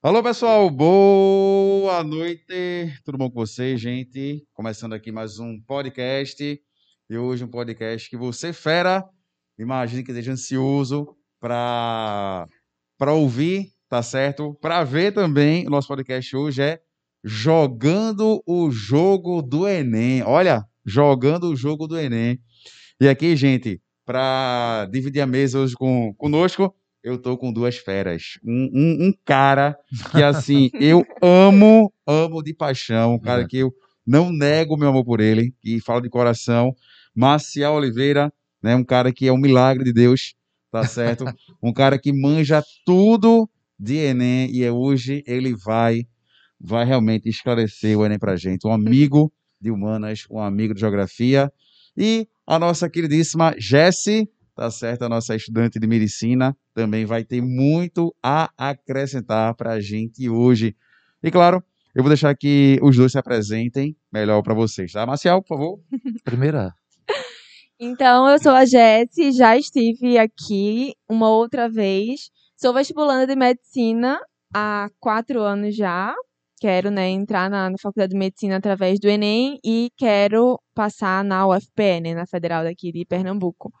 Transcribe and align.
Alô, 0.00 0.22
pessoal, 0.22 0.70
boa 0.70 2.04
noite. 2.04 2.94
Tudo 3.04 3.18
bom 3.18 3.28
com 3.28 3.40
vocês, 3.40 3.80
gente? 3.80 4.46
Começando 4.52 4.92
aqui 4.92 5.10
mais 5.10 5.40
um 5.40 5.60
podcast. 5.60 6.60
E 7.10 7.16
hoje 7.16 7.42
um 7.42 7.48
podcast 7.48 8.08
que 8.08 8.16
você, 8.16 8.52
fera, 8.52 9.04
imagine 9.58 10.04
que 10.04 10.12
esteja 10.12 10.30
ansioso 10.30 11.16
para 11.40 12.46
ouvir, 13.00 13.72
tá 13.88 14.02
certo? 14.04 14.54
Para 14.60 14.84
ver 14.84 15.12
também. 15.12 15.66
O 15.66 15.70
nosso 15.70 15.88
podcast 15.88 16.36
hoje 16.36 16.62
é 16.62 16.80
Jogando 17.24 18.40
o 18.46 18.70
Jogo 18.70 19.42
do 19.42 19.66
Enem. 19.66 20.22
Olha, 20.22 20.64
jogando 20.86 21.50
o 21.50 21.56
jogo 21.56 21.88
do 21.88 21.98
Enem. 21.98 22.38
E 23.00 23.08
aqui, 23.08 23.34
gente, 23.34 23.82
para 24.04 24.86
dividir 24.92 25.22
a 25.22 25.26
mesa 25.26 25.58
hoje 25.58 25.74
com, 25.74 26.14
conosco, 26.14 26.72
eu 27.04 27.18
tô 27.18 27.36
com 27.36 27.52
duas 27.52 27.76
feras. 27.76 28.38
Um, 28.42 28.70
um, 28.72 29.06
um 29.08 29.14
cara 29.26 29.76
que, 30.10 30.22
assim, 30.22 30.70
eu 30.80 31.04
amo, 31.22 31.92
amo 32.06 32.42
de 32.42 32.54
paixão. 32.54 33.14
Um 33.14 33.18
cara 33.20 33.42
é. 33.42 33.46
que 33.46 33.58
eu 33.58 33.72
não 34.06 34.32
nego 34.32 34.76
meu 34.76 34.88
amor 34.88 35.04
por 35.04 35.20
ele, 35.20 35.54
e 35.62 35.80
falo 35.80 36.00
de 36.00 36.08
coração. 36.08 36.74
Marcial 37.14 37.74
Oliveira, 37.74 38.32
né? 38.62 38.74
Um 38.74 38.82
cara 38.82 39.12
que 39.12 39.28
é 39.28 39.32
um 39.32 39.36
milagre 39.36 39.84
de 39.84 39.92
Deus, 39.92 40.34
tá 40.70 40.86
certo? 40.86 41.26
um 41.62 41.72
cara 41.72 41.98
que 41.98 42.10
manja 42.10 42.62
tudo 42.86 43.48
de 43.78 43.96
Enem 43.96 44.50
e 44.50 44.68
hoje 44.70 45.22
ele 45.26 45.54
vai 45.54 46.06
vai 46.58 46.86
realmente 46.86 47.28
esclarecer 47.28 47.98
o 47.98 48.06
Enem 48.06 48.18
pra 48.18 48.36
gente. 48.36 48.66
Um 48.66 48.72
amigo 48.72 49.30
de 49.60 49.70
humanas, 49.70 50.24
um 50.30 50.40
amigo 50.40 50.72
de 50.72 50.80
geografia 50.80 51.52
e 51.94 52.26
a 52.46 52.58
nossa 52.58 52.88
queridíssima 52.88 53.54
Jessie 53.58 54.26
tá 54.54 54.70
certo? 54.70 55.02
A 55.02 55.08
nossa 55.08 55.34
estudante 55.34 55.78
de 55.78 55.86
medicina 55.86 56.56
também 56.74 57.04
vai 57.04 57.24
ter 57.24 57.42
muito 57.42 58.14
a 58.22 58.50
acrescentar 58.56 59.54
para 59.54 59.72
a 59.72 59.80
gente 59.80 60.28
hoje. 60.28 60.76
E 61.22 61.30
claro, 61.30 61.62
eu 61.94 62.02
vou 62.02 62.10
deixar 62.10 62.34
que 62.34 62.78
os 62.82 62.96
dois 62.96 63.12
se 63.12 63.18
apresentem 63.18 63.96
melhor 64.12 64.42
para 64.42 64.54
vocês, 64.54 64.92
tá? 64.92 65.06
Marcial, 65.06 65.42
por 65.42 65.48
favor. 65.48 65.80
Primeira. 66.24 66.72
Então, 67.78 68.28
eu 68.28 68.38
sou 68.38 68.52
a 68.52 68.64
Jessie, 68.64 69.32
já 69.32 69.56
estive 69.56 70.16
aqui 70.16 70.94
uma 71.08 71.28
outra 71.28 71.68
vez. 71.68 72.30
Sou 72.56 72.72
vestibulanda 72.72 73.26
de 73.26 73.36
medicina 73.36 74.18
há 74.54 74.88
quatro 75.00 75.42
anos 75.42 75.74
já. 75.76 76.14
Quero 76.60 76.90
né, 76.90 77.10
entrar 77.10 77.50
na, 77.50 77.68
na 77.68 77.76
faculdade 77.80 78.12
de 78.12 78.18
medicina 78.18 78.56
através 78.56 78.98
do 79.00 79.08
Enem 79.08 79.58
e 79.64 79.90
quero 79.98 80.58
passar 80.74 81.22
na 81.24 81.46
UFPN, 81.46 82.14
na 82.14 82.26
Federal 82.26 82.64
daqui 82.64 82.90
de 82.90 83.04
Pernambuco. 83.04 83.72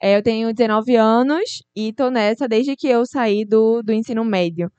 É, 0.00 0.16
eu 0.16 0.22
tenho 0.22 0.52
19 0.52 0.94
anos 0.96 1.62
e 1.74 1.92
tô 1.92 2.10
nessa 2.10 2.46
desde 2.46 2.76
que 2.76 2.88
eu 2.88 3.06
saí 3.06 3.44
do, 3.44 3.82
do 3.82 3.92
ensino 3.92 4.24
médio. 4.24 4.70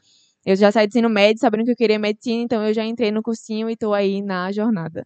Eu 0.46 0.56
já 0.56 0.72
saí 0.72 0.88
do 0.88 0.92
ensino 0.92 1.10
médio 1.10 1.40
sabendo 1.40 1.66
que 1.66 1.72
eu 1.72 1.76
queria 1.76 2.00
medicina, 2.00 2.44
então 2.44 2.64
eu 2.64 2.74
já 2.74 2.86
entrei 2.86 3.12
no 3.12 3.22
cursinho 3.22 3.70
e 3.70 3.76
tô 3.76 3.94
aí 3.94 4.22
na 4.22 4.52
jornada. 4.52 5.06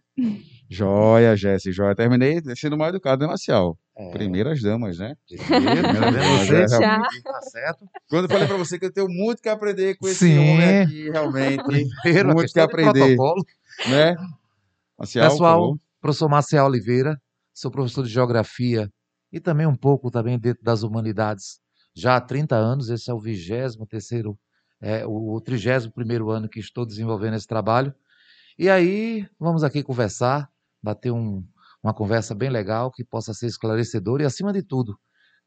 Joia, 0.68 1.36
Jéssica, 1.36 1.72
joia. 1.72 1.94
Terminei 1.94 2.40
sendo 2.56 2.78
mal 2.78 2.88
educado, 2.90 3.22
né, 3.22 3.26
Marcial? 3.26 3.76
É. 3.96 4.10
Primeiras 4.10 4.62
damas, 4.62 4.98
né? 4.98 5.14
Primeiras 5.28 5.82
damas, 5.82 6.50
é, 6.50 6.68
já. 6.68 6.98
Tá 7.24 7.42
certo. 7.42 7.86
Quando 8.08 8.24
eu 8.24 8.30
falei 8.30 8.46
para 8.46 8.56
você 8.56 8.78
que 8.78 8.86
eu 8.86 8.92
tenho 8.92 9.08
muito 9.08 9.42
que 9.42 9.48
aprender 9.48 9.96
com 9.96 10.08
esse 10.08 10.26
Sim. 10.26 10.38
homem 10.38 10.80
aqui, 10.80 11.10
realmente. 11.10 11.62
Primeiro, 12.02 12.34
muito 12.34 12.52
que 12.52 12.60
aprender. 12.60 13.16
Né? 13.88 14.16
Marcial, 14.98 15.30
Pessoal, 15.30 15.78
professor 16.00 16.28
Marcial 16.28 16.66
Oliveira, 16.66 17.20
sou 17.52 17.70
professor 17.70 18.04
de 18.04 18.10
Geografia 18.10 18.88
e 19.32 19.40
também 19.40 19.66
um 19.66 19.74
pouco 19.74 20.10
também 20.10 20.38
dentro 20.38 20.62
das 20.62 20.82
humanidades. 20.82 21.60
Já 21.94 22.16
há 22.16 22.20
30 22.20 22.54
anos, 22.54 22.88
esse 22.90 23.10
é 23.10 23.14
o 23.14 23.20
23º, 23.20 24.36
é, 24.80 25.06
o 25.06 25.40
31º 25.40 26.30
ano 26.30 26.48
que 26.48 26.60
estou 26.60 26.84
desenvolvendo 26.84 27.34
esse 27.34 27.46
trabalho. 27.46 27.94
E 28.58 28.68
aí, 28.68 29.26
vamos 29.38 29.64
aqui 29.64 29.82
conversar, 29.82 30.50
bater 30.82 31.10
um, 31.10 31.44
uma 31.82 31.94
conversa 31.94 32.34
bem 32.34 32.50
legal, 32.50 32.90
que 32.90 33.04
possa 33.04 33.32
ser 33.32 33.46
esclarecedora 33.46 34.22
e, 34.22 34.26
acima 34.26 34.52
de 34.52 34.62
tudo, 34.62 34.98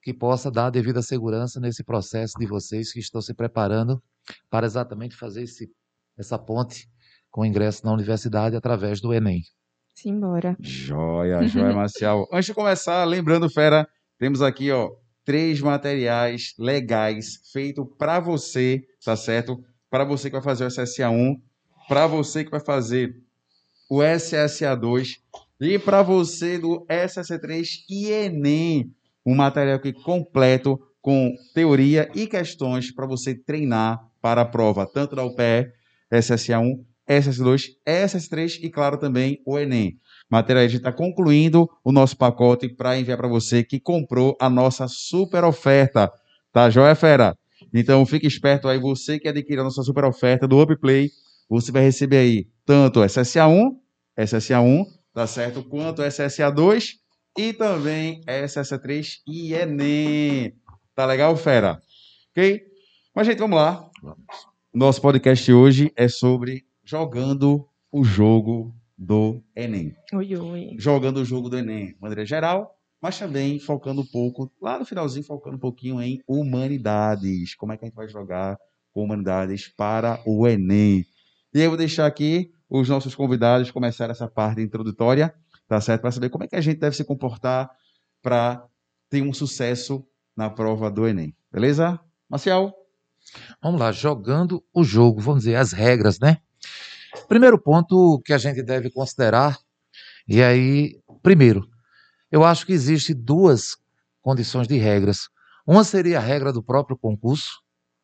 que 0.01 0.13
possa 0.13 0.51
dar 0.51 0.67
a 0.67 0.69
devida 0.69 1.01
segurança 1.01 1.59
nesse 1.59 1.83
processo 1.83 2.33
de 2.39 2.45
vocês 2.45 2.91
que 2.91 2.99
estão 2.99 3.21
se 3.21 3.33
preparando 3.33 4.01
para 4.49 4.65
exatamente 4.65 5.15
fazer 5.15 5.43
esse, 5.43 5.71
essa 6.17 6.37
ponte 6.37 6.89
com 7.29 7.41
o 7.41 7.45
ingresso 7.45 7.85
na 7.85 7.91
universidade 7.91 8.55
através 8.55 9.01
do 9.01 9.13
Enem. 9.13 9.41
Simbora. 9.95 10.57
Joia, 10.59 11.41
joia, 11.47 11.73
Marcial. 11.73 12.27
Antes 12.31 12.47
de 12.47 12.53
começar, 12.53 13.03
lembrando, 13.05 13.49
fera, 13.49 13.87
temos 14.19 14.41
aqui, 14.41 14.69
ó, 14.69 14.91
três 15.23 15.61
materiais 15.61 16.53
legais 16.59 17.39
feitos 17.53 17.85
para 17.97 18.19
você, 18.19 18.83
tá 19.03 19.15
certo? 19.15 19.57
Para 19.89 20.03
você 20.03 20.29
que 20.29 20.35
vai 20.35 20.43
fazer 20.43 20.65
o 20.65 20.67
SSA1, 20.67 21.35
para 21.87 22.07
você 22.07 22.43
que 22.43 22.51
vai 22.51 22.59
fazer 22.59 23.15
o 23.89 23.99
SSA2 23.99 25.17
e 25.61 25.79
para 25.79 26.03
você 26.03 26.57
do 26.57 26.85
SSA3 26.87 27.65
e 27.89 28.11
Enem. 28.11 28.93
Um 29.25 29.35
material 29.35 29.77
aqui 29.77 29.93
completo 29.93 30.77
com 31.01 31.33
teoria 31.53 32.11
e 32.13 32.27
questões 32.27 32.93
para 32.93 33.07
você 33.07 33.33
treinar 33.33 33.99
para 34.21 34.41
a 34.41 34.45
prova, 34.45 34.85
tanto 34.85 35.15
da 35.15 35.23
UPE, 35.23 35.71
SSA1 36.11 36.83
SS2, 37.09 37.75
SS3 37.87 38.59
e, 38.63 38.69
claro, 38.69 38.97
também 38.97 39.41
o 39.45 39.59
Enem. 39.59 39.99
Matéria, 40.29 40.63
a 40.63 40.67
gente 40.67 40.77
está 40.77 40.91
concluindo 40.91 41.69
o 41.83 41.91
nosso 41.91 42.17
pacote 42.17 42.67
para 42.67 42.97
enviar 42.97 43.17
para 43.17 43.27
você 43.27 43.63
que 43.63 43.79
comprou 43.79 44.35
a 44.39 44.49
nossa 44.49 44.87
super 44.87 45.43
oferta. 45.43 46.11
Tá 46.51 46.69
joia, 46.69 46.95
fera? 46.95 47.37
Então, 47.73 48.05
fique 48.05 48.25
esperto 48.25 48.67
aí, 48.67 48.79
você 48.79 49.19
que 49.19 49.27
adquiriu 49.27 49.61
a 49.61 49.65
nossa 49.65 49.83
super 49.83 50.05
oferta 50.05 50.47
do 50.47 50.59
UpPlay, 50.59 51.09
você 51.49 51.71
vai 51.71 51.83
receber 51.83 52.17
aí 52.17 52.47
tanto 52.65 53.01
SSA1, 53.01 53.71
SSA1, 54.17 54.85
tá 55.13 55.27
certo? 55.27 55.63
Quanto 55.63 56.01
SSA2 56.01 56.93
e 57.37 57.53
também 57.53 58.21
SSA3 58.25 59.17
e 59.27 59.53
Enem. 59.53 60.53
Tá 60.95 61.05
legal, 61.05 61.35
fera? 61.35 61.79
Ok? 62.31 62.61
Mas, 63.13 63.27
gente, 63.27 63.39
vamos 63.39 63.57
lá. 63.57 63.89
Nosso 64.73 65.01
podcast 65.01 65.53
hoje 65.53 65.91
é 65.95 66.07
sobre 66.07 66.64
jogando 66.85 67.67
o 67.91 68.03
jogo 68.03 68.73
do 68.97 69.43
Enem. 69.55 69.93
Ui, 70.13 70.37
ui. 70.37 70.75
Jogando 70.77 71.17
o 71.17 71.25
jogo 71.25 71.49
do 71.49 71.57
Enem, 71.57 71.87
de 71.87 71.99
maneira 71.99 72.25
geral, 72.25 72.77
mas 73.01 73.19
também 73.19 73.59
focando 73.59 74.01
um 74.01 74.05
pouco, 74.05 74.51
lá 74.61 74.79
no 74.79 74.85
finalzinho, 74.85 75.25
focando 75.25 75.57
um 75.57 75.59
pouquinho 75.59 76.01
em 76.01 76.21
humanidades. 76.27 77.55
Como 77.55 77.73
é 77.73 77.77
que 77.77 77.83
a 77.83 77.87
gente 77.87 77.95
vai 77.95 78.07
jogar 78.07 78.57
com 78.95 79.03
humanidades 79.03 79.67
para 79.67 80.21
o 80.25 80.47
Enem. 80.47 81.05
E 81.53 81.59
eu 81.59 81.69
vou 81.69 81.77
deixar 81.77 82.05
aqui 82.05 82.49
os 82.69 82.87
nossos 82.87 83.13
convidados 83.13 83.69
começar 83.69 84.09
essa 84.09 84.27
parte 84.27 84.61
introdutória, 84.61 85.35
tá 85.67 85.81
certo? 85.81 86.01
Para 86.01 86.11
saber 86.11 86.29
como 86.29 86.45
é 86.45 86.47
que 86.47 86.55
a 86.55 86.61
gente 86.61 86.79
deve 86.79 86.95
se 86.95 87.03
comportar 87.03 87.69
para 88.21 88.65
ter 89.09 89.21
um 89.21 89.33
sucesso 89.33 90.07
na 90.35 90.49
prova 90.49 90.89
do 90.89 91.05
Enem. 91.05 91.35
Beleza? 91.51 91.99
Marcial? 92.29 92.73
Vamos 93.61 93.79
lá, 93.79 93.91
jogando 93.91 94.63
o 94.73 94.83
jogo, 94.83 95.19
vamos 95.19 95.43
dizer, 95.43 95.55
as 95.55 95.73
regras, 95.73 96.17
né? 96.19 96.37
Primeiro 97.27 97.59
ponto 97.61 98.21
que 98.25 98.33
a 98.33 98.37
gente 98.37 98.61
deve 98.61 98.91
considerar, 98.91 99.57
e 100.27 100.41
aí, 100.41 100.99
primeiro, 101.21 101.67
eu 102.31 102.43
acho 102.43 102.65
que 102.65 102.73
existe 102.73 103.13
duas 103.13 103.75
condições 104.21 104.67
de 104.67 104.77
regras. 104.77 105.29
Uma 105.67 105.83
seria 105.83 106.17
a 106.17 106.21
regra 106.21 106.51
do 106.51 106.63
próprio 106.63 106.97
concurso, 106.97 107.59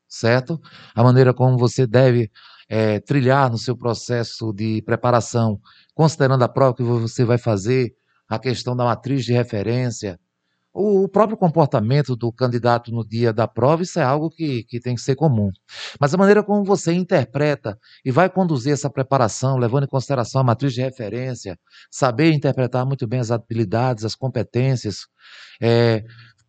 certo? 0.08 0.60
A 0.96 1.04
maneira 1.04 1.34
como 1.34 1.58
você 1.58 1.86
deve 1.88 2.32
é, 2.70 3.00
trilhar 3.00 3.50
no 3.50 3.58
seu 3.58 3.76
processo 3.76 4.54
de 4.54 4.82
preparação, 4.84 5.60
considerando 5.94 6.44
a 6.44 6.50
prova 6.50 6.76
que 6.76 6.84
você 6.84 7.26
vai 7.26 7.38
fazer, 7.38 7.94
a 8.30 8.40
questão 8.40 8.76
da 8.76 8.86
matriz 8.86 9.26
de 9.26 9.34
referência, 9.34 10.20
o 10.74 11.08
próprio 11.08 11.38
comportamento 11.38 12.16
do 12.16 12.32
candidato 12.32 12.92
no 12.92 13.06
dia 13.06 13.34
da 13.34 13.48
prova, 13.48 13.84
isso 13.84 14.00
é 14.00 14.04
algo 14.04 14.30
que, 14.30 14.64
que 14.64 14.80
tem 14.80 14.96
que 14.96 15.02
ser 15.02 15.16
comum. 15.16 15.52
Mas 16.00 16.14
a 16.14 16.18
maneira 16.18 16.44
como 16.44 16.64
você 16.64 16.94
interpreta 16.94 17.78
e 18.06 18.12
vai 18.12 18.30
conduzir 18.30 18.72
essa 18.72 18.90
preparação, 18.90 19.58
levando 19.58 19.84
em 19.84 19.88
consideração 19.88 20.42
a 20.42 20.44
matriz 20.44 20.74
de 20.74 20.82
referência, 20.82 21.60
saber 21.90 22.32
interpretar 22.32 22.86
muito 22.86 23.06
bem 23.06 23.20
as 23.20 23.32
habilidades, 23.32 24.06
as 24.06 24.16
competências, 24.16 25.08
é, 25.62 26.04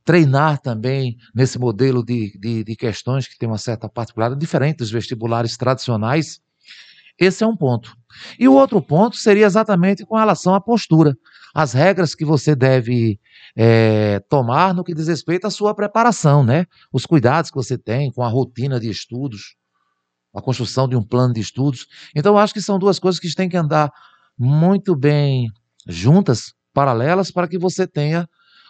treinar 0.05 0.59
também 0.61 1.17
nesse 1.35 1.59
modelo 1.59 2.05
de, 2.05 2.39
de, 2.39 2.65
de 2.65 2.77
questões 2.77 3.27
que 3.27 3.37
tem 3.37 3.49
uma 3.49 3.59
certa 3.59 3.89
particularidade, 3.89 4.41
diferente 4.41 4.79
dos 4.79 4.91
vestibulares 4.91 5.57
tradicionais, 5.57 6.41
esse 7.19 7.45
é 7.45 7.47
um 7.47 7.57
ponto. 7.57 7.95
E 8.39 8.49
o 8.49 8.55
outro 8.55 8.81
ponto 8.81 9.17
seria 9.17 9.47
exatamente 9.47 10.05
com 10.05 10.17
relação 10.17 10.55
à 10.55 10.61
postura 10.61 11.17
as 11.55 11.73
regras 11.73 12.15
que 12.15 12.25
você 12.25 12.55
deve 12.55 13.21
é, 13.57 14.21
tomar 14.29 14.75
no 14.75 14.83
que 14.83 14.95
diz 14.95 15.09
respeito 15.09 15.47
à 15.47 15.51
sua 15.51 15.75
preparação, 15.75 16.43
né? 16.43 16.67
Os 16.93 17.05
cuidados 17.05 17.51
que 17.51 17.57
você 17.57 17.77
tem 17.77 18.11
com 18.11 18.23
a 18.23 18.29
rotina 18.29 18.81
de 18.81 18.89
estudos, 18.89 19.57
a 20.35 20.41
construção 20.41 20.89
de 20.89 20.97
um 20.97 21.03
plano 21.03 21.35
de 21.35 21.41
estudos. 21.41 21.87
Então, 22.17 22.39
acho 22.39 22.55
que 22.55 22.61
são 22.61 22.79
duas 22.79 22.99
coisas 22.99 23.21
que 23.21 23.35
têm 23.35 23.49
que 23.49 23.57
andar 23.57 23.93
muito 24.39 24.97
bem 24.97 25.49
juntas, 25.87 26.55
paralelas, 26.73 27.31
para 27.31 27.47
que 27.47 27.59
você 27.59 27.87
tenha 27.87 28.27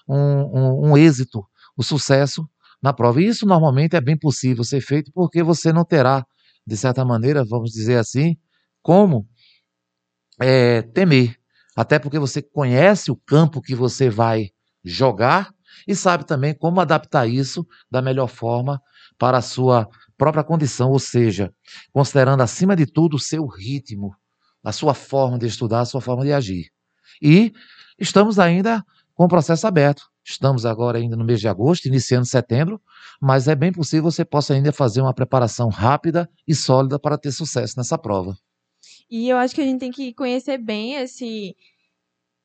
um, 0.08 0.16
um, 0.16 0.90
um 0.90 0.96
êxito, 0.96 1.44
o 1.76 1.82
sucesso 1.82 2.48
na 2.82 2.92
prova. 2.92 3.22
E 3.22 3.26
isso 3.26 3.46
normalmente 3.46 3.94
é 3.94 4.00
bem 4.00 4.18
possível 4.18 4.64
ser 4.64 4.80
feito 4.80 5.12
porque 5.12 5.42
você 5.42 5.72
não 5.72 5.84
terá, 5.84 6.26
de 6.66 6.76
certa 6.76 7.04
maneira, 7.04 7.44
vamos 7.44 7.70
dizer 7.70 7.98
assim, 7.98 8.36
como 8.82 9.26
é, 10.40 10.82
temer. 10.82 11.36
Até 11.76 11.98
porque 11.98 12.18
você 12.18 12.42
conhece 12.42 13.10
o 13.10 13.16
campo 13.16 13.62
que 13.62 13.74
você 13.74 14.10
vai 14.10 14.50
jogar 14.84 15.52
e 15.86 15.94
sabe 15.94 16.24
também 16.24 16.54
como 16.54 16.80
adaptar 16.80 17.26
isso 17.26 17.66
da 17.90 18.02
melhor 18.02 18.28
forma 18.28 18.80
para 19.18 19.38
a 19.38 19.42
sua 19.42 19.88
própria 20.18 20.44
condição, 20.44 20.90
ou 20.90 20.98
seja, 20.98 21.52
considerando 21.92 22.42
acima 22.42 22.76
de 22.76 22.86
tudo 22.86 23.16
o 23.16 23.20
seu 23.20 23.46
ritmo, 23.46 24.14
a 24.62 24.72
sua 24.72 24.94
forma 24.94 25.38
de 25.38 25.46
estudar, 25.46 25.80
a 25.80 25.84
sua 25.84 26.00
forma 26.00 26.24
de 26.24 26.32
agir. 26.32 26.66
E 27.20 27.52
estamos 27.98 28.38
ainda 28.38 28.84
com 29.14 29.24
o 29.24 29.28
processo 29.28 29.66
aberto. 29.66 30.02
Estamos 30.24 30.64
agora 30.64 30.98
ainda 30.98 31.16
no 31.16 31.24
mês 31.24 31.40
de 31.40 31.48
agosto, 31.48 31.86
iniciando 31.86 32.26
setembro, 32.26 32.80
mas 33.20 33.48
é 33.48 33.54
bem 33.54 33.72
possível 33.72 34.04
você 34.04 34.24
possa 34.24 34.54
ainda 34.54 34.72
fazer 34.72 35.00
uma 35.00 35.12
preparação 35.12 35.68
rápida 35.68 36.30
e 36.46 36.54
sólida 36.54 36.98
para 36.98 37.18
ter 37.18 37.32
sucesso 37.32 37.74
nessa 37.76 37.98
prova. 37.98 38.36
E 39.14 39.28
eu 39.28 39.36
acho 39.36 39.54
que 39.54 39.60
a 39.60 39.64
gente 39.64 39.78
tem 39.78 39.90
que 39.90 40.14
conhecer 40.14 40.56
bem 40.56 40.94
esse 40.94 41.54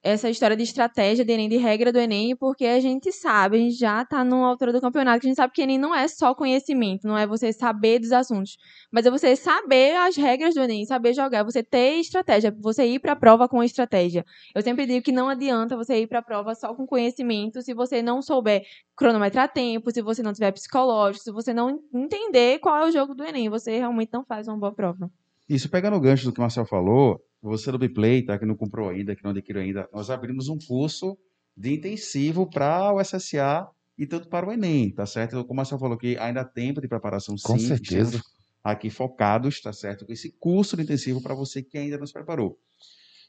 essa 0.03 0.29
história 0.29 0.55
de 0.55 0.63
estratégia 0.63 1.25
de 1.25 1.31
Enem, 1.33 1.49
de 1.49 1.57
regra 1.57 1.91
do 1.91 1.99
Enem, 1.99 2.35
porque 2.35 2.65
a 2.65 2.79
gente 2.79 3.11
sabe, 3.11 3.57
a 3.57 3.59
gente 3.59 3.75
já 3.77 4.01
está 4.03 4.23
numa 4.23 4.47
altura 4.47 4.71
do 4.73 4.81
campeonato, 4.81 5.21
que 5.21 5.27
a 5.27 5.29
gente 5.29 5.37
sabe 5.37 5.53
que 5.53 5.61
Enem 5.61 5.77
não 5.77 5.95
é 5.95 6.07
só 6.07 6.35
conhecimento, 6.35 7.07
não 7.07 7.17
é 7.17 7.25
você 7.25 7.53
saber 7.53 7.99
dos 7.99 8.11
assuntos, 8.11 8.57
mas 8.91 9.05
é 9.05 9.11
você 9.11 9.35
saber 9.35 9.95
as 9.97 10.15
regras 10.17 10.53
do 10.55 10.61
Enem, 10.61 10.85
saber 10.85 11.13
jogar, 11.13 11.43
você 11.43 11.63
ter 11.63 11.99
estratégia, 11.99 12.55
você 12.59 12.85
ir 12.85 12.99
para 12.99 13.13
a 13.13 13.15
prova 13.15 13.47
com 13.49 13.63
estratégia. 13.63 14.25
Eu 14.53 14.61
sempre 14.61 14.85
digo 14.85 15.03
que 15.03 15.11
não 15.11 15.29
adianta 15.29 15.75
você 15.75 16.01
ir 16.01 16.07
para 16.07 16.19
a 16.19 16.23
prova 16.23 16.53
só 16.55 16.73
com 16.75 16.85
conhecimento 16.85 17.61
se 17.61 17.73
você 17.73 18.01
não 18.01 18.21
souber 18.21 18.65
cronometrar 18.95 19.51
tempo, 19.51 19.91
se 19.91 20.01
você 20.01 20.21
não 20.21 20.33
tiver 20.33 20.51
psicológico, 20.51 21.23
se 21.23 21.31
você 21.31 21.53
não 21.53 21.79
entender 21.93 22.59
qual 22.59 22.77
é 22.77 22.87
o 22.87 22.91
jogo 22.91 23.15
do 23.15 23.23
Enem, 23.23 23.49
você 23.49 23.77
realmente 23.77 24.09
não 24.13 24.25
faz 24.25 24.47
uma 24.47 24.57
boa 24.57 24.73
prova. 24.73 25.09
Isso 25.49 25.69
pegando 25.69 25.95
o 25.95 25.99
gancho 25.99 26.25
do 26.25 26.33
que 26.33 26.39
o 26.39 26.41
Marcel 26.41 26.65
falou, 26.65 27.21
você 27.41 27.71
do 27.71 27.77
Biplay, 27.77 28.23
tá, 28.23 28.37
que 28.37 28.45
não 28.45 28.55
comprou 28.55 28.89
ainda, 28.89 29.15
que 29.15 29.23
não 29.23 29.31
adquiriu 29.31 29.61
ainda, 29.61 29.87
nós 29.93 30.09
abrimos 30.09 30.49
um 30.49 30.57
curso 30.57 31.17
de 31.55 31.73
intensivo 31.73 32.49
para 32.49 32.93
o 32.93 33.01
SSA 33.01 33.67
e 33.97 34.05
tanto 34.05 34.27
para 34.27 34.47
o 34.47 34.51
Enem, 34.51 34.91
tá 34.91 35.05
certo? 35.05 35.41
Como 35.43 35.53
o 35.53 35.55
Marcel 35.55 35.79
falou 35.79 35.97
que 35.97 36.17
ainda 36.17 36.41
há 36.41 36.45
tempo 36.45 36.81
de 36.81 36.87
preparação, 36.87 37.35
Com 37.41 37.57
sim. 37.57 37.67
certeza. 37.67 38.17
Estamos 38.17 38.37
aqui 38.63 38.89
focados, 38.89 39.61
tá 39.61 39.71
certo? 39.71 40.05
Com 40.05 40.13
esse 40.13 40.31
curso 40.37 40.75
de 40.75 40.83
intensivo 40.83 41.21
para 41.21 41.33
você 41.33 41.63
que 41.63 41.77
ainda 41.77 41.97
não 41.97 42.05
se 42.05 42.13
preparou. 42.13 42.59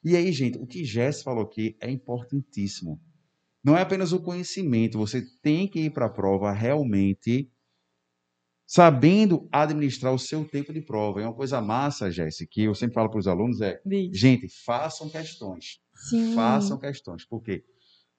E 0.05 0.17
aí, 0.17 0.31
gente, 0.33 0.59
o 0.59 0.67
que 0.67 0.85
Jess 0.85 1.23
falou 1.23 1.45
aqui 1.45 1.77
é 1.81 1.91
importantíssimo. 1.91 3.01
Não 3.65 3.77
é 3.77 3.83
apenas 3.83 4.13
o 4.13 4.21
conhecimento, 4.21 4.99
você 4.99 5.23
tem 5.43 5.69
que 5.69 5.81
ir 5.81 5.91
para 5.91 6.07
a 6.07 6.11
prova 6.11 6.53
realmente 6.53 7.51
sabendo 8.69 9.49
administrar 9.51 10.13
o 10.13 10.19
seu 10.19 10.45
tempo 10.45 10.75
de 10.75 10.83
prova. 10.83 11.23
É 11.23 11.25
uma 11.25 11.33
coisa 11.33 11.59
massa, 11.59 12.11
Jéssica, 12.11 12.51
que 12.53 12.65
eu 12.65 12.75
sempre 12.75 12.93
falo 12.95 13.09
para 13.09 13.19
os 13.19 13.27
alunos 13.27 13.63
é, 13.63 13.81
Diz. 13.85 14.17
gente, 14.17 14.47
façam 14.47 15.09
questões. 15.09 15.81
Sim. 15.95 16.35
Façam 16.35 16.79
questões. 16.79 17.25
Porque 17.25 17.65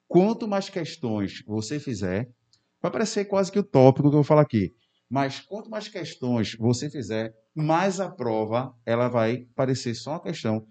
quanto 0.08 0.48
mais 0.48 0.68
questões 0.68 1.44
você 1.46 1.80
fizer, 1.80 2.28
vai 2.82 2.92
parecer 2.92 3.26
quase 3.26 3.52
que 3.52 3.60
o 3.60 3.64
tópico 3.64 4.10
que 4.10 4.16
eu 4.16 4.18
vou 4.18 4.24
falar 4.24 4.42
aqui. 4.42 4.74
Mas 5.08 5.40
quanto 5.40 5.70
mais 5.70 5.88
questões 5.88 6.56
você 6.56 6.90
fizer, 6.90 7.32
mais 7.54 8.00
a 8.00 8.10
prova 8.10 8.76
ela 8.84 9.08
vai 9.08 9.46
parecer 9.56 9.94
só 9.94 10.12
uma 10.12 10.24
questão 10.24 10.66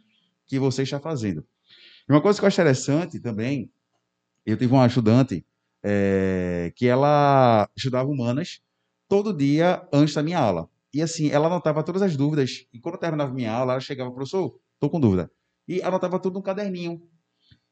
que 0.49 0.59
você 0.59 0.83
está 0.83 0.99
fazendo. 0.99 1.47
E 2.09 2.13
uma 2.13 2.21
coisa 2.21 2.37
que 2.37 2.45
eu 2.45 2.49
acho 2.49 2.61
interessante 2.61 3.21
também, 3.21 3.71
eu 4.45 4.57
tive 4.57 4.73
uma 4.73 4.87
estudante 4.89 5.47
eh, 5.85 6.73
que 6.75 6.87
ela 6.89 7.69
estudava 7.77 8.09
humanas 8.09 8.61
todo 9.09 9.33
dia 9.33 9.87
antes 9.93 10.15
da 10.15 10.23
minha 10.23 10.39
aula. 10.39 10.69
E 10.93 11.03
assim, 11.03 11.31
ela 11.31 11.47
anotava 11.47 11.83
todas 11.83 12.03
as 12.03 12.17
dúvidas. 12.17 12.67
E 12.73 12.79
quando 12.79 12.99
terminava 12.99 13.33
minha 13.33 13.53
aula, 13.53 13.73
ela 13.73 13.81
chegava, 13.81 14.11
professor, 14.11 14.59
estou 14.75 14.91
com 14.91 15.01
dúvida. 15.01 15.31
E 15.67 15.83
anotava 15.83 16.19
tudo 16.19 16.35
no 16.35 16.43
caderninho. 16.43 17.03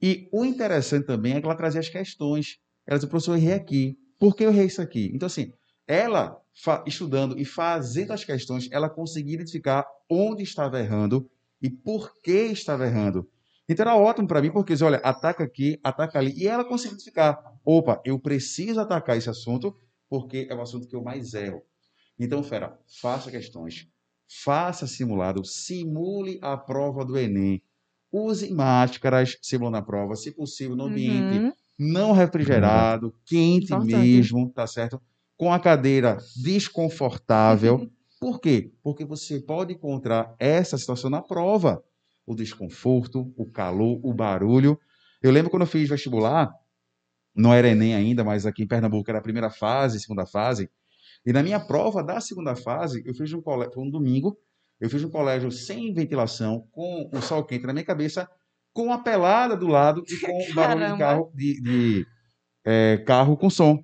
E 0.00 0.28
o 0.32 0.44
interessante 0.44 1.06
também 1.06 1.34
é 1.34 1.40
que 1.40 1.46
ela 1.46 1.54
trazia 1.54 1.80
as 1.80 1.88
questões. 1.88 2.58
Ela 2.86 2.98
dizia, 2.98 3.08
professor, 3.08 3.32
eu 3.32 3.36
errei 3.36 3.54
aqui. 3.54 3.98
Por 4.18 4.34
que 4.34 4.44
eu 4.44 4.50
errei 4.50 4.66
isso 4.66 4.82
aqui? 4.82 5.10
Então, 5.14 5.26
assim, 5.26 5.52
ela 5.86 6.40
estudando 6.86 7.38
e 7.38 7.44
fazendo 7.44 8.12
as 8.12 8.24
questões, 8.24 8.68
ela 8.72 8.88
conseguia 8.88 9.34
identificar 9.34 9.86
onde 10.10 10.42
estava 10.42 10.80
errando 10.80 11.28
e 11.60 11.68
por 11.70 12.12
que 12.22 12.32
estava 12.32 12.86
errando. 12.86 13.28
Então 13.68 13.84
era 13.84 13.96
ótimo 13.96 14.28
para 14.28 14.40
mim, 14.40 14.50
porque 14.50 14.74
olha, 14.82 14.98
ataca 14.98 15.44
aqui, 15.44 15.78
ataca 15.82 16.18
ali. 16.18 16.32
E 16.36 16.46
ela 16.46 16.64
conseguia 16.64 16.92
identificar, 16.92 17.38
opa, 17.64 18.00
eu 18.04 18.18
preciso 18.18 18.80
atacar 18.80 19.16
esse 19.16 19.28
assunto 19.28 19.76
porque 20.08 20.46
é 20.50 20.54
o 20.54 20.62
assunto 20.62 20.88
que 20.88 20.96
eu 20.96 21.02
mais 21.02 21.34
erro. 21.34 21.62
Então, 22.18 22.42
fera, 22.42 22.78
faça 23.00 23.30
questões, 23.30 23.88
faça 24.44 24.86
simulado, 24.86 25.44
simule 25.44 26.38
a 26.42 26.56
prova 26.56 27.04
do 27.04 27.18
Enem. 27.18 27.62
Use 28.12 28.52
máscaras 28.52 29.36
simulando 29.42 29.76
a 29.78 29.82
prova, 29.82 30.14
se 30.16 30.32
possível, 30.32 30.76
no 30.76 30.84
ambiente 30.84 31.44
Uhum. 31.44 31.52
não 31.78 32.12
refrigerado, 32.12 33.14
quente 33.26 33.74
Importante. 33.74 33.76
mesmo, 33.76 34.50
tá 34.54 34.66
certo? 34.66 35.00
Com 35.36 35.52
a 35.52 35.60
cadeira 35.60 36.16
desconfortável. 36.34 37.86
Por 38.18 38.40
quê? 38.40 38.72
Porque 38.82 39.04
você 39.04 39.40
pode 39.40 39.74
encontrar 39.74 40.34
essa 40.38 40.78
situação 40.78 41.10
na 41.10 41.20
prova. 41.20 41.84
O 42.26 42.34
desconforto, 42.34 43.32
o 43.36 43.44
calor, 43.50 44.00
o 44.02 44.14
barulho. 44.14 44.78
Eu 45.22 45.30
lembro 45.30 45.50
quando 45.50 45.62
eu 45.62 45.66
fiz 45.68 45.88
vestibular, 45.88 46.50
não 47.36 47.52
era 47.52 47.68
Enem 47.68 47.94
ainda, 47.94 48.24
mas 48.24 48.46
aqui 48.46 48.62
em 48.62 48.66
Pernambuco 48.66 49.10
era 49.10 49.18
a 49.18 49.22
primeira 49.22 49.50
fase, 49.50 50.00
segunda 50.00 50.26
fase. 50.26 50.70
E 51.24 51.32
na 51.32 51.42
minha 51.42 51.60
prova 51.60 52.02
da 52.02 52.20
segunda 52.20 52.56
fase, 52.56 53.02
eu 53.04 53.14
fiz 53.14 53.32
um 53.32 53.42
colégio, 53.42 53.74
foi 53.74 53.84
um 53.84 53.90
domingo, 53.90 54.38
eu 54.80 54.88
fiz 54.88 55.02
um 55.04 55.10
colégio 55.10 55.50
sem 55.50 55.92
ventilação, 55.92 56.66
com 56.70 57.10
o 57.12 57.20
sol 57.20 57.44
quente 57.44 57.66
na 57.66 57.72
minha 57.72 57.84
cabeça, 57.84 58.28
com 58.72 58.92
a 58.92 58.98
pelada 58.98 59.56
do 59.56 59.66
lado 59.66 60.02
e 60.08 60.20
com 60.20 60.50
o 60.50 60.54
barulho 60.54 60.92
de 60.92 60.98
carro, 60.98 61.32
de, 61.34 61.60
de, 61.62 62.06
eh, 62.64 63.02
carro 63.06 63.36
com 63.36 63.50
som. 63.50 63.82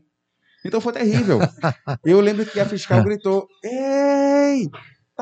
Então 0.65 0.81
foi 0.81 0.93
terrível. 0.93 1.41
Eu 2.05 2.21
lembro 2.21 2.47
que 2.47 2.61
a 2.61 2.67
fiscal 2.67 3.03
gritou: 3.05 3.49
Ei, 3.65 4.69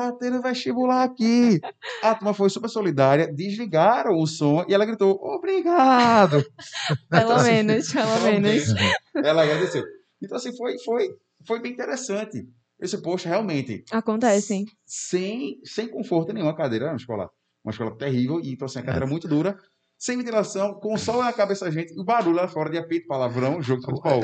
tá 0.09 0.17
tendo 0.17 0.41
vestibular 0.41 1.03
aqui. 1.03 1.59
A 2.01 2.15
turma 2.15 2.33
foi 2.33 2.49
super 2.49 2.69
solidária, 2.69 3.31
desligaram 3.31 4.17
o 4.17 4.25
som 4.25 4.65
e 4.67 4.73
ela 4.73 4.85
gritou: 4.85 5.19
Obrigado. 5.21 6.43
Pelo 7.09 7.31
Assim, 7.33 7.51
menos, 7.51 7.91
pelo 7.91 8.21
menos. 8.23 8.63
Ela 9.15 9.43
agradeceu. 9.43 9.83
Então, 10.21 10.37
assim, 10.37 10.55
foi, 10.55 10.77
foi, 10.79 11.07
foi 11.47 11.59
bem 11.61 11.71
interessante. 11.71 12.37
Eu 12.79 12.85
disse, 12.85 13.01
poxa, 13.01 13.29
realmente, 13.29 13.83
Acontece. 13.91 14.65
sem, 14.85 15.59
sem 15.63 15.87
conforto 15.87 16.33
nenhum, 16.33 16.49
a 16.49 16.55
cadeira 16.55 16.85
era 16.85 16.93
uma 16.93 16.97
escola, 16.97 17.29
uma 17.63 17.71
escola 17.71 17.95
terrível, 17.95 18.39
e 18.39 18.51
então, 18.53 18.65
assim, 18.65 18.79
a 18.79 18.83
cadeira 18.83 19.05
muito 19.05 19.27
dura, 19.27 19.55
sem 19.99 20.17
ventilação, 20.17 20.73
com 20.79 20.97
sol 20.97 21.23
na 21.23 21.31
cabeça 21.31 21.65
da 21.65 21.71
gente, 21.71 21.93
e 21.93 21.99
o 21.99 22.03
barulho 22.03 22.37
lá 22.37 22.47
fora 22.47 22.71
de 22.71 22.79
apito, 22.79 23.05
palavrão, 23.07 23.61
jogo 23.61 23.81
de 23.81 23.85
futebol. 23.85 24.21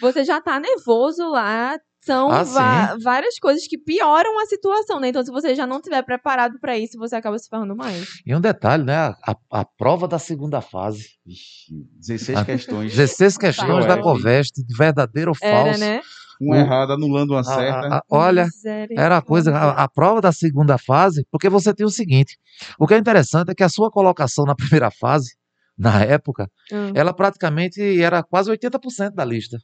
Você 0.00 0.24
já 0.24 0.40
tá 0.40 0.58
nervoso 0.58 1.28
lá. 1.30 1.78
São 2.06 2.30
Ah, 2.30 2.44
va- 2.44 2.96
várias 3.02 3.36
coisas 3.38 3.66
que 3.66 3.76
pioram 3.76 4.38
a 4.40 4.46
situação, 4.46 5.00
né? 5.00 5.08
Então, 5.08 5.24
se 5.24 5.30
você 5.30 5.54
já 5.56 5.66
não 5.66 5.80
tiver 5.80 6.02
preparado 6.02 6.58
pra 6.60 6.78
isso, 6.78 6.96
você 6.98 7.16
acaba 7.16 7.36
se 7.38 7.48
ferrando 7.48 7.74
mais. 7.74 8.06
E 8.24 8.34
um 8.34 8.40
detalhe, 8.40 8.84
né? 8.84 8.94
A, 9.26 9.36
a 9.50 9.64
prova 9.64 10.06
da 10.06 10.18
segunda 10.18 10.60
fase. 10.60 11.08
Ixi, 11.26 11.74
16 11.98 12.38
Ah, 12.38 12.44
questões, 12.44 12.92
16 12.92 13.36
questões 13.36 13.84
Tá. 13.86 13.96
da 13.96 14.00
Coveste, 14.02 14.64
de 14.64 14.76
verdadeiro 14.76 15.32
ou 15.32 15.36
Era, 15.42 15.64
falso. 15.64 15.80
né? 15.80 16.00
uma 16.38 16.58
errada 16.58 16.92
anulando 16.92 17.30
uma 17.30 17.42
certa. 17.42 17.88
a- 17.88 17.96
a- 17.96 18.02
olha. 18.10 18.46
Era 18.90 19.16
a 19.16 19.22
coisa, 19.22 19.56
a, 19.56 19.84
a 19.84 19.88
prova 19.88 20.20
da 20.20 20.30
segunda 20.30 20.76
fase, 20.78 21.26
porque 21.30 21.48
você 21.48 21.74
tem 21.74 21.84
o 21.86 21.90
seguinte: 21.90 22.36
o 22.78 22.86
que 22.86 22.92
é 22.94 22.98
interessante 22.98 23.50
é 23.50 23.54
que 23.54 23.62
a 23.64 23.68
sua 23.70 23.90
colocação 23.90 24.44
na 24.44 24.54
primeira 24.54 24.90
fase, 24.90 25.34
na 25.78 26.02
época, 26.04 26.46
Hum. 26.70 26.92
ela 26.94 27.12
praticamente 27.14 27.80
era 28.02 28.22
quase 28.22 28.50
80% 28.50 29.14
da 29.14 29.24
lista. 29.24 29.58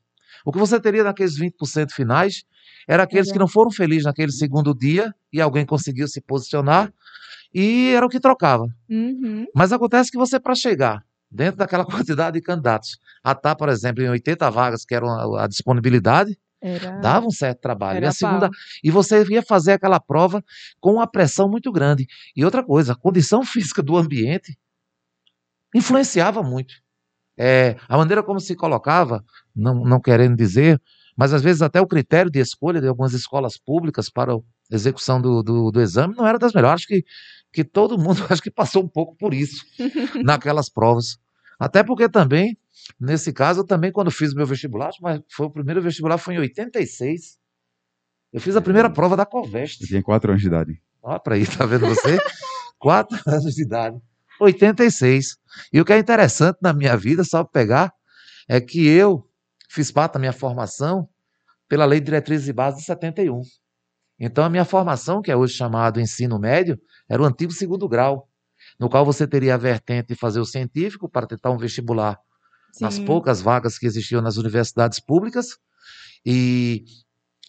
O 0.45 0.53
que 0.53 0.59
você 0.59 0.81
teria 0.81 1.05
naqueles 1.05 1.39
20% 1.39 1.91
finais 1.93 2.45
era 2.89 3.03
aqueles 3.03 3.31
que 3.31 3.39
não 3.39 3.49
foram 3.49 3.71
felizes 3.71 4.05
naquele 4.05 4.33
segundo 4.33 4.75
dia 4.75 5.15
e 5.33 5.41
alguém 5.41 5.65
conseguiu 5.65 6.09
se 6.09 6.21
posicionar 6.21 6.93
e 7.55 7.93
era 7.95 8.07
o 8.07 8.09
que 8.09 8.19
trocava. 8.19 8.67
Uhum. 8.89 9.47
Mas 9.55 9.73
acontece 9.73 10.11
que 10.11 10.17
você, 10.17 10.41
para 10.41 10.55
chegar 10.55 11.05
dentro 11.31 11.59
daquela 11.59 11.85
quantidade 11.87 12.39
de 12.39 12.43
candidatos, 12.43 12.99
a 13.23 13.33
estar, 13.33 13.55
por 13.55 13.69
exemplo, 13.69 14.03
em 14.03 14.09
80 14.09 14.51
vagas, 14.51 14.85
que 14.85 14.95
era 14.95 15.07
a, 15.07 15.45
a 15.45 15.47
disponibilidade, 15.47 16.39
Era. 16.61 16.99
dava 17.01 17.27
um 17.27 17.31
certo 17.31 17.61
trabalho. 17.61 17.99
Era 17.99 18.07
e 18.07 18.09
a 18.09 18.13
segunda, 18.13 18.49
pau. 18.49 18.51
e 18.83 18.91
você 18.91 19.25
ia 19.25 19.43
fazer 19.43 19.73
aquela 19.73 20.01
prova 20.01 20.43
com 20.81 20.95
uma 20.95 21.07
pressão 21.07 21.49
muito 21.49 21.71
grande. 21.71 22.07
E 22.35 22.45
outra 22.45 22.63
coisa, 22.63 22.93
a 22.93 22.97
condição 22.97 23.45
física 23.45 23.83
do 23.83 23.97
ambiente 23.97 24.57
influenciava 25.75 26.43
muito. 26.43 26.75
É, 27.37 27.77
a 27.89 27.97
maneira 27.97 28.23
como 28.23 28.41
se 28.41 28.55
colocava, 28.55 29.25
não, 29.55 29.85
não 29.85 30.01
querendo 30.01 30.37
dizer, 30.37 30.81
mas 31.17 31.33
às 31.33 31.43
vezes 31.43 31.63
até 31.63 31.81
o 31.81 31.87
critério 31.87 32.31
de 32.31 32.41
escolha 32.41 32.81
de 32.81 32.89
algumas 32.89 33.13
escolas 33.13 33.57
públicas 33.57 34.11
para 34.11 34.35
a 34.35 34.39
execução 34.71 35.21
do, 35.21 35.43
do, 35.43 35.71
do 35.71 35.81
exame 35.81 36.15
não 36.15 36.27
era 36.27 36.39
das 36.39 36.53
melhores. 36.53 36.83
Acho 36.83 36.89
que, 36.89 37.05
que 37.53 37.65
todo 37.65 37.99
mundo 37.99 38.25
acho 38.31 38.43
que 38.43 38.51
passou 38.51 38.83
um 38.83 38.89
pouco 38.89 39.17
por 39.17 39.33
isso 39.35 39.65
naquelas 40.23 40.69
provas. 40.69 41.19
Até 41.59 41.83
porque 41.83 42.09
também 42.09 42.57
Nesse 42.99 43.33
caso, 43.33 43.61
eu 43.61 43.67
também, 43.67 43.93
quando 43.93 44.11
fiz 44.11 44.35
meu 44.35 44.47
vestibular, 44.47 44.91
mas 45.01 45.21
foi 45.31 45.47
o 45.47 45.51
primeiro 45.51 45.83
vestibular 45.83 46.19
foi 46.19 46.35
em 46.35 46.39
86. 46.39 47.39
Eu 48.33 48.41
fiz 48.41 48.57
a 48.57 48.61
primeira 48.63 48.91
prova 48.91 49.17
da 49.17 49.25
Eu 49.25 49.27
Coveste. 49.27 49.87
tinha 49.87 50.03
quatro 50.03 50.31
anos 50.31 50.43
de 50.43 50.49
idade. 50.49 50.83
Olha 51.03 51.21
para 51.21 51.35
aí, 51.35 51.47
tá 51.47 51.67
vendo 51.67 51.87
você? 51.87 52.19
Quatro 52.79 53.17
anos 53.27 53.55
de 53.55 53.63
idade. 53.63 54.01
86. 54.43 55.37
E 55.73 55.81
o 55.81 55.85
que 55.85 55.93
é 55.93 55.99
interessante 55.99 56.59
na 56.63 56.73
minha 56.73 56.97
vida, 56.97 57.25
só 57.25 57.45
pegar, 57.45 57.93
é 58.49 58.61
que 58.61 58.87
eu 58.87 59.29
fiz 59.71 59.91
parte 59.91 60.15
da 60.15 60.19
minha 60.19 60.33
formação 60.33 61.09
pela 61.69 61.85
Lei 61.85 62.01
de 62.01 62.07
Diretrizes 62.07 62.49
e 62.49 62.53
Bases 62.53 62.81
de 62.81 62.87
71. 62.87 63.41
Então, 64.21 64.45
a 64.45 64.51
minha 64.51 64.65
formação, 64.65 65.23
que 65.23 65.31
é 65.31 65.37
hoje 65.37 65.55
chamado 65.55 66.01
ensino 66.01 66.39
médio, 66.39 66.79
era 67.09 67.23
o 67.23 67.25
antigo 67.25 67.53
segundo 67.53 67.89
grau, 67.89 68.29
no 68.79 68.89
qual 68.89 69.05
você 69.05 69.27
teria 69.27 69.55
a 69.55 69.59
vertente 69.59 70.09
de 70.09 70.15
fazer 70.15 70.39
o 70.39 70.45
científico 70.45 71.09
para 71.09 71.27
tentar 71.27 71.51
um 71.51 71.57
vestibular 71.57 72.19
nas 72.81 72.95
Sim. 72.95 73.05
poucas 73.05 73.41
vagas 73.41 73.79
que 73.79 73.87
existiam 73.87 74.23
nas 74.23 74.37
universidades 74.37 75.01
públicas. 75.01 75.59
E 76.25 76.85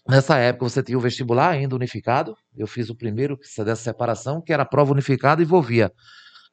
nessa 0.07 0.37
época 0.37 0.67
você 0.67 0.81
tinha 0.81 0.97
o 0.97 1.01
vestibular 1.01 1.49
ainda 1.49 1.75
unificado. 1.75 2.35
Eu 2.55 2.65
fiz 2.65 2.89
o 2.89 2.95
primeiro 2.95 3.37
dessa 3.57 3.83
separação, 3.83 4.41
que 4.41 4.51
era 4.51 4.63
a 4.63 4.65
prova 4.65 4.91
unificada 4.91 5.41
e 5.41 5.45
envolvia 5.45 5.91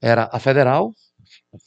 era 0.00 0.28
a 0.32 0.38
federal, 0.38 0.92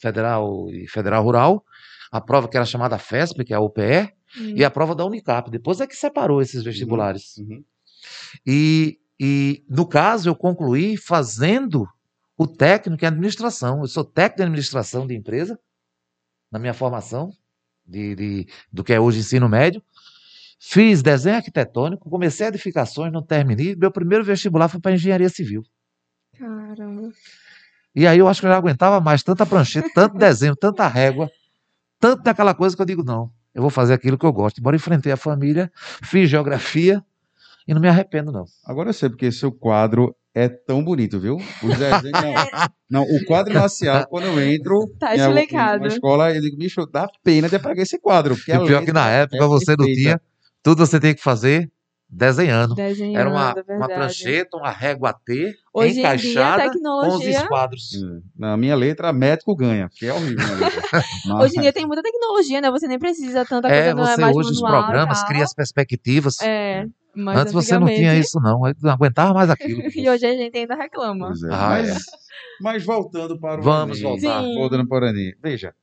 federal 0.00 0.68
e 0.70 0.86
federal 0.88 1.22
rural, 1.24 1.64
a 2.10 2.20
prova 2.20 2.48
que 2.48 2.56
era 2.56 2.66
chamada 2.66 2.98
FESP, 2.98 3.44
que 3.44 3.52
é 3.52 3.56
a 3.56 3.60
UPE, 3.60 4.12
Hum. 4.36 4.54
e 4.56 4.64
a 4.64 4.70
prova 4.70 4.96
da 4.96 5.04
Unicap. 5.04 5.48
Depois 5.48 5.80
é 5.80 5.86
que 5.86 5.94
separou 5.94 6.42
esses 6.42 6.64
vestibulares. 6.64 7.36
Uhum. 7.38 7.62
E, 8.44 8.98
e, 9.20 9.64
no 9.68 9.86
caso, 9.86 10.28
eu 10.28 10.34
concluí 10.34 10.96
fazendo 10.96 11.86
o 12.36 12.44
técnico 12.44 13.04
em 13.04 13.06
administração. 13.06 13.82
Eu 13.82 13.86
sou 13.86 14.04
técnico 14.04 14.42
em 14.42 14.46
administração 14.46 15.06
de 15.06 15.14
empresa, 15.14 15.56
na 16.50 16.58
minha 16.58 16.74
formação, 16.74 17.30
de, 17.86 18.16
de- 18.16 18.46
do 18.72 18.82
que 18.82 18.92
é 18.92 18.98
hoje 18.98 19.20
ensino 19.20 19.48
médio. 19.48 19.80
Fiz 20.58 21.00
desenho 21.00 21.36
arquitetônico, 21.36 22.10
comecei 22.10 22.48
edificações, 22.48 23.12
não 23.12 23.22
terminei. 23.22 23.76
Meu 23.76 23.92
primeiro 23.92 24.24
vestibular 24.24 24.68
foi 24.68 24.80
para 24.80 24.92
engenharia 24.94 25.28
civil. 25.28 25.62
Caramba. 26.36 27.12
E 27.94 28.06
aí 28.06 28.18
eu 28.18 28.28
acho 28.28 28.40
que 28.40 28.46
eu 28.46 28.50
já 28.50 28.56
aguentava 28.56 29.00
mais 29.00 29.22
tanta 29.22 29.46
prancheta, 29.46 29.88
tanto 29.94 30.18
desenho, 30.18 30.56
tanta 30.56 30.86
régua, 30.88 31.30
tanto 32.00 32.22
daquela 32.22 32.54
coisa 32.54 32.74
que 32.74 32.82
eu 32.82 32.86
digo, 32.86 33.04
não, 33.04 33.30
eu 33.54 33.62
vou 33.62 33.70
fazer 33.70 33.94
aquilo 33.94 34.18
que 34.18 34.26
eu 34.26 34.32
gosto. 34.32 34.58
Embora 34.58 34.76
enfrentei 34.76 35.12
a 35.12 35.16
família, 35.16 35.70
fiz 36.02 36.28
geografia 36.28 37.02
e 37.66 37.72
não 37.72 37.80
me 37.80 37.88
arrependo, 37.88 38.32
não. 38.32 38.44
Agora 38.64 38.90
eu 38.90 38.92
sei 38.94 39.08
porque 39.08 39.30
seu 39.30 39.52
quadro 39.52 40.14
é 40.34 40.48
tão 40.48 40.82
bonito, 40.82 41.20
viu? 41.20 41.36
Os 41.36 41.78
desenhos, 41.78 42.10
não, 42.20 42.34
não, 42.90 43.02
o 43.04 43.24
quadro 43.24 43.54
marcial, 43.54 44.06
quando 44.08 44.24
eu 44.26 44.40
entro 44.42 44.86
Tá 44.98 45.14
uma 45.78 45.86
escola, 45.88 46.34
eu 46.34 46.40
digo, 46.40 46.56
bicho, 46.56 46.84
dá 46.86 47.08
pena 47.22 47.48
de 47.48 47.56
apagar 47.56 47.82
esse 47.82 47.98
quadro. 47.98 48.34
Porque 48.34 48.52
E 48.52 48.58
pior 48.66 48.84
que 48.84 48.92
na 48.92 49.08
época 49.08 49.44
é 49.44 49.46
você 49.46 49.70
não 49.72 49.86
perfeita. 49.86 50.00
tinha, 50.00 50.20
tudo 50.62 50.84
você 50.84 50.98
tinha 50.98 51.14
que 51.14 51.22
fazer 51.22 51.70
desenhando. 52.08 52.74
Desenhando, 52.74 53.18
Era 53.18 53.30
uma, 53.30 53.50
é 53.50 53.54
verdade. 53.54 53.78
uma 53.80 53.88
prancheta, 53.88 54.56
uma 54.56 54.70
régua 54.70 55.12
T, 55.12 55.52
Hoje 55.72 55.90
em 55.90 55.92
dia, 55.94 56.08
a 56.10 56.14
encaixada 56.14 56.62
com 56.62 56.68
os 56.68 56.72
tecnologia. 56.74 57.30
esquadros. 57.30 57.90
Hum, 57.94 58.22
Na 58.36 58.56
minha 58.56 58.76
letra, 58.76 59.12
médico 59.12 59.54
ganha, 59.56 59.88
que 59.92 60.06
é 60.06 60.12
horrível. 60.12 60.36
Mas- 61.26 61.44
Hoje 61.44 61.58
em 61.58 61.62
dia 61.62 61.72
tem 61.72 61.86
muita 61.86 62.02
tecnologia, 62.02 62.60
né? 62.60 62.70
Você 62.70 62.86
nem 62.86 62.98
precisa 62.98 63.44
tanta 63.44 63.68
É, 63.68 63.92
coisa, 63.92 63.94
não 63.94 64.04
é 64.08 64.14
você 64.14 64.20
mais 64.20 64.36
hoje 64.36 64.50
os 64.50 64.60
manual 64.60 64.82
programas 64.84 65.18
tal. 65.20 65.28
cria 65.28 65.44
as 65.44 65.54
perspectivas. 65.54 66.40
É, 66.40 66.86
mas 67.16 67.38
Antes 67.38 67.52
você 67.52 67.78
não 67.78 67.86
tinha 67.86 68.14
isso, 68.16 68.38
não. 68.40 68.66
Eu 68.68 68.74
não 68.82 68.90
aguentava 68.92 69.32
mais 69.34 69.50
aquilo. 69.50 69.82
E 69.96 70.08
hoje 70.08 70.26
a 70.26 70.32
gente 70.34 70.56
ainda 70.56 70.74
reclama. 70.74 71.28
É. 71.28 71.52
Ah, 71.54 71.68
mas, 71.70 71.88
é. 71.90 71.96
mas 72.60 72.84
voltando 72.84 73.38
para 73.38 73.60
o 73.60 73.64
Vamos 73.64 74.00
voltar. 74.00 74.42
Sim. 74.42 74.54
Voltando 74.54 74.86
para 74.88 75.10
o. 75.10 75.14
Veja. 75.42 75.74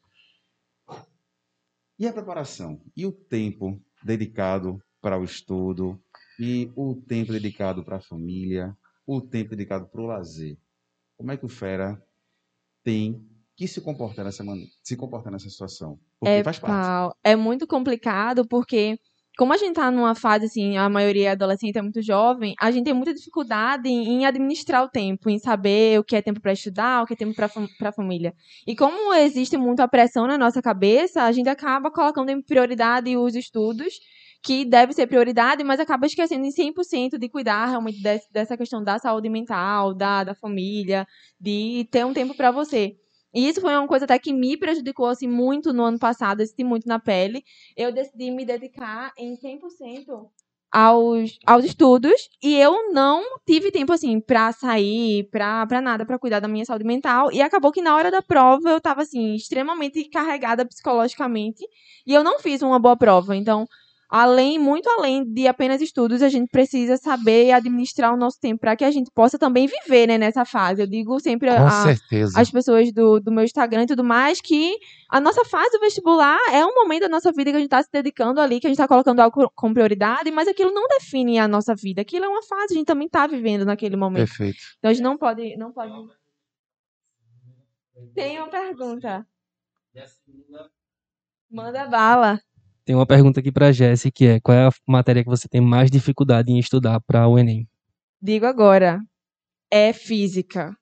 E 1.99 2.07
a 2.07 2.13
preparação? 2.13 2.79
E 2.97 3.05
o 3.05 3.11
tempo 3.11 3.79
dedicado 4.03 4.81
para 5.01 5.17
o 5.19 5.23
estudo? 5.23 5.99
E 6.41 6.71
o 6.75 6.95
tempo 6.95 7.31
dedicado 7.31 7.83
para 7.83 7.97
a 7.97 8.01
família? 8.01 8.75
O 9.05 9.21
tempo 9.21 9.51
dedicado 9.51 9.85
para 9.85 10.01
o 10.01 10.07
lazer? 10.07 10.57
Como 11.15 11.31
é 11.31 11.37
que 11.37 11.45
o 11.45 11.49
Fera 11.49 12.01
tem 12.83 13.23
que 13.55 13.67
se 13.67 13.79
comportar 13.81 14.25
nessa, 14.25 14.43
man- 14.43 14.65
se 14.83 14.97
comportar 14.97 15.31
nessa 15.31 15.49
situação? 15.49 15.99
Porque 16.19 16.39
É, 16.39 16.43
faz 16.43 16.57
parte. 16.57 16.75
pau, 16.87 17.15
é 17.23 17.35
muito 17.35 17.67
complicado 17.67 18.47
porque, 18.47 18.97
como 19.37 19.53
a 19.53 19.57
gente 19.57 19.75
tá 19.75 19.91
numa 19.91 20.15
fase 20.15 20.45
assim, 20.45 20.77
a 20.77 20.89
maioria 20.89 21.33
adolescente 21.33 21.77
é 21.77 21.81
muito 21.81 22.01
jovem, 22.01 22.55
a 22.59 22.71
gente 22.71 22.85
tem 22.85 22.93
muita 22.93 23.13
dificuldade 23.13 23.87
em, 23.87 24.21
em 24.21 24.25
administrar 24.25 24.83
o 24.83 24.89
tempo, 24.89 25.29
em 25.29 25.37
saber 25.37 25.99
o 25.99 26.03
que 26.03 26.15
é 26.15 26.23
tempo 26.23 26.41
para 26.41 26.53
estudar, 26.53 27.03
o 27.03 27.05
que 27.05 27.13
é 27.13 27.15
tempo 27.15 27.35
para 27.35 27.89
a 27.89 27.93
família. 27.93 28.33
E 28.65 28.75
como 28.75 29.13
existe 29.13 29.57
muita 29.57 29.87
pressão 29.87 30.25
na 30.25 30.37
nossa 30.39 30.61
cabeça, 30.61 31.23
a 31.23 31.31
gente 31.31 31.49
acaba 31.49 31.91
colocando 31.91 32.29
em 32.29 32.41
prioridade 32.41 33.15
os 33.15 33.35
estudos, 33.35 33.93
que 34.43 34.65
deve 34.65 34.93
ser 34.93 35.07
prioridade, 35.07 35.63
mas 35.63 35.79
acaba 35.79 36.05
esquecendo 36.05 36.45
em 36.45 36.51
100% 36.51 37.17
de 37.17 37.29
cuidar 37.29 37.67
realmente 37.67 38.01
dessa 38.31 38.57
questão 38.57 38.83
da 38.83 38.97
saúde 38.97 39.29
mental, 39.29 39.93
da, 39.93 40.23
da 40.23 40.33
família, 40.35 41.07
de 41.39 41.87
ter 41.91 42.05
um 42.05 42.13
tempo 42.13 42.35
para 42.35 42.51
você. 42.51 42.95
E 43.33 43.47
isso 43.47 43.61
foi 43.61 43.73
uma 43.75 43.87
coisa 43.87 44.05
até 44.05 44.19
que 44.19 44.33
me 44.33 44.57
prejudicou 44.57 45.07
assim 45.07 45.27
muito 45.27 45.71
no 45.71 45.83
ano 45.83 45.99
passado, 45.99 46.41
eu 46.41 46.47
senti 46.47 46.63
muito 46.63 46.87
na 46.87 46.99
pele. 46.99 47.43
Eu 47.77 47.91
decidi 47.91 48.29
me 48.31 48.43
dedicar 48.43 49.13
em 49.17 49.35
100% 49.35 50.29
aos, 50.71 51.37
aos 51.45 51.65
estudos 51.65 52.29
e 52.41 52.55
eu 52.57 52.93
não 52.93 53.23
tive 53.45 53.71
tempo 53.71 53.91
assim 53.91 54.19
pra 54.19 54.51
sair, 54.53 55.29
pra, 55.29 55.67
pra 55.67 55.81
nada, 55.81 56.05
pra 56.05 56.17
cuidar 56.17 56.39
da 56.39 56.47
minha 56.47 56.65
saúde 56.65 56.85
mental. 56.85 57.31
E 57.31 57.41
acabou 57.41 57.71
que 57.71 57.81
na 57.81 57.95
hora 57.95 58.09
da 58.09 58.21
prova 58.21 58.69
eu 58.69 58.81
tava 58.81 59.01
assim 59.01 59.35
extremamente 59.35 60.03
carregada 60.09 60.65
psicologicamente 60.65 61.65
e 62.07 62.13
eu 62.13 62.23
não 62.23 62.39
fiz 62.39 62.61
uma 62.61 62.79
boa 62.79 62.97
prova. 62.97 63.35
Então, 63.35 63.65
além, 64.11 64.59
muito 64.59 64.89
além 64.89 65.23
de 65.23 65.47
apenas 65.47 65.81
estudos, 65.81 66.21
a 66.21 66.27
gente 66.27 66.49
precisa 66.49 66.97
saber 66.97 67.53
administrar 67.53 68.13
o 68.13 68.17
nosso 68.17 68.37
tempo 68.41 68.59
para 68.59 68.75
que 68.75 68.83
a 68.83 68.91
gente 68.91 69.09
possa 69.09 69.39
também 69.39 69.67
viver, 69.67 70.05
né, 70.05 70.17
nessa 70.17 70.43
fase. 70.43 70.81
Eu 70.81 70.87
digo 70.87 71.17
sempre 71.21 71.49
Com 71.49 72.37
as 72.37 72.51
pessoas 72.51 72.91
do, 72.91 73.21
do 73.21 73.31
meu 73.31 73.45
Instagram 73.45 73.83
e 73.83 73.87
tudo 73.87 74.03
mais, 74.03 74.41
que 74.41 74.75
a 75.09 75.21
nossa 75.21 75.45
fase 75.45 75.71
do 75.71 75.79
vestibular 75.79 76.37
é 76.51 76.65
um 76.65 76.75
momento 76.75 77.03
da 77.03 77.09
nossa 77.09 77.31
vida 77.31 77.51
que 77.51 77.55
a 77.55 77.59
gente 77.59 77.67
está 77.67 77.81
se 77.81 77.89
dedicando 77.89 78.41
ali, 78.41 78.59
que 78.59 78.67
a 78.67 78.69
gente 78.69 78.75
está 78.75 78.87
colocando 78.87 79.21
algo 79.21 79.49
como 79.55 79.73
prioridade, 79.73 80.29
mas 80.29 80.45
aquilo 80.45 80.71
não 80.71 80.85
define 80.89 81.39
a 81.39 81.47
nossa 81.47 81.73
vida. 81.73 82.01
Aquilo 82.01 82.25
é 82.25 82.27
uma 82.27 82.43
fase, 82.43 82.73
a 82.73 82.77
gente 82.77 82.87
também 82.87 83.05
está 83.05 83.25
vivendo 83.25 83.63
naquele 83.63 83.95
momento. 83.95 84.27
Perfeito. 84.27 84.59
Então 84.77 84.91
a 84.91 84.93
gente 84.93 85.03
não 85.03 85.17
pode. 85.17 85.55
Não 85.55 85.71
pode... 85.71 85.91
Tem 88.13 88.39
uma 88.39 88.49
pergunta. 88.49 89.25
Manda 91.49 91.87
bala. 91.87 92.41
Tem 92.91 92.95
uma 92.97 93.05
pergunta 93.05 93.39
aqui 93.39 93.53
pra 93.53 93.71
Jessie, 93.71 94.11
que 94.11 94.25
é 94.25 94.39
qual 94.41 94.57
é 94.57 94.67
a 94.67 94.71
matéria 94.85 95.23
que 95.23 95.29
você 95.29 95.47
tem 95.47 95.61
mais 95.61 95.89
dificuldade 95.89 96.51
em 96.51 96.59
estudar 96.59 96.99
para 96.99 97.25
o 97.25 97.39
Enem? 97.39 97.65
Digo 98.21 98.45
agora. 98.45 98.99
É 99.71 99.93
física. 99.93 100.75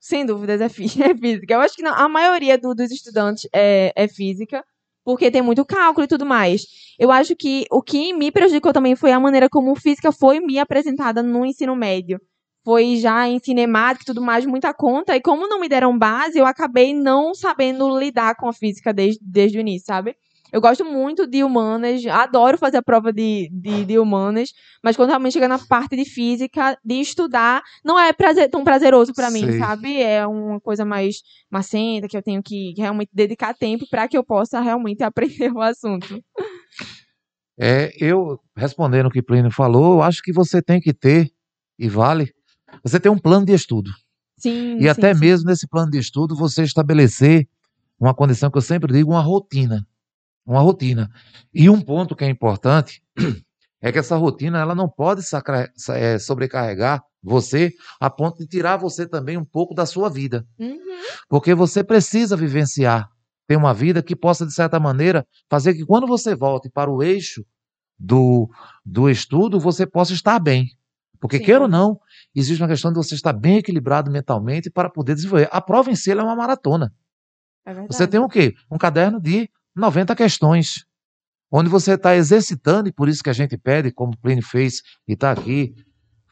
Sem 0.00 0.26
dúvidas, 0.26 0.60
é, 0.60 0.64
é 1.12 1.16
física. 1.16 1.54
Eu 1.54 1.60
acho 1.60 1.76
que 1.76 1.82
não- 1.84 1.94
a 1.94 2.08
maioria 2.08 2.58
do- 2.58 2.74
dos 2.74 2.90
estudantes 2.90 3.48
é, 3.54 3.92
é 3.94 4.08
física, 4.08 4.64
porque 5.04 5.30
tem 5.30 5.40
muito 5.40 5.64
cálculo 5.64 6.04
e 6.04 6.08
tudo 6.08 6.26
mais. 6.26 6.62
Eu 6.98 7.12
acho 7.12 7.36
que 7.36 7.64
o 7.70 7.80
que 7.80 8.12
me 8.12 8.32
prejudicou 8.32 8.72
também 8.72 8.96
foi 8.96 9.12
a 9.12 9.20
maneira 9.20 9.48
como 9.48 9.72
física 9.76 10.10
foi 10.10 10.40
me 10.40 10.58
apresentada 10.58 11.22
no 11.22 11.46
ensino 11.46 11.76
médio. 11.76 12.20
Foi 12.64 12.96
já 12.96 13.28
em 13.28 13.38
cinemática 13.38 14.02
e 14.02 14.06
tudo 14.06 14.20
mais, 14.20 14.44
muita 14.44 14.74
conta. 14.74 15.14
E 15.14 15.20
como 15.20 15.46
não 15.46 15.60
me 15.60 15.68
deram 15.68 15.96
base, 15.96 16.40
eu 16.40 16.44
acabei 16.44 16.92
não 16.92 17.36
sabendo 17.36 17.96
lidar 17.96 18.34
com 18.34 18.48
a 18.48 18.52
física 18.52 18.92
desde, 18.92 19.20
desde 19.22 19.58
o 19.58 19.60
início, 19.60 19.86
sabe? 19.86 20.16
Eu 20.52 20.60
gosto 20.60 20.84
muito 20.84 21.26
de 21.26 21.42
humanas, 21.42 22.04
adoro 22.06 22.58
fazer 22.58 22.76
a 22.76 22.82
prova 22.82 23.10
de, 23.10 23.48
de, 23.50 23.86
de 23.86 23.98
humanas, 23.98 24.50
mas 24.84 24.94
quando 24.94 25.08
realmente 25.08 25.32
chega 25.32 25.48
na 25.48 25.58
parte 25.58 25.96
de 25.96 26.04
física, 26.04 26.78
de 26.84 26.96
estudar, 26.96 27.62
não 27.82 27.98
é 27.98 28.12
prazer- 28.12 28.50
tão 28.50 28.62
prazeroso 28.62 29.14
pra 29.14 29.30
mim, 29.30 29.40
Sei. 29.40 29.58
sabe? 29.58 30.02
É 30.02 30.26
uma 30.26 30.60
coisa 30.60 30.84
mais 30.84 31.22
macenta, 31.50 32.06
que 32.06 32.16
eu 32.16 32.22
tenho 32.22 32.42
que 32.42 32.74
realmente 32.76 33.08
dedicar 33.14 33.54
tempo 33.54 33.86
para 33.88 34.06
que 34.06 34.16
eu 34.16 34.22
possa 34.22 34.60
realmente 34.60 35.02
aprender 35.02 35.50
o 35.50 35.62
assunto. 35.62 36.22
É, 37.58 37.90
eu, 37.98 38.38
respondendo 38.54 39.06
o 39.06 39.10
que 39.10 39.22
Plínio 39.22 39.50
falou, 39.50 39.94
eu 39.94 40.02
acho 40.02 40.22
que 40.22 40.34
você 40.34 40.60
tem 40.60 40.80
que 40.80 40.92
ter, 40.92 41.30
e 41.78 41.88
vale, 41.88 42.30
você 42.84 43.00
tem 43.00 43.10
um 43.10 43.18
plano 43.18 43.46
de 43.46 43.54
estudo. 43.54 43.90
Sim. 44.36 44.76
E 44.76 44.82
sim, 44.82 44.88
até 44.88 45.14
sim. 45.14 45.20
mesmo 45.20 45.48
nesse 45.48 45.66
plano 45.66 45.90
de 45.90 45.98
estudo, 45.98 46.36
você 46.36 46.62
estabelecer 46.62 47.48
uma 47.98 48.12
condição 48.12 48.50
que 48.50 48.58
eu 48.58 48.62
sempre 48.62 48.92
digo, 48.92 49.12
uma 49.12 49.22
rotina. 49.22 49.86
Uma 50.44 50.60
rotina. 50.60 51.10
E 51.52 51.70
um 51.70 51.80
ponto 51.80 52.16
que 52.16 52.24
é 52.24 52.28
importante 52.28 53.02
é 53.80 53.92
que 53.92 53.98
essa 53.98 54.16
rotina 54.16 54.60
ela 54.60 54.74
não 54.74 54.88
pode 54.88 55.22
eh, 55.94 56.18
sobrecarregar 56.18 57.02
você 57.22 57.72
a 58.00 58.10
ponto 58.10 58.38
de 58.38 58.46
tirar 58.46 58.76
você 58.76 59.06
também 59.06 59.36
um 59.36 59.44
pouco 59.44 59.74
da 59.74 59.86
sua 59.86 60.08
vida. 60.08 60.46
Uhum. 60.58 60.78
Porque 61.28 61.54
você 61.54 61.84
precisa 61.84 62.36
vivenciar, 62.36 63.08
ter 63.46 63.56
uma 63.56 63.72
vida 63.72 64.02
que 64.02 64.16
possa, 64.16 64.44
de 64.44 64.52
certa 64.52 64.80
maneira, 64.80 65.26
fazer 65.48 65.74
que 65.74 65.84
quando 65.84 66.06
você 66.06 66.34
volte 66.34 66.68
para 66.68 66.90
o 66.90 67.02
eixo 67.02 67.44
do, 67.98 68.50
do 68.84 69.08
estudo, 69.08 69.60
você 69.60 69.86
possa 69.86 70.12
estar 70.12 70.38
bem. 70.40 70.68
Porque, 71.20 71.38
Sim. 71.38 71.44
queira 71.44 71.62
ou 71.62 71.68
não, 71.68 72.00
existe 72.34 72.60
uma 72.60 72.68
questão 72.68 72.90
de 72.90 72.96
você 72.96 73.14
estar 73.14 73.32
bem 73.32 73.58
equilibrado 73.58 74.10
mentalmente 74.10 74.68
para 74.68 74.90
poder 74.90 75.14
desenvolver. 75.14 75.48
A 75.52 75.60
prova 75.60 75.88
em 75.88 75.94
si 75.94 76.10
ela 76.10 76.22
é 76.22 76.24
uma 76.24 76.34
maratona. 76.34 76.92
É. 77.64 77.86
Você 77.86 78.08
tem 78.08 78.18
o 78.18 78.28
quê? 78.28 78.54
Um 78.68 78.76
caderno 78.76 79.20
de 79.20 79.48
90 79.74 80.14
questões, 80.14 80.84
onde 81.50 81.68
você 81.68 81.92
está 81.94 82.16
exercitando, 82.16 82.88
e 82.88 82.92
por 82.92 83.08
isso 83.08 83.22
que 83.22 83.30
a 83.30 83.34
gente 83.34 83.56
pede, 83.56 83.92
como 83.92 84.12
o 84.12 84.18
Plínio 84.18 84.44
fez 84.44 84.82
e 85.06 85.12
está 85.12 85.32
aqui, 85.32 85.74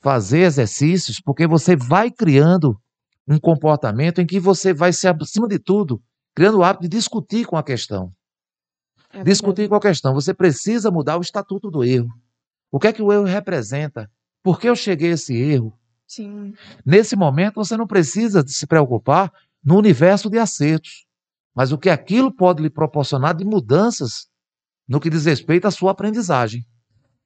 fazer 0.00 0.40
exercícios, 0.40 1.20
porque 1.20 1.46
você 1.46 1.76
vai 1.76 2.10
criando 2.10 2.80
um 3.28 3.38
comportamento 3.38 4.20
em 4.20 4.26
que 4.26 4.40
você 4.40 4.72
vai 4.72 4.92
ser, 4.92 5.14
acima 5.20 5.46
de 5.46 5.58
tudo, 5.58 6.02
criando 6.34 6.58
o 6.58 6.64
hábito 6.64 6.88
de 6.88 6.96
discutir 6.96 7.46
com 7.46 7.56
a 7.56 7.62
questão. 7.62 8.12
É 9.12 9.22
discutir 9.22 9.68
com 9.68 9.74
a 9.74 9.80
questão. 9.80 10.14
Você 10.14 10.32
precisa 10.32 10.90
mudar 10.90 11.18
o 11.18 11.20
estatuto 11.20 11.70
do 11.70 11.84
erro. 11.84 12.08
O 12.70 12.78
que 12.78 12.86
é 12.86 12.92
que 12.92 13.02
o 13.02 13.12
erro 13.12 13.24
representa? 13.24 14.10
Por 14.42 14.58
que 14.58 14.68
eu 14.68 14.76
cheguei 14.76 15.10
a 15.10 15.14
esse 15.14 15.34
erro? 15.34 15.76
Sim. 16.06 16.54
Nesse 16.84 17.14
momento, 17.14 17.56
você 17.56 17.76
não 17.76 17.86
precisa 17.86 18.44
se 18.46 18.66
preocupar 18.66 19.32
no 19.62 19.76
universo 19.76 20.30
de 20.30 20.38
acertos, 20.38 21.06
mas 21.54 21.72
o 21.72 21.78
que 21.78 21.90
aquilo 21.90 22.32
pode 22.32 22.62
lhe 22.62 22.70
proporcionar 22.70 23.34
de 23.34 23.44
mudanças 23.44 24.28
no 24.88 25.00
que 25.00 25.10
diz 25.10 25.24
respeito 25.24 25.66
à 25.66 25.70
sua 25.70 25.92
aprendizagem. 25.92 26.66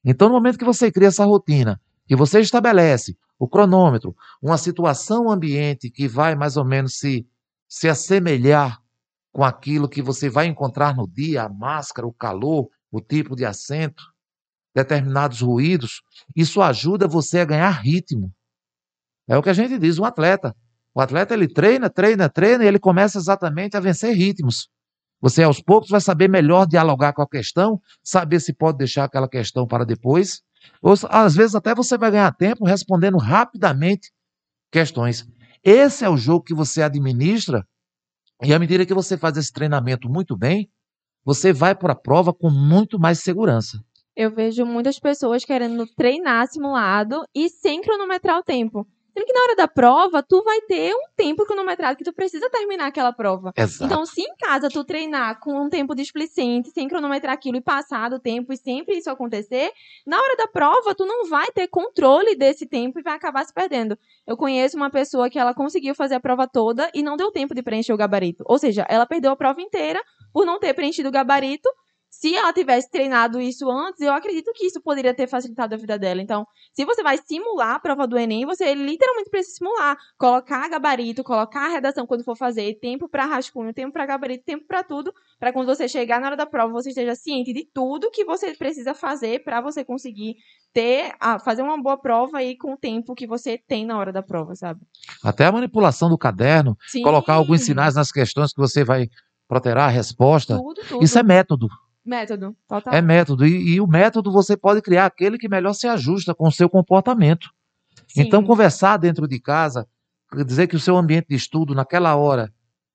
Então, 0.05 0.29
no 0.29 0.35
momento 0.35 0.59
que 0.59 0.65
você 0.65 0.93
cria 0.93 1.09
essa 1.09 1.25
rotina, 1.25 1.81
que 2.07 2.15
você 2.15 2.41
estabelece 2.41 3.17
o 3.39 3.49
cronômetro, 3.49 4.15
uma 4.41 4.59
situação 4.59 5.31
ambiente 5.31 5.91
que 5.91 6.07
vai 6.07 6.35
mais 6.35 6.57
ou 6.57 6.65
menos 6.65 6.99
se, 6.99 7.27
se 7.69 7.89
assemelhar 7.89 8.81
com 9.33 9.43
aquilo 9.43 9.89
que 9.89 10.03
você 10.03 10.29
vai 10.29 10.47
encontrar 10.47 10.95
no 10.95 11.09
dia, 11.09 11.43
a 11.43 11.49
máscara, 11.49 12.07
o 12.07 12.13
calor, 12.13 12.69
o 12.91 13.01
tipo 13.01 13.35
de 13.35 13.45
assento, 13.45 14.05
determinados 14.75 15.41
ruídos, 15.41 16.03
isso 16.37 16.61
ajuda 16.61 17.09
você 17.09 17.41
a 17.41 17.45
ganhar 17.45 17.71
ritmo. 17.71 18.33
É 19.27 19.37
o 19.37 19.43
que 19.43 19.51
a 19.51 19.55
gente 19.55 19.79
diz, 19.79 19.99
um 19.99 20.05
atleta. 20.05 20.55
O 20.95 21.01
atleta 21.01 21.35
ele 21.35 21.49
treina, 21.49 21.91
treina, 21.91 22.29
treina 22.29 22.65
e 22.65 22.69
ele 22.69 22.79
começa 22.79 23.19
exatamente 23.19 23.77
a 23.77 23.81
vencer 23.81 24.15
ritmos. 24.15 24.69
Você 25.21 25.43
aos 25.43 25.61
poucos 25.61 25.91
vai 25.91 26.01
saber 26.01 26.29
melhor 26.29 26.67
dialogar 26.67 27.13
com 27.13 27.23
a 27.23 27.29
questão, 27.29 27.81
saber 28.03 28.41
se 28.41 28.53
pode 28.53 28.79
deixar 28.79 29.05
aquela 29.05 29.29
questão 29.29 29.67
para 29.67 29.85
depois, 29.85 30.43
ou 30.81 30.95
às 31.09 31.35
vezes 31.35 31.55
até 31.55 31.75
você 31.75 31.99
vai 31.99 32.11
ganhar 32.11 32.31
tempo 32.33 32.65
respondendo 32.65 33.19
rapidamente 33.19 34.13
questões. 34.71 35.27
Esse 35.63 36.05
é 36.05 36.09
o 36.09 36.17
jogo 36.17 36.45
que 36.45 36.55
você 36.55 36.83
administra 36.83 37.67
e 38.43 38.53
à 38.53 38.59
medida 38.59 38.85
que 38.85 38.95
você 38.95 39.17
faz 39.17 39.37
esse 39.37 39.53
treinamento 39.53 40.09
muito 40.09 40.37
bem, 40.37 40.69
você 41.25 41.53
vai 41.53 41.75
para 41.75 41.93
a 41.93 41.97
prova 41.97 42.33
com 42.33 42.51
muito 42.51 42.99
mais 42.99 43.21
segurança. 43.21 43.79
Eu 44.15 44.31
vejo 44.31 44.65
muitas 44.65 44.99
pessoas 45.01 45.45
querendo 45.45 45.87
treinar 45.97 46.47
simulado 46.49 47.25
e 47.35 47.49
sem 47.49 47.81
cronometrar 47.81 48.39
o 48.39 48.43
tempo. 48.43 48.87
Sendo 49.15 49.27
que 49.27 49.33
na 49.33 49.43
hora 49.43 49.57
da 49.57 49.69
prova, 49.69 50.25
tu 50.25 50.43
vai 50.43 50.61
ter 50.63 50.93
um 50.93 51.07
tempo 51.17 51.47
cronometrado 51.47 51.97
que 51.97 52.03
tu 52.03 52.13
precisa 52.13 52.51
terminar 52.51 52.87
aquela 52.87 53.13
prova. 53.13 53.53
Exato. 53.57 53.85
Então, 53.85 54.05
se 54.05 54.21
em 54.21 54.35
casa 54.37 54.69
tu 54.69 54.83
treinar 54.83 55.39
com 55.39 55.55
um 55.55 55.71
tempo 55.71 55.95
displicente, 55.95 56.71
sem 56.71 56.89
cronometrar 56.89 57.33
aquilo 57.33 57.57
e 57.57 57.61
passar 57.61 58.11
do 58.11 58.19
tempo 58.19 58.53
e 58.53 58.57
sempre 58.57 58.97
isso 58.97 59.09
acontecer, 59.09 59.71
na 60.05 60.21
hora 60.21 60.37
da 60.37 60.49
prova 60.49 60.97
tu 60.97 61.07
não 61.07 61.29
vai 61.29 61.47
ter 61.53 61.69
controle 61.69 62.35
desse 62.35 62.67
tempo 62.67 62.99
e 62.99 63.03
vai 63.03 63.15
acabar 63.15 63.45
se 63.45 63.55
perdendo. 63.55 63.97
Eu 64.27 64.37
conheço 64.37 64.77
uma 64.77 64.91
pessoa 64.91 65.31
que 65.31 65.39
ela 65.39 65.55
conseguiu 65.55 65.95
fazer 65.95 66.17
a 66.17 66.21
prova 66.21 66.49
toda 66.49 66.91
e 66.93 67.01
não 67.01 67.17
deu 67.17 67.31
tempo 67.31 67.55
de 67.55 67.63
preencher 67.63 67.93
o 67.93 67.97
gabarito. 67.97 68.43
Ou 68.47 68.59
seja, 68.59 68.85
ela 68.89 69.07
perdeu 69.07 69.31
a 69.31 69.37
prova 69.37 69.61
inteira 69.61 70.03
por 70.33 70.45
não 70.45 70.59
ter 70.59 70.75
preenchido 70.75 71.09
o 71.09 71.13
gabarito 71.13 71.71
se 72.17 72.33
ela 72.35 72.53
tivesse 72.53 72.89
treinado 72.89 73.41
isso 73.41 73.69
antes, 73.69 74.01
eu 74.01 74.13
acredito 74.13 74.53
que 74.55 74.67
isso 74.67 74.81
poderia 74.81 75.13
ter 75.13 75.27
facilitado 75.27 75.75
a 75.75 75.77
vida 75.77 75.99
dela. 75.99 76.23
Então, 76.23 76.47
se 76.73 76.85
você 76.85 77.03
vai 77.03 77.19
simular 77.19 77.75
a 77.75 77.81
prova 77.81 78.07
do 78.07 78.17
Enem, 78.17 78.47
você 78.47 78.73
literalmente 78.73 79.29
precisa 79.29 79.57
simular. 79.57 79.99
Colocar 80.17 80.69
gabarito, 80.69 81.25
colocar 81.25 81.67
a 81.67 81.69
redação 81.69 82.07
quando 82.07 82.23
for 82.23 82.37
fazer, 82.37 82.79
tempo 82.81 83.09
para 83.09 83.27
rascunho, 83.27 83.75
tempo 83.75 83.93
para 83.93 84.07
gabarito, 84.07 84.45
tempo 84.45 84.65
para 84.65 84.85
tudo, 84.85 85.13
para 85.41 85.53
quando 85.53 85.67
você 85.67 85.89
chegar 85.89 86.21
na 86.21 86.29
hora 86.29 86.37
da 86.37 86.47
prova, 86.47 86.73
você 86.73 86.91
esteja 86.91 87.17
ciente 87.17 87.53
de 87.53 87.69
tudo 87.75 88.13
que 88.13 88.25
você 88.25 88.55
precisa 88.55 88.95
fazer 88.95 89.43
para 89.43 89.61
você 89.61 89.85
conseguir 89.85 90.37
ter, 90.73 91.15
a, 91.19 91.41
fazer 91.41 91.63
uma 91.63 91.83
boa 91.83 91.97
prova 91.97 92.39
aí 92.39 92.57
com 92.57 92.75
o 92.75 92.79
tempo 92.79 93.17
que 93.17 93.27
você 93.27 93.59
tem 93.59 93.85
na 93.85 93.99
hora 93.99 94.13
da 94.13 94.23
prova, 94.23 94.55
sabe? 94.55 94.81
Até 95.23 95.47
a 95.47 95.53
manipulação 95.53 96.09
do 96.09 96.17
caderno, 96.17 96.77
Sim. 96.87 97.03
colocar 97.03 97.35
alguns 97.35 97.63
sinais 97.63 97.97
nas 97.97 98.13
questões 98.13 98.53
que 98.53 98.61
você 98.61 98.85
vai 98.85 99.09
proterar 99.49 99.89
a 99.89 99.93
resposta. 99.93 100.57
Tudo, 100.57 100.81
tudo. 100.89 101.05
Isso 101.05 101.19
é 101.19 101.23
método. 101.25 101.69
Método, 102.05 102.57
total. 102.69 102.95
É 102.95 103.01
método. 103.01 103.47
E, 103.47 103.75
e 103.75 103.81
o 103.81 103.87
método 103.87 104.31
você 104.31 104.57
pode 104.57 104.83
criar 104.83 105.07
aquele 105.07 105.39
que 105.39 105.49
melhor 105.49 105.73
se 105.73 105.87
ajusta 105.87 106.35
com 106.35 106.47
o 106.47 106.53
seu 106.53 106.69
comportamento. 106.69 107.51
Sim. 108.09 108.23
Então, 108.23 108.45
conversar 108.45 108.97
dentro 108.97 109.27
de 109.27 109.41
casa, 109.41 109.87
dizer 110.47 110.67
que 110.67 110.77
o 110.77 110.81
seu 110.81 110.97
ambiente 110.97 111.29
de 111.29 111.37
estudo 111.37 111.75
naquela 111.75 112.15
hora 112.17 112.53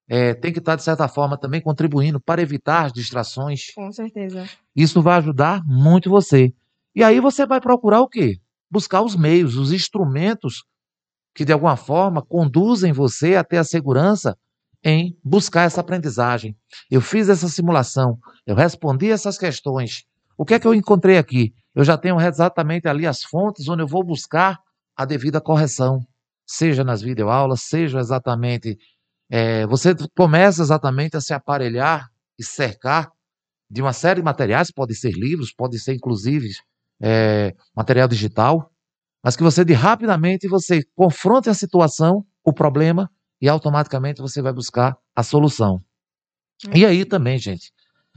é, 0.08 0.34
tem 0.34 0.52
que 0.52 0.60
estar, 0.60 0.76
de 0.76 0.84
certa 0.84 1.08
forma, 1.08 1.38
também 1.38 1.62
contribuindo 1.62 2.20
para 2.20 2.42
evitar 2.42 2.86
as 2.86 2.94
distrações. 2.94 3.72
Com 3.76 3.92
certeza. 3.92 4.50
Isso 4.76 5.02
vai 5.02 5.18
ajudar 5.18 5.62
muito 5.66 6.10
você. 6.10 6.54
E 6.96 7.04
aí 7.04 7.20
você 7.20 7.46
vai 7.46 7.62
procurar 7.62 8.02
o 8.02 8.08
quê? 8.08 8.40
Buscar 8.72 9.02
os 9.02 9.16
meios, 9.16 9.56
os 9.56 9.72
instrumentos 9.72 10.64
que, 11.36 11.46
de 11.46 11.54
alguma 11.54 11.76
forma, 11.76 12.22
conduzem 12.22 12.92
você 12.92 13.36
a 13.36 13.44
ter 13.44 13.58
a 13.58 13.64
segurança 13.64 14.38
em 14.84 15.18
buscar 15.24 15.64
essa 15.64 15.82
aprendizagem. 15.82 16.56
Eu 16.90 17.02
fiz 17.02 17.30
essa 17.30 17.48
simulação, 17.48 18.18
eu 18.46 18.56
respondi 18.56 19.12
essas 19.12 19.38
questões. 19.38 20.04
O 20.38 20.46
que 20.46 20.54
é 20.54 20.60
que 20.60 20.68
eu 20.68 20.74
encontrei 20.74 21.18
aqui? 21.18 21.54
Eu 21.76 21.84
já 21.84 21.98
tenho 21.98 22.20
exatamente 22.20 22.88
ali 22.88 23.06
as 23.06 23.24
fontes 23.24 23.68
onde 23.68 23.84
eu 23.84 23.88
vou 23.88 24.04
buscar 24.04 24.58
a 24.96 25.06
devida 25.06 25.42
correção, 25.42 26.00
seja 26.48 26.84
nas 26.84 27.02
videoaulas, 27.02 27.62
seja 27.64 28.00
exatamente. 28.00 28.78
é, 29.30 29.66
você 29.68 29.94
começa 30.16 30.62
exatamente 30.62 31.16
a 31.16 31.22
se 31.22 31.34
aparelhar 31.34 32.08
e 32.38 32.44
cercar 32.44 33.10
de 33.70 33.82
uma 33.82 33.94
série 33.94 34.22
de 34.22 34.26
materiais, 34.26 34.72
pode 34.72 34.96
ser 34.96 35.12
livros, 35.12 35.54
pode 35.54 35.78
ser 35.78 35.94
inclusive 35.94 36.50
é, 37.02 37.54
material 37.76 38.08
digital, 38.08 38.72
mas 39.24 39.36
que 39.36 39.44
você 39.44 39.64
de 39.64 39.74
rapidamente 39.74 40.48
você 40.48 40.82
confronte 40.96 41.50
a 41.50 41.54
situação, 41.54 42.26
o 42.44 42.52
problema, 42.52 43.10
e 43.42 43.48
automaticamente 43.48 44.22
você 44.22 44.42
vai 44.42 44.54
buscar 44.54 44.98
a 45.16 45.24
solução. 45.24 45.84
E 46.74 46.86
aí 46.86 47.06
também, 47.06 47.38
gente, 47.38 47.72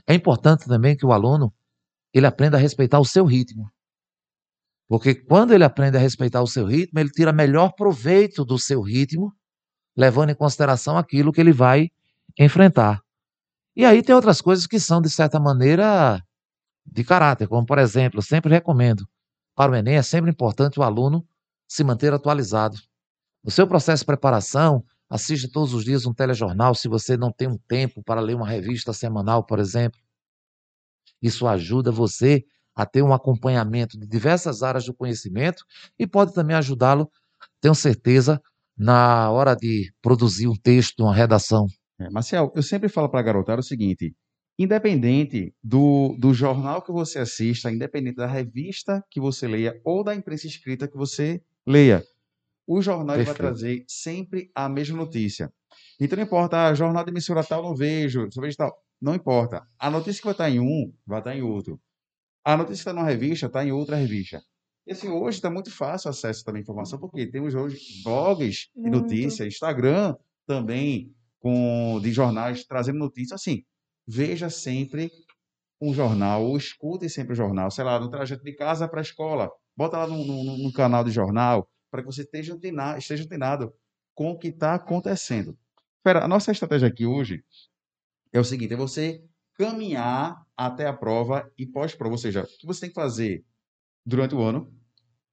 é 0.06 0.14
importante 0.14 0.66
também 0.66 0.96
que 0.96 1.06
o 1.06 1.12
aluno 1.12 1.52
ele 2.12 2.26
aprenda 2.26 2.56
a 2.56 2.60
respeitar 2.60 2.98
o 2.98 3.04
seu 3.04 3.24
ritmo. 3.24 3.70
Porque 4.88 5.14
quando 5.14 5.54
ele 5.54 5.64
aprende 5.64 5.96
a 5.96 6.00
respeitar 6.00 6.42
o 6.42 6.46
seu 6.46 6.66
ritmo, 6.66 6.98
ele 6.98 7.10
tira 7.10 7.32
melhor 7.32 7.72
proveito 7.72 8.44
do 8.44 8.58
seu 8.58 8.82
ritmo, 8.82 9.32
levando 9.96 10.30
em 10.30 10.34
consideração 10.34 10.98
aquilo 10.98 11.32
que 11.32 11.40
ele 11.40 11.52
vai 11.52 11.90
enfrentar. 12.38 13.00
E 13.74 13.84
aí 13.84 14.02
tem 14.02 14.14
outras 14.14 14.40
coisas 14.40 14.66
que 14.66 14.78
são, 14.78 15.00
de 15.00 15.08
certa 15.08 15.40
maneira, 15.40 16.22
de 16.84 17.04
caráter, 17.04 17.48
como, 17.48 17.64
por 17.64 17.78
exemplo, 17.78 18.18
eu 18.18 18.22
sempre 18.22 18.50
recomendo, 18.50 19.08
para 19.54 19.72
o 19.72 19.74
Enem 19.74 19.96
é 19.96 20.02
sempre 20.02 20.30
importante 20.30 20.78
o 20.78 20.82
aluno 20.82 21.26
se 21.66 21.82
manter 21.82 22.12
atualizado. 22.12 22.76
No 23.42 23.50
seu 23.50 23.66
processo 23.66 24.02
de 24.02 24.06
preparação, 24.06 24.84
assista 25.12 25.46
todos 25.52 25.74
os 25.74 25.84
dias 25.84 26.06
um 26.06 26.14
telejornal, 26.14 26.74
se 26.74 26.88
você 26.88 27.18
não 27.18 27.30
tem 27.30 27.46
um 27.46 27.58
tempo 27.58 28.02
para 28.02 28.18
ler 28.18 28.34
uma 28.34 28.48
revista 28.48 28.94
semanal, 28.94 29.44
por 29.44 29.58
exemplo. 29.58 30.00
Isso 31.20 31.46
ajuda 31.46 31.92
você 31.92 32.42
a 32.74 32.86
ter 32.86 33.02
um 33.02 33.12
acompanhamento 33.12 34.00
de 34.00 34.06
diversas 34.06 34.62
áreas 34.62 34.86
do 34.86 34.94
conhecimento 34.94 35.64
e 35.98 36.06
pode 36.06 36.32
também 36.32 36.56
ajudá-lo, 36.56 37.10
tenho 37.60 37.74
certeza, 37.74 38.40
na 38.74 39.30
hora 39.30 39.54
de 39.54 39.92
produzir 40.00 40.48
um 40.48 40.56
texto, 40.56 41.00
uma 41.00 41.14
redação. 41.14 41.66
É, 42.00 42.08
Marcel, 42.08 42.50
eu 42.56 42.62
sempre 42.62 42.88
falo 42.88 43.10
para 43.10 43.20
a 43.20 43.22
garotada 43.22 43.60
o 43.60 43.62
seguinte: 43.64 44.16
independente 44.58 45.54
do, 45.62 46.16
do 46.18 46.32
jornal 46.32 46.80
que 46.80 46.90
você 46.90 47.18
assista, 47.18 47.70
independente 47.70 48.16
da 48.16 48.26
revista 48.26 49.04
que 49.10 49.20
você 49.20 49.46
leia 49.46 49.78
ou 49.84 50.02
da 50.02 50.14
imprensa 50.14 50.46
escrita 50.46 50.88
que 50.88 50.96
você 50.96 51.42
leia, 51.66 52.02
o 52.72 52.80
jornal 52.80 53.16
ele 53.16 53.24
vai 53.24 53.34
trazer 53.34 53.84
sempre 53.86 54.50
a 54.54 54.68
mesma 54.68 54.96
notícia. 54.96 55.52
Então 56.00 56.16
não 56.16 56.24
importa, 56.24 56.68
ah, 56.68 56.74
jornal 56.74 57.04
de 57.04 57.10
emissora 57.10 57.44
tal 57.44 57.62
não 57.62 57.74
vejo, 57.74 58.28
só 58.32 58.40
vejo 58.40 58.56
tal. 58.56 58.74
Não 59.00 59.14
importa. 59.14 59.66
A 59.78 59.90
notícia 59.90 60.20
que 60.20 60.26
vai 60.26 60.32
estar 60.32 60.50
em 60.50 60.60
um, 60.60 60.92
vai 61.06 61.18
estar 61.18 61.36
em 61.36 61.42
outro. 61.42 61.80
A 62.44 62.56
notícia 62.56 62.84
que 62.84 62.90
está 62.90 62.92
numa 62.92 63.06
revista, 63.06 63.46
está 63.46 63.64
em 63.64 63.72
outra 63.72 63.96
revista. 63.96 64.40
E 64.86 64.92
assim, 64.92 65.08
hoje 65.08 65.38
está 65.38 65.50
muito 65.50 65.70
fácil 65.70 66.08
o 66.08 66.10
acesso 66.10 66.44
também 66.44 66.60
à 66.60 66.62
informação, 66.62 66.98
porque 66.98 67.26
temos 67.26 67.54
hoje 67.54 67.78
blogs 68.02 68.68
de 68.74 68.90
notícia, 68.90 69.46
Instagram 69.46 70.16
também, 70.46 71.14
com, 71.40 72.00
de 72.02 72.10
jornais 72.12 72.64
trazendo 72.64 72.98
notícias. 72.98 73.40
Assim, 73.40 73.62
veja 74.06 74.48
sempre 74.50 75.10
um 75.80 75.92
jornal, 75.92 76.44
ou 76.44 76.56
escute 76.56 77.08
sempre 77.08 77.32
o 77.32 77.36
jornal, 77.36 77.70
sei 77.70 77.84
lá, 77.84 77.98
no 77.98 78.08
trajeto 78.08 78.44
de 78.44 78.54
casa 78.54 78.88
para 78.88 79.00
a 79.00 79.02
escola. 79.02 79.50
Bota 79.76 79.98
lá 79.98 80.06
no, 80.06 80.24
no, 80.24 80.58
no 80.58 80.72
canal 80.72 81.02
de 81.02 81.10
jornal, 81.10 81.68
para 81.92 82.02
que 82.02 82.06
você 82.06 82.22
esteja 82.22 82.54
antenado, 82.54 82.98
esteja 82.98 83.24
antenado 83.24 83.72
com 84.14 84.30
o 84.30 84.38
que 84.38 84.48
está 84.48 84.74
acontecendo. 84.74 85.56
Espera, 85.98 86.24
a 86.24 86.28
nossa 86.28 86.50
estratégia 86.50 86.88
aqui 86.88 87.04
hoje 87.04 87.44
é 88.32 88.40
o 88.40 88.44
seguinte: 88.44 88.72
é 88.72 88.76
você 88.76 89.22
caminhar 89.54 90.44
até 90.56 90.86
a 90.86 90.92
prova 90.92 91.52
e 91.58 91.66
pós-prova, 91.66 92.14
ou 92.14 92.18
seja, 92.18 92.44
o 92.44 92.58
que 92.58 92.66
você 92.66 92.80
tem 92.80 92.88
que 92.88 92.94
fazer 92.94 93.44
durante 94.04 94.34
o 94.34 94.40
ano, 94.40 94.74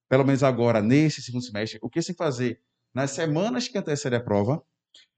pelo 0.09 0.25
menos 0.25 0.43
agora, 0.43 0.81
nesse 0.81 1.21
segundo 1.21 1.43
semestre, 1.45 1.79
o 1.81 1.89
que 1.89 2.01
você 2.01 2.07
tem 2.07 2.15
que 2.15 2.23
fazer 2.23 2.61
nas 2.93 3.11
semanas 3.11 3.67
que 3.67 3.77
antecedem 3.77 4.19
a 4.19 4.23
prova, 4.23 4.61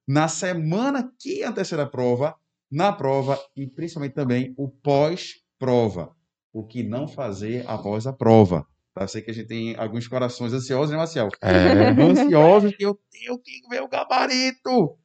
na 0.08 0.28
semana 0.28 1.12
que 1.20 1.44
antecede 1.44 1.82
a 1.82 1.88
prova 1.88 2.38
na 2.72 2.94
prova 2.94 3.38
e 3.56 3.68
principalmente 3.68 4.14
também 4.14 4.54
o 4.58 4.70
pós-prova. 4.70 6.16
O 6.54 6.66
que 6.66 6.84
não 6.84 7.08
fazer 7.08 7.66
após 7.68 8.08
a 8.08 8.14
prova. 8.14 8.66
Tá? 8.94 9.04
Eu 9.04 9.08
sei 9.08 9.22
que 9.22 9.32
a 9.32 9.34
gente 9.34 9.48
tem 9.48 9.76
alguns 9.78 10.08
corações 10.08 10.54
ansiosos, 10.54 10.92
né, 10.92 10.98
Marcial? 10.98 11.30
É, 11.42 11.90
Ansiosos 12.02 12.76
que 12.76 12.84
eu 12.84 13.00
tenho 13.10 13.40
que 13.40 13.62
ver 13.70 13.82
o 13.82 13.88
gabarito. 13.88 14.98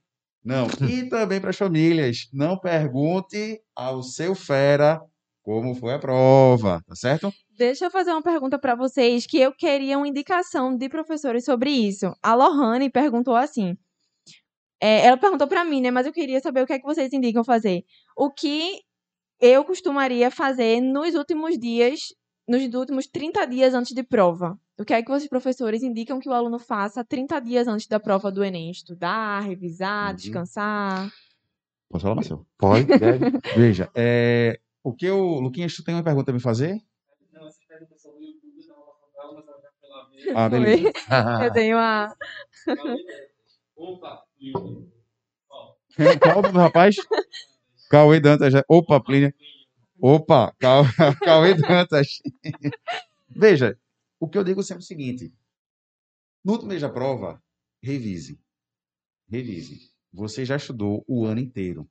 Não. 0.45 0.67
E 0.89 1.09
também 1.09 1.41
para 1.41 1.51
as 1.51 1.57
famílias, 1.57 2.29
não 2.33 2.59
pergunte 2.59 3.61
ao 3.75 4.03
seu 4.03 4.35
fera 4.35 5.01
como 5.43 5.75
foi 5.75 5.95
a 5.95 5.99
prova, 5.99 6.83
tá 6.87 6.95
certo? 6.97 7.33
Deixa 7.57 7.87
eu 7.87 7.91
fazer 7.91 8.11
uma 8.11 8.23
pergunta 8.23 8.59
para 8.59 8.75
vocês 8.75 9.27
que 9.27 9.39
eu 9.39 9.53
queria 9.55 9.97
uma 9.97 10.09
indicação 10.09 10.77
de 10.77 10.89
professores 10.89 11.45
sobre 11.45 11.71
isso. 11.71 12.13
A 12.23 12.35
Lohane 12.35 12.91
perguntou 12.91 13.35
assim. 13.37 13.77
é, 14.81 15.07
ela 15.07 15.17
perguntou 15.17 15.47
para 15.49 15.65
mim, 15.65 15.81
né? 15.81 15.91
Mas 15.91 16.07
eu 16.07 16.13
queria 16.13 16.41
saber 16.41 16.63
o 16.63 16.67
que 16.67 16.73
é 16.75 16.79
que 16.79 16.85
vocês 16.85 17.13
indicam 17.13 17.43
fazer. 17.45 17.85
O 18.17 18.31
que 18.31 18.81
eu 19.41 19.65
costumaria 19.65 20.31
fazer 20.31 20.81
nos 20.81 21.15
últimos 21.15 21.59
dias, 21.59 22.15
nos 22.47 22.63
últimos 22.75 23.07
30 23.07 23.45
dias 23.47 23.75
antes 23.75 23.93
de 23.95 24.03
prova? 24.03 24.59
O 24.79 24.85
que 24.85 24.93
é 24.95 25.03
que 25.03 25.09
vocês, 25.11 25.29
professores, 25.29 25.83
indicam 25.83 26.21
que 26.21 26.29
o 26.29 26.33
aluno 26.33 26.59
faça 26.59 27.05
30 27.05 27.41
dias 27.41 27.67
antes 27.67 27.87
da 27.87 27.99
prova 27.99 28.31
do 28.31 28.45
Enem? 28.45 28.71
Estudar, 28.71 29.41
revisar, 29.41 30.11
Uhum. 30.11 30.17
descansar? 30.17 31.11
Posso 31.89 32.03
falar, 32.03 32.15
Marcelo? 32.17 32.47
pode, 32.59 32.87
deve. 32.99 33.31
Veja, 33.57 33.91
é, 33.95 34.59
o 34.83 34.93
que 34.93 35.07
eu. 35.07 35.19
Luquinhas, 35.41 35.75
tu 35.75 35.83
tem 35.85 35.95
uma 35.95 36.03
pergunta 36.05 36.31
a 36.31 36.35
me 36.35 36.41
fazer? 36.41 36.79
Ah, 40.35 40.49
beleza. 40.49 40.93
Eu 41.45 41.53
tenho 41.53 41.79
a. 41.79 42.15
Quem- 45.97 46.19
Qual 46.21 46.39
o 46.39 46.43
nome 46.43 46.53
do 46.53 46.59
rapaz? 46.59 46.97
Cauê 47.89 48.21
Dantas. 48.21 48.53
Opa, 48.69 49.01
Plínio. 49.01 49.33
Opa, 50.01 50.53
Cau- 50.59 50.85
Cauê 51.25 51.55
Dantas. 51.55 52.09
Veja, 53.29 53.79
o 54.21 54.29
que 54.29 54.39
eu 54.39 54.45
digo 54.45 54.63
sempre 54.63 54.83
é 54.83 54.85
o 54.85 54.87
seguinte: 54.87 55.33
no 56.45 56.53
último 56.53 56.69
mês 56.69 56.83
da 56.83 56.89
prova, 56.89 57.43
revise. 57.83 58.39
Revise. 59.29 59.91
Você 60.13 60.45
já 60.45 60.57
estudou 60.57 61.05
o 61.09 61.27
ano 61.27 61.41
inteiro. 61.41 61.89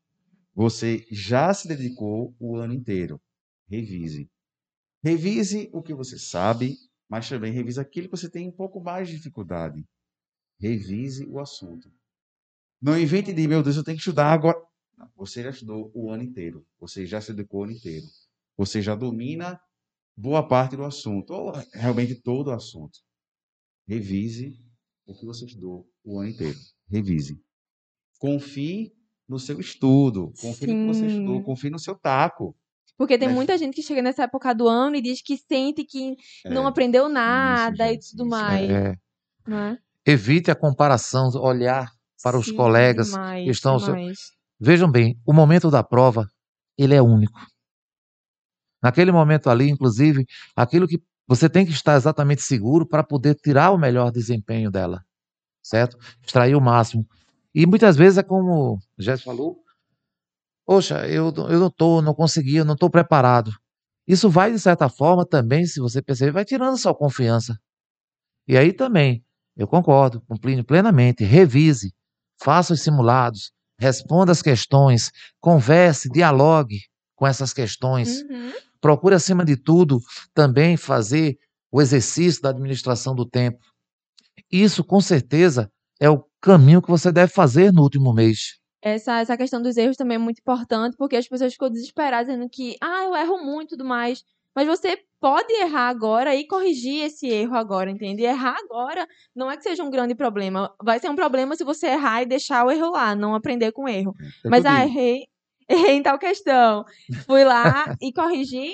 Você 0.55 1.05
já 1.11 1.53
se 1.53 1.67
dedicou 1.67 2.35
o 2.39 2.57
ano 2.57 2.73
inteiro. 2.73 3.21
Revise. 3.69 4.29
Revise 5.03 5.69
o 5.73 5.81
que 5.83 5.93
você 5.93 6.19
sabe, 6.19 6.77
mas 7.09 7.29
também 7.29 7.53
revise 7.53 7.79
aquilo 7.79 8.09
que 8.09 8.17
você 8.17 8.29
tem 8.29 8.47
um 8.49 8.53
pouco 8.53 8.81
mais 8.81 9.09
de 9.09 9.17
dificuldade. 9.17 9.85
Revise 10.59 11.25
o 11.27 11.39
assunto. 11.39 11.91
Não 12.81 12.99
invente 12.99 13.33
de, 13.33 13.47
meu 13.47 13.63
Deus, 13.63 13.77
eu 13.77 13.83
tenho 13.83 13.97
que 13.97 14.01
estudar 14.01 14.31
agora. 14.33 14.57
Não, 14.97 15.09
você 15.15 15.43
já 15.43 15.49
estudou 15.49 15.91
o 15.93 16.09
ano 16.09 16.23
inteiro. 16.23 16.65
Você 16.79 17.05
já 17.05 17.19
se 17.21 17.33
dedicou 17.33 17.61
o 17.61 17.63
ano 17.65 17.73
inteiro. 17.73 18.05
Você 18.57 18.81
já 18.81 18.95
domina 18.95 19.59
boa 20.15 20.47
parte 20.47 20.75
do 20.77 20.85
assunto, 20.85 21.31
ou 21.33 21.51
realmente 21.73 22.15
todo 22.15 22.47
o 22.47 22.51
assunto. 22.51 22.99
Revise 23.87 24.53
o 25.05 25.13
que 25.13 25.25
você 25.25 25.45
estudou 25.45 25.87
o 26.03 26.19
ano 26.19 26.29
inteiro. 26.29 26.57
Revise. 26.89 27.39
Confie 28.19 28.93
no 29.27 29.37
seu 29.39 29.59
estudo. 29.59 30.31
Confie 30.41 30.67
no 30.67 30.73
que 30.75 30.87
você 30.87 31.09
Sim. 31.09 31.15
estudou. 31.17 31.43
Confie 31.43 31.69
no 31.69 31.79
seu 31.79 31.95
taco. 31.95 32.55
Porque 32.97 33.17
tem 33.17 33.27
Mas- 33.27 33.35
muita 33.35 33.57
gente 33.57 33.75
que 33.75 33.81
chega 33.83 34.01
nessa 34.01 34.23
época 34.23 34.53
do 34.55 34.69
ano 34.69 34.95
e 34.95 35.01
diz 35.01 35.21
que 35.21 35.35
sente 35.37 35.83
que 35.83 36.15
não 36.45 36.63
É, 36.65 36.69
aprendeu 36.69 37.09
nada 37.09 37.87
e 37.87 37.95
gente, 37.95 38.11
tudo 38.11 38.21
isso, 38.23 38.29
mais. 38.29 38.69
É, 38.69 38.95
né? 39.45 39.77
evite 40.05 40.49
a 40.49 40.55
comparação, 40.55 41.29
olhar 41.41 41.91
para 42.23 42.37
os 42.39 42.45
Sim, 42.47 42.55
colegas 42.55 43.07
demais, 43.07 43.43
que 43.43 43.51
estão 43.51 43.77
demais. 43.77 44.31
Vejam 44.59 44.89
bem, 44.89 45.19
o 45.25 45.33
momento 45.33 45.69
da 45.69 45.83
prova, 45.83 46.27
ele 46.77 46.95
é 46.95 47.01
único. 47.01 47.39
Naquele 48.81 49.11
momento 49.11 49.49
ali, 49.49 49.69
inclusive, 49.69 50.25
aquilo 50.55 50.87
que 50.87 51.01
você 51.27 51.49
tem 51.49 51.65
que 51.65 51.71
estar 51.71 51.95
exatamente 51.95 52.41
seguro 52.41 52.87
para 52.87 53.03
poder 53.03 53.35
tirar 53.35 53.71
o 53.71 53.77
melhor 53.77 54.11
desempenho 54.11 54.69
dela, 54.69 55.03
certo? 55.63 55.97
Extrair 56.23 56.55
o 56.55 56.61
máximo. 56.61 57.05
E 57.53 57.65
muitas 57.65 57.95
vezes 57.95 58.17
é 58.17 58.23
como 58.23 58.75
o 58.75 59.17
falou, 59.23 59.57
poxa, 60.65 61.07
eu, 61.07 61.33
eu 61.49 61.59
não 61.59 61.67
estou, 61.67 62.01
não 62.01 62.13
consegui, 62.13 62.57
eu 62.57 62.65
não 62.65 62.73
estou 62.73 62.89
preparado. 62.89 63.51
Isso 64.07 64.29
vai, 64.29 64.51
de 64.51 64.59
certa 64.59 64.87
forma, 64.87 65.25
também, 65.25 65.65
se 65.65 65.79
você 65.79 66.01
perceber, 66.01 66.31
vai 66.31 66.45
tirando 66.45 66.77
sua 66.77 66.93
confiança. 66.93 67.57
E 68.47 68.55
aí 68.57 68.71
também, 68.71 69.25
eu 69.57 69.67
concordo 69.67 70.21
com 70.21 70.37
Plínio 70.37 70.63
plenamente, 70.63 71.23
revise, 71.23 71.93
faça 72.39 72.73
os 72.73 72.81
simulados, 72.81 73.51
responda 73.79 74.31
as 74.31 74.41
questões, 74.41 75.11
converse, 75.39 76.09
dialogue 76.09 76.79
com 77.15 77.25
essas 77.25 77.53
questões. 77.53 78.21
Uhum. 78.21 78.53
Procure, 78.81 79.15
acima 79.15 79.43
de 79.43 79.55
tudo, 79.55 79.99
também 80.33 80.77
fazer 80.77 81.37
o 81.71 81.81
exercício 81.81 82.41
da 82.41 82.49
administração 82.49 83.15
do 83.15 83.25
tempo. 83.25 83.59
Isso, 84.51 84.83
com 84.83 85.01
certeza, 85.01 85.71
é 85.99 86.09
o 86.09 86.23
caminho 86.39 86.81
que 86.81 86.89
você 86.89 87.11
deve 87.11 87.31
fazer 87.31 87.73
no 87.73 87.81
último 87.81 88.13
mês. 88.13 88.59
Essa, 88.81 89.19
essa 89.19 89.35
questão 89.35 89.61
dos 89.61 89.75
erros 89.77 89.97
também 89.97 90.15
é 90.15 90.19
muito 90.19 90.39
importante, 90.39 90.95
porque 90.95 91.15
as 91.15 91.27
pessoas 91.27 91.53
ficam 91.53 91.69
desesperadas 91.69 92.27
dizendo 92.27 92.47
que, 92.49 92.75
ah, 92.79 93.05
eu 93.05 93.15
erro 93.15 93.43
muito 93.43 93.69
e 93.69 93.77
tudo 93.77 93.85
mais. 93.85 94.23
Mas 94.55 94.67
você 94.67 94.99
pode 95.25 95.51
errar 95.53 95.89
agora 95.89 96.35
e 96.35 96.45
corrigir 96.45 97.03
esse 97.03 97.27
erro 97.27 97.55
agora, 97.55 97.89
entende? 97.89 98.21
E 98.21 98.27
errar 98.27 98.55
agora 98.63 99.07
não 99.35 99.49
é 99.49 99.57
que 99.57 99.63
seja 99.63 99.83
um 99.83 99.89
grande 99.89 100.13
problema. 100.13 100.71
Vai 100.83 100.99
ser 100.99 101.09
um 101.09 101.15
problema 101.15 101.55
se 101.55 101.63
você 101.63 101.87
errar 101.87 102.21
e 102.21 102.27
deixar 102.27 102.63
o 102.63 102.69
erro 102.69 102.91
lá, 102.91 103.15
não 103.15 103.33
aprender 103.33 103.71
com 103.71 103.85
o 103.85 103.89
erro. 103.89 104.13
É 104.45 104.49
Mas, 104.49 104.63
ah, 104.67 104.85
errei, 104.85 105.23
errei 105.67 105.95
em 105.95 106.03
tal 106.03 106.19
questão. 106.19 106.85
Fui 107.25 107.43
lá 107.43 107.95
e 107.99 108.13
corrigi, 108.13 108.71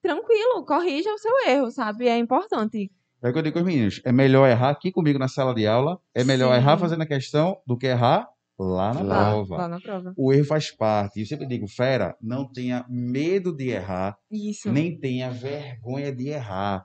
tranquilo, 0.00 0.64
corrija 0.64 1.12
o 1.12 1.18
seu 1.18 1.48
erro, 1.48 1.72
sabe? 1.72 2.06
É 2.06 2.16
importante. 2.16 2.88
É 3.20 3.28
o 3.28 3.32
que 3.32 3.38
eu 3.40 3.42
digo 3.42 3.54
com 3.54 3.58
os 3.58 3.66
meninos. 3.66 4.00
É 4.04 4.12
melhor 4.12 4.48
errar 4.48 4.70
aqui 4.70 4.92
comigo 4.92 5.18
na 5.18 5.26
sala 5.26 5.52
de 5.52 5.66
aula. 5.66 6.00
É 6.14 6.22
melhor 6.22 6.52
Sim. 6.54 6.60
errar 6.60 6.78
fazendo 6.78 7.02
a 7.02 7.06
questão 7.06 7.60
do 7.66 7.76
que 7.76 7.88
errar 7.88 8.28
lá 8.62 8.92
na 8.92 9.02
Lá. 9.02 9.30
prova. 9.30 9.56
Lá 9.56 9.68
na 9.68 9.80
prova. 9.80 10.14
O 10.16 10.32
erro 10.32 10.44
faz 10.44 10.70
parte. 10.70 11.18
E 11.18 11.22
eu 11.22 11.26
sempre 11.26 11.46
digo, 11.46 11.66
fera, 11.66 12.14
não 12.20 12.50
tenha 12.50 12.84
medo 12.88 13.56
de 13.56 13.68
errar, 13.70 14.16
Isso. 14.30 14.70
nem 14.70 14.98
tenha 14.98 15.30
vergonha 15.30 16.14
de 16.14 16.28
errar. 16.28 16.84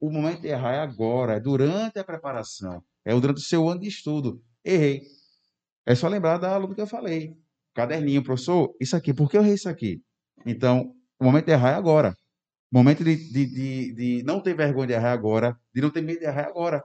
O 0.00 0.10
momento 0.10 0.40
de 0.42 0.48
errar 0.48 0.74
é 0.74 0.78
agora, 0.80 1.34
é 1.34 1.40
durante 1.40 1.98
a 1.98 2.04
preparação, 2.04 2.82
é 3.04 3.14
durante 3.14 3.38
o 3.38 3.44
seu 3.44 3.68
ano 3.68 3.80
de 3.80 3.88
estudo. 3.88 4.42
Errei. 4.64 5.02
É 5.86 5.94
só 5.94 6.08
lembrar 6.08 6.38
da 6.38 6.50
aula 6.54 6.74
que 6.74 6.80
eu 6.80 6.86
falei. 6.86 7.34
Caderninho, 7.74 8.22
professor, 8.22 8.74
isso 8.80 8.96
aqui, 8.96 9.14
por 9.14 9.30
que 9.30 9.36
eu 9.36 9.42
errei 9.42 9.54
isso 9.54 9.68
aqui? 9.68 10.02
Então, 10.44 10.92
o 11.20 11.24
momento 11.24 11.46
de 11.46 11.52
errar 11.52 11.70
é 11.72 11.74
agora. 11.74 12.14
O 12.72 12.76
momento 12.76 13.04
de, 13.04 13.16
de, 13.16 13.46
de, 13.46 13.94
de 13.94 14.22
não 14.24 14.40
ter 14.40 14.54
vergonha 14.54 14.88
de 14.88 14.92
errar 14.94 15.12
agora, 15.12 15.56
de 15.72 15.80
não 15.80 15.90
ter 15.90 16.02
medo 16.02 16.18
de 16.18 16.24
errar 16.26 16.46
agora, 16.48 16.82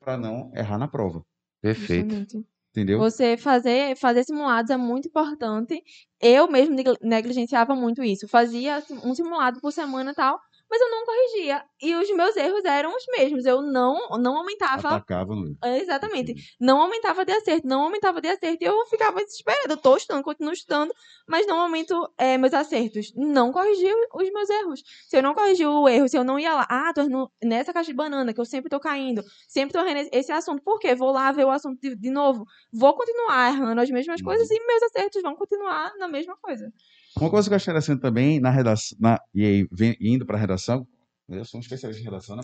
para 0.00 0.16
não 0.16 0.50
errar 0.54 0.78
na 0.78 0.88
prova. 0.88 1.22
Perfeito. 1.60 2.14
Justamente. 2.14 2.51
Entendeu? 2.72 2.98
Você 2.98 3.36
fazer, 3.36 3.96
fazer 3.96 4.24
simulados 4.24 4.70
é 4.70 4.76
muito 4.76 5.08
importante. 5.08 5.82
Eu 6.20 6.48
mesmo 6.50 6.74
neg- 6.74 6.98
negligenciava 7.02 7.74
muito 7.74 8.02
isso. 8.02 8.28
Fazia 8.28 8.76
assim, 8.76 8.98
um 9.04 9.14
simulado 9.14 9.60
por 9.60 9.72
semana 9.72 10.12
e 10.12 10.14
tal, 10.14 10.38
mas 10.72 10.80
eu 10.80 10.90
não 10.90 11.04
corrigia. 11.04 11.62
E 11.82 11.94
os 11.94 12.10
meus 12.16 12.34
erros 12.34 12.64
eram 12.64 12.96
os 12.96 13.04
mesmos. 13.14 13.44
Eu 13.44 13.60
não, 13.60 14.08
não 14.18 14.38
aumentava. 14.38 14.88
Atacava 14.88 15.34
no 15.34 15.48
erro. 15.48 15.58
É, 15.62 15.78
Exatamente. 15.78 16.34
Não 16.58 16.80
aumentava 16.80 17.26
de 17.26 17.32
acerto, 17.32 17.66
não 17.66 17.82
aumentava 17.82 18.22
de 18.22 18.28
acerto. 18.28 18.64
E 18.64 18.66
eu 18.66 18.86
ficava 18.86 19.22
desesperada. 19.22 19.74
Eu 19.74 19.76
tô 19.76 19.94
estudando, 19.96 20.24
continuo 20.24 20.54
estudando, 20.54 20.94
mas 21.28 21.46
não 21.46 21.60
aumento 21.60 22.10
é, 22.16 22.38
meus 22.38 22.54
acertos. 22.54 23.12
Não 23.14 23.52
corrigi 23.52 23.86
o- 23.86 24.22
os 24.22 24.32
meus 24.32 24.48
erros. 24.48 24.82
Se 25.10 25.18
eu 25.18 25.22
não 25.22 25.34
corrigi 25.34 25.66
o 25.66 25.86
erro, 25.86 26.08
se 26.08 26.16
eu 26.16 26.24
não 26.24 26.38
ia 26.38 26.54
lá, 26.54 26.66
ah, 26.70 26.90
tô 26.94 27.02
errando 27.02 27.30
nessa 27.44 27.70
caixa 27.70 27.90
de 27.90 27.96
banana, 27.96 28.32
que 28.32 28.40
eu 28.40 28.44
sempre 28.46 28.70
tô 28.70 28.80
caindo, 28.80 29.22
sempre 29.46 29.74
tô 29.74 29.80
errando 29.80 29.98
esse- 30.00 30.10
esse 30.14 30.32
assunto. 30.32 30.62
Por 30.62 30.78
quê? 30.78 30.94
Vou 30.94 31.10
lá 31.12 31.30
ver 31.32 31.44
o 31.44 31.50
assunto 31.50 31.78
de, 31.82 31.94
de 31.94 32.10
novo. 32.10 32.46
Vou 32.72 32.94
continuar 32.94 33.52
errando 33.52 33.78
as 33.82 33.90
mesmas 33.90 34.20
Uhum. 34.20 34.26
coisas 34.26 34.50
e 34.50 34.66
meus 34.66 34.82
acertos 34.84 35.20
vão 35.20 35.36
continuar 35.36 35.92
na 35.98 36.08
mesma 36.08 36.34
coisa. 36.40 36.72
Uma 37.20 37.30
coisa 37.30 37.48
que 37.48 37.52
eu 37.52 37.56
acho 37.56 37.70
interessante 37.70 38.00
também 38.00 38.40
na 38.40 38.50
redação, 38.50 38.96
na, 39.00 39.20
e 39.34 39.44
aí, 39.44 39.68
vem- 39.70 39.96
indo 40.00 40.24
para 40.26 40.36
a 40.36 40.40
redação, 40.40 40.86
eu 41.28 41.44
sou 41.44 41.58
um 41.58 41.62
especialista 41.62 42.00
em 42.02 42.04
redação, 42.04 42.36
né? 42.36 42.42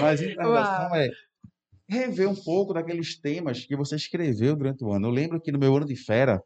Mas 0.00 0.20
indo 0.22 0.34
para 0.34 0.44
a 0.44 0.48
redação 0.48 0.94
é 0.96 1.08
rever 1.88 2.28
um 2.28 2.34
pouco 2.34 2.72
daqueles 2.74 3.18
temas 3.20 3.64
que 3.64 3.76
você 3.76 3.96
escreveu 3.96 4.56
durante 4.56 4.84
o 4.84 4.92
ano. 4.92 5.08
Eu 5.08 5.10
lembro 5.12 5.40
que 5.40 5.52
no 5.52 5.58
meu 5.58 5.76
ano 5.76 5.86
de 5.86 5.96
fera, 5.96 6.42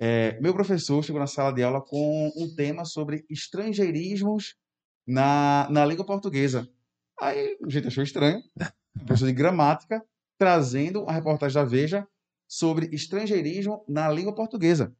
é, 0.00 0.40
meu 0.40 0.52
professor 0.52 1.02
chegou 1.04 1.20
na 1.20 1.26
sala 1.26 1.52
de 1.52 1.62
aula 1.62 1.80
com 1.80 2.30
um 2.36 2.54
tema 2.54 2.84
sobre 2.84 3.24
estrangeirismos 3.30 4.56
na, 5.06 5.68
na 5.70 5.84
língua 5.84 6.04
portuguesa. 6.04 6.68
Aí 7.20 7.56
a 7.64 7.68
gente 7.70 7.86
achou 7.88 8.02
estranho, 8.02 8.42
professor 9.06 9.26
de 9.26 9.32
gramática, 9.32 10.02
trazendo 10.38 11.04
a 11.08 11.12
reportagem 11.12 11.54
da 11.54 11.64
Veja 11.64 12.06
sobre 12.48 12.88
estrangeirismo 12.92 13.84
na 13.88 14.10
língua 14.10 14.34
portuguesa. 14.34 14.92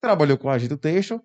Trabalhou 0.00 0.38
com 0.38 0.48
a 0.48 0.58
gente 0.58 0.74
o 0.74 0.78
texto 0.78 1.20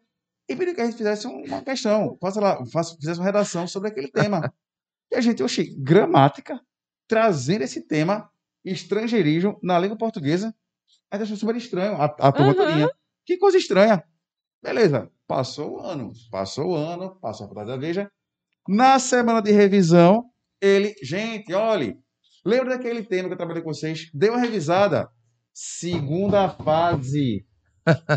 e 0.50 0.56
pediu 0.56 0.74
que 0.76 0.82
a 0.82 0.86
gente 0.86 0.98
fizesse 0.98 1.28
um, 1.28 1.44
uma 1.46 1.62
questão, 1.62 2.18
faça 2.20 2.40
lá, 2.42 2.66
faça, 2.66 2.96
fizesse 2.96 3.20
uma 3.20 3.26
redação 3.26 3.68
sobre 3.68 3.90
aquele 3.90 4.10
tema. 4.12 4.42
E 5.12 5.16
a 5.16 5.22
gente, 5.22 5.44
oxi, 5.44 5.76
gramática, 5.80 6.60
trazendo 7.08 7.62
esse 7.64 7.82
tema, 7.86 8.32
estrangeirismo 8.66 9.60
na 9.62 9.78
língua 9.78 9.96
portuguesa, 9.96 10.56
a 11.12 11.18
gente 11.18 11.26
achou 11.26 11.38
super 11.38 11.56
estranho, 11.56 12.02
a, 12.02 12.06
a 12.06 12.32
turma 12.32 12.48
Uhum. 12.54 12.56
todinha. 12.56 12.90
Que 13.24 13.38
coisa 13.38 13.56
estranha. 13.60 14.04
Beleza, 14.64 15.12
passou 15.28 15.74
o 15.74 15.80
ano, 15.80 16.12
passou 16.32 16.72
o 16.72 16.76
ano, 16.76 17.16
passou 17.22 17.46
a 17.46 17.54
fase 17.54 17.68
da 17.68 17.78
Veja. 17.78 18.12
Na 18.68 18.98
semana 18.98 19.40
de 19.40 19.52
revisão, 19.52 20.26
ele, 20.60 20.96
gente, 21.04 21.54
olhe, 21.54 21.96
lembra 22.44 22.72
daquele 22.76 23.04
tema 23.04 23.28
que 23.30 23.34
eu 23.34 23.38
trabalhei 23.38 23.62
com 23.62 23.72
vocês? 23.72 24.10
Dê 24.16 24.30
uma 24.32 24.40
revisada. 24.40 25.10
Segunda 25.54 26.50
fase. 26.50 27.46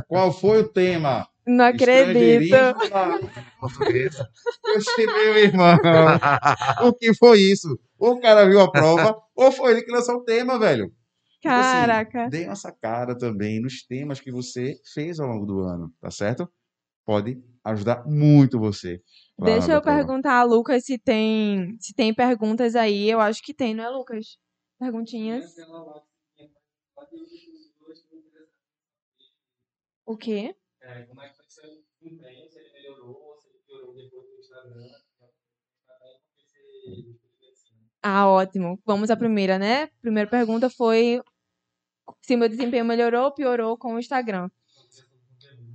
Qual 0.08 0.32
foi 0.32 0.60
o 0.60 0.68
tema? 0.68 1.26
Não 1.46 1.64
acredito. 1.64 2.56
Portuguesa. 3.60 4.28
Eu 4.64 5.06
meu 5.06 5.36
irmão. 5.38 5.76
O 6.82 6.92
que 6.92 7.14
foi 7.14 7.40
isso? 7.40 7.78
Ou 7.98 8.14
o 8.14 8.20
cara 8.20 8.44
viu 8.46 8.60
a 8.60 8.70
prova, 8.70 9.16
ou 9.34 9.52
foi 9.52 9.72
ele 9.72 9.82
que 9.82 9.92
lançou 9.92 10.16
o 10.16 10.24
tema, 10.24 10.58
velho. 10.58 10.92
Tipo 11.40 11.54
assim, 11.54 11.70
Caraca. 11.70 12.28
Dê 12.28 12.44
uma 12.46 12.56
sacada 12.56 13.16
também 13.16 13.60
nos 13.60 13.84
temas 13.86 14.20
que 14.20 14.32
você 14.32 14.74
fez 14.92 15.20
ao 15.20 15.28
longo 15.28 15.46
do 15.46 15.60
ano, 15.60 15.92
tá 16.00 16.10
certo? 16.10 16.50
Pode 17.04 17.40
ajudar 17.64 18.04
muito 18.04 18.58
você. 18.58 19.00
lá 19.38 19.46
Deixa 19.46 19.72
eu 19.72 19.80
prova. 19.80 19.98
perguntar 19.98 20.40
a 20.40 20.42
Lucas 20.42 20.84
se 20.84 20.98
tem, 20.98 21.76
se 21.78 21.94
tem 21.94 22.12
perguntas 22.12 22.74
aí. 22.74 23.08
Eu 23.08 23.20
acho 23.20 23.40
que 23.42 23.54
tem, 23.54 23.74
não 23.74 23.84
é, 23.84 23.88
Lucas? 23.88 24.38
Perguntinhas. 24.80 25.44
O 30.06 30.16
quê? 30.16 30.56
Como 31.08 31.22
é 31.22 31.28
que 31.28 31.36
foi 31.36 31.44
seu 31.48 31.70
desempenho? 32.00 32.48
Se 32.48 32.58
ele 32.58 32.72
melhorou 32.72 33.14
ou 33.14 33.36
se 33.40 33.48
ele 33.48 33.58
piorou 33.66 33.94
depois 33.94 34.26
do 34.28 34.36
Instagram? 34.38 34.90
Ah, 38.02 38.28
ótimo. 38.28 38.80
Vamos 38.84 39.10
à 39.10 39.16
primeira, 39.16 39.58
né? 39.58 39.88
Primeira 40.00 40.30
pergunta 40.30 40.70
foi 40.70 41.20
se 42.22 42.36
meu 42.36 42.48
desempenho 42.48 42.84
melhorou 42.84 43.24
ou 43.24 43.34
piorou 43.34 43.76
com 43.78 43.94
o 43.94 43.98
Instagram. 43.98 44.48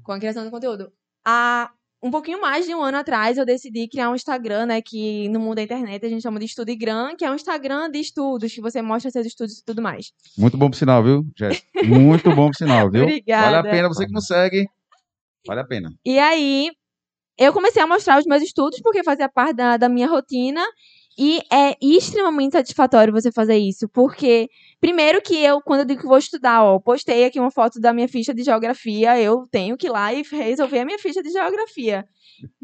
Com 0.04 0.12
a 0.13 0.20
criação 0.20 0.44
do 0.46 0.52
conteúdo. 0.52 0.91
Há 1.26 1.72
um 2.02 2.10
pouquinho 2.10 2.42
mais 2.42 2.66
de 2.66 2.74
um 2.74 2.82
ano 2.82 2.98
atrás, 2.98 3.38
eu 3.38 3.46
decidi 3.46 3.88
criar 3.88 4.10
um 4.10 4.16
Instagram, 4.16 4.66
né? 4.66 4.82
Que 4.82 5.30
no 5.30 5.40
mundo 5.40 5.56
da 5.56 5.64
internet 5.64 6.06
a 6.06 6.10
gente 6.10 6.24
chama 6.24 6.40
de 6.40 6.46
Estudigram, 6.46 7.16
que 7.16 7.24
é 7.24 7.30
um 7.30 7.36
Instagram 7.36 7.92
de 7.92 8.00
estudos, 8.00 8.52
que 8.54 8.62
você 8.62 8.82
mostra 8.82 9.12
seus 9.12 9.28
estudos 9.28 9.60
e 9.60 9.64
tudo 9.64 9.82
mais. 9.82 10.12
Muito 10.38 10.58
bom 10.58 10.70
pro 10.70 10.80
sinal, 10.80 11.04
viu, 11.04 11.24
Jéssica? 11.38 11.68
Muito 11.86 12.34
bom 12.36 12.50
pro 12.50 12.58
sinal, 12.58 12.90
viu? 12.90 13.04
Obrigada. 13.04 13.58
Vale 13.58 13.68
a 13.68 13.72
pena, 13.72 13.88
você 13.88 14.06
que 14.06 14.12
não 14.12 14.22
segue, 14.22 14.68
vale 15.46 15.62
a 15.62 15.66
pena. 15.66 15.94
E 16.04 16.18
aí, 16.18 16.72
eu 17.38 17.54
comecei 17.54 17.82
a 17.82 17.88
mostrar 17.88 18.20
os 18.20 18.26
meus 18.26 18.42
estudos, 18.42 18.82
porque 18.82 19.04
fazia 19.04 19.30
parte 19.30 19.56
da, 19.56 19.78
da 19.78 19.88
minha 19.88 20.08
rotina. 20.08 20.64
E 21.17 21.41
é 21.52 21.76
extremamente 21.82 22.54
satisfatório 22.54 23.12
você 23.12 23.32
fazer 23.32 23.58
isso, 23.58 23.88
porque, 23.89 24.50
primeiro 24.80 25.21
que 25.21 25.36
eu, 25.36 25.62
quando 25.62 25.82
eu 25.82 25.86
digo 25.86 26.02
que 26.02 26.08
vou 26.08 26.17
estudar, 26.17 26.63
ó, 26.63 26.80
postei 26.80 27.26
aqui 27.26 27.38
uma 27.39 27.52
foto 27.52 27.82
da 27.82 27.91
minha 27.93 28.08
ficha 28.08 28.34
de 28.34 28.43
geografia, 28.43 29.19
eu 29.21 29.45
tenho 29.52 29.76
que 29.78 29.88
ir 29.88 29.89
lá 29.89 30.13
e 30.13 30.21
resolver 30.24 30.80
a 30.80 30.86
minha 30.86 30.97
ficha 30.97 31.21
de 31.21 31.30
geografia. 31.30 32.08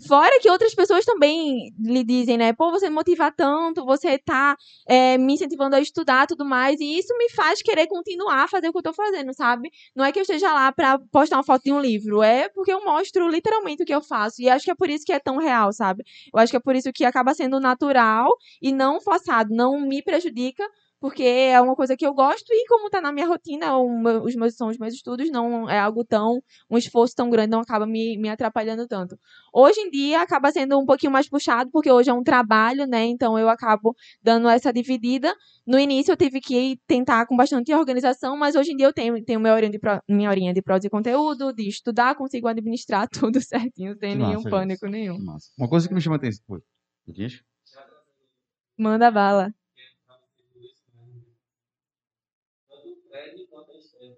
Fora 0.08 0.40
que 0.40 0.50
outras 0.50 0.74
pessoas 0.74 1.06
também 1.06 1.72
lhe 1.78 2.04
dizem, 2.04 2.38
né, 2.38 2.54
pô, 2.54 2.72
você 2.72 2.90
me 2.90 2.96
motiva 2.96 3.32
tanto, 3.32 3.86
você 3.86 4.18
tá 4.18 4.56
é, 4.88 5.18
me 5.18 5.34
incentivando 5.34 5.76
a 5.76 5.82
estudar 5.82 6.26
tudo 6.26 6.46
mais, 6.46 6.80
e 6.80 6.98
isso 6.98 7.16
me 7.18 7.30
faz 7.32 7.62
querer 7.62 7.86
continuar 7.88 8.44
a 8.46 8.48
fazer 8.48 8.70
o 8.70 8.72
que 8.72 8.78
eu 8.80 8.84
tô 8.84 8.94
fazendo, 8.94 9.34
sabe? 9.34 9.70
Não 9.96 10.06
é 10.06 10.12
que 10.12 10.20
eu 10.20 10.22
esteja 10.24 10.52
lá 10.54 10.72
pra 10.72 10.98
postar 11.12 11.36
uma 11.38 11.44
foto 11.44 11.64
de 11.64 11.74
um 11.74 11.80
livro, 11.80 12.24
é 12.24 12.50
porque 12.50 12.72
eu 12.72 12.84
mostro 12.84 13.28
literalmente 13.30 13.84
o 13.84 13.86
que 13.86 13.94
eu 13.94 14.02
faço. 14.02 14.42
E 14.42 14.50
acho 14.50 14.64
que 14.66 14.72
é 14.72 14.76
por 14.76 14.90
isso 14.90 15.06
que 15.06 15.12
é 15.14 15.20
tão 15.20 15.38
real, 15.38 15.72
sabe? 15.74 16.04
Eu 16.34 16.40
acho 16.40 16.52
que 16.52 16.58
é 16.58 16.60
por 16.60 16.76
isso 16.76 16.92
que 16.94 17.04
acaba 17.06 17.34
sendo 17.34 17.60
natural 17.60 18.30
e 18.62 18.72
não 18.72 19.00
forçado, 19.02 19.54
não 19.54 19.80
me 19.80 20.02
prejudica, 20.02 20.64
porque 21.00 21.22
é 21.24 21.62
uma 21.62 21.76
coisa 21.76 21.96
que 21.96 22.04
eu 22.04 22.12
gosto 22.12 22.52
e 22.52 22.66
como 22.68 22.90
tá 22.90 23.00
na 23.00 23.12
minha 23.12 23.28
rotina, 23.28 23.78
os 23.78 24.34
meus 24.36 24.56
são 24.56 24.68
os 24.70 24.80
meus 24.80 24.96
estudos, 24.96 25.30
não 25.30 25.70
é 25.70 25.78
algo 25.78 26.04
tão 26.04 26.42
um 26.68 26.76
esforço 26.76 27.14
tão 27.16 27.30
grande, 27.30 27.52
não 27.52 27.60
acaba 27.60 27.86
me, 27.86 28.18
me 28.18 28.28
atrapalhando 28.30 28.88
tanto. 28.88 29.16
Hoje 29.54 29.80
em 29.80 29.92
dia 29.92 30.20
acaba 30.24 30.52
sendo 30.52 30.76
um 30.80 30.88
pouquinho 30.88 31.12
mais 31.12 31.30
puxado, 31.30 31.70
porque 31.72 31.92
hoje 31.92 32.10
é 32.10 32.14
um 32.14 32.24
trabalho, 32.24 32.88
né? 32.88 33.06
Então 33.06 33.38
eu 33.38 33.48
acabo 33.48 33.96
dando 34.24 34.50
essa 34.50 34.74
dividida. 34.74 35.32
No 35.68 35.78
início 35.78 36.12
eu 36.14 36.18
tive 36.18 36.42
que 36.42 36.80
tentar 36.88 37.28
com 37.28 37.38
bastante 37.38 37.72
organização, 37.76 38.36
mas 38.36 38.56
hoje 38.56 38.72
em 38.72 38.76
dia 38.76 38.88
eu 38.88 38.94
tenho, 38.94 39.24
tenho 39.24 39.40
minha, 39.40 39.54
horinha 39.54 39.70
de 39.72 39.78
pro- 39.78 40.02
minha 40.10 40.32
horinha 40.32 40.52
de 40.52 40.64
prosa 40.64 40.88
e 40.88 40.90
conteúdo, 40.90 41.54
de 41.54 41.68
estudar, 41.68 42.16
consigo 42.16 42.48
administrar 42.48 43.08
tudo 43.32 43.40
certinho, 43.40 43.96
sem 44.00 44.16
nenhum 44.16 44.38
massa, 44.38 44.50
pânico 44.50 44.86
gente. 44.88 44.94
nenhum. 44.94 45.18
Uma 45.56 45.70
coisa 45.70 45.88
que 45.88 45.94
me 45.94 46.02
chama 46.02 46.16
atenção. 46.16 46.44
Oi, 46.48 46.60
Luquinhas? 47.08 47.40
Manda 48.78 49.12
bala. 49.12 49.54
Tanto 52.70 52.90
o 52.94 52.96
Fred 53.08 53.46
quanto 53.50 53.72
a 53.72 53.76
Estela. 53.76 54.16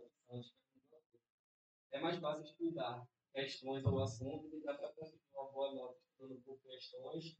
É 1.91 1.99
mais 1.99 2.17
fácil 2.17 2.43
estudar 2.45 3.07
questões 3.33 3.85
ou 3.85 4.01
assuntos 4.01 4.51
e 4.53 4.61
dá 4.63 4.73
para 4.73 4.89
conseguir 4.89 5.27
uma 5.33 5.51
boa 5.51 5.73
nota 5.73 5.97
estudando 5.99 6.41
por 6.43 6.57
questões 6.61 7.37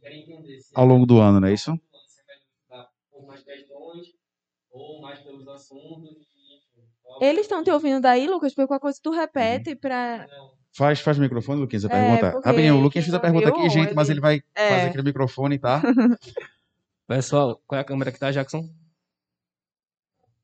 querem 0.00 0.22
entender 0.22 0.62
se 0.62 0.70
Ao 0.74 0.86
longo 0.86 1.06
do 1.06 1.20
ano, 1.20 1.40
não 1.40 1.48
é 1.48 1.54
isso? 1.54 1.72
Você 1.72 2.22
vai 2.26 2.36
estudar 2.38 2.90
por 3.10 3.26
mais 3.26 3.42
questões 3.44 4.14
ou 4.70 5.00
mais 5.00 5.20
pelos 5.20 5.46
assuntos. 5.48 6.26
Eles 7.20 7.42
estão 7.42 7.62
te 7.62 7.70
ouvindo 7.70 8.00
daí, 8.00 8.26
Lucas? 8.26 8.54
Porque 8.54 8.66
qualquer 8.68 8.82
coisa 8.82 9.00
tu 9.02 9.10
repete 9.10 9.74
pra. 9.76 10.28
Não, 10.30 10.57
Faz, 10.76 11.00
faz 11.00 11.18
o 11.18 11.20
microfone, 11.20 11.60
Luquinhas, 11.60 11.84
a 11.84 11.88
É, 11.88 11.90
pergunta. 11.90 12.40
Rapidinho, 12.44 12.76
o 12.76 12.80
Luquinhas 12.80 13.04
fez 13.06 13.14
a 13.14 13.20
pergunta 13.20 13.48
aqui, 13.48 13.68
gente, 13.68 13.94
mas 13.94 14.08
ele- 14.08 14.20
vai 14.20 14.40
É. 14.54 14.68
fazer 14.68 14.86
aquele 14.88 15.02
microfone, 15.02 15.58
tá? 15.58 15.82
Pessoal, 17.08 17.60
qual 17.66 17.78
é 17.78 17.82
a 17.82 17.84
câmera 17.84 18.12
que 18.12 18.18
tá, 18.18 18.30
Jackson? 18.30 18.68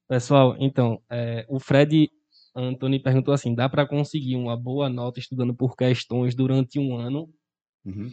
Pessoal, 0.08 0.56
então, 0.58 1.00
é, 1.10 1.46
o 1.48 1.58
Fred 1.58 2.10
Anthony 2.54 3.00
perguntou 3.02 3.32
assim: 3.32 3.54
dá 3.54 3.68
para 3.68 3.86
conseguir 3.86 4.36
uma 4.36 4.56
boa 4.56 4.88
nota 4.88 5.18
estudando 5.18 5.54
por 5.54 5.76
questões 5.76 6.34
durante 6.34 6.78
um 6.78 6.96
ano? 6.96 7.28
Uhum. 7.84 8.10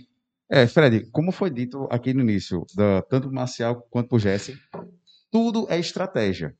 É, 0.49 0.67
Fred, 0.67 1.09
como 1.11 1.31
foi 1.31 1.49
dito 1.49 1.87
aqui 1.89 2.13
no 2.13 2.21
início, 2.21 2.65
da, 2.75 3.01
tanto 3.03 3.27
pro 3.27 3.35
Marcial 3.35 3.81
quanto 3.89 4.09
pro 4.09 4.19
Jesse, 4.19 4.57
tudo 5.31 5.65
é 5.69 5.79
estratégia. 5.79 6.55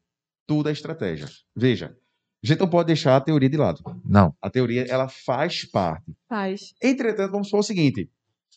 Tudo 0.48 0.70
é 0.70 0.72
estratégia. 0.72 1.28
Veja, 1.56 1.96
a 2.44 2.48
gente 2.48 2.60
não 2.60 2.68
pode 2.68 2.88
deixar 2.88 3.16
a 3.16 3.22
teoria 3.22 3.50
de 3.50 3.58
lado. 3.58 3.82
Não. 4.04 4.36
A 4.42 4.50
teoria, 4.50 4.86
ela 4.90 5.08
faz 5.08 5.64
parte. 5.64 6.12
Faz. 6.28 6.74
Entretanto, 6.82 7.32
vamos 7.32 7.48
supor 7.48 7.60
o 7.60 7.64
seguinte: 7.64 8.10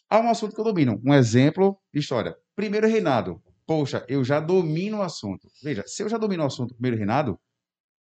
há 0.09 0.21
um 0.21 0.31
assunto 0.31 0.55
que 0.55 0.61
eu 0.61 0.65
domino. 0.65 1.01
Um 1.05 1.13
exemplo 1.13 1.79
de 1.93 2.01
história. 2.01 2.35
Primeiro 2.57 2.89
reinado. 2.89 3.43
Poxa, 3.67 4.05
eu 4.09 4.25
já 4.25 4.41
domino 4.41 4.99
o 4.99 5.03
assunto. 5.03 5.49
Veja, 5.63 5.85
se 5.87 6.03
eu 6.03 6.09
já 6.09 6.19
domino 6.19 6.43
o 6.43 6.47
assunto 6.47 6.75
primeiro 6.75 6.97
reinado, 6.97 7.39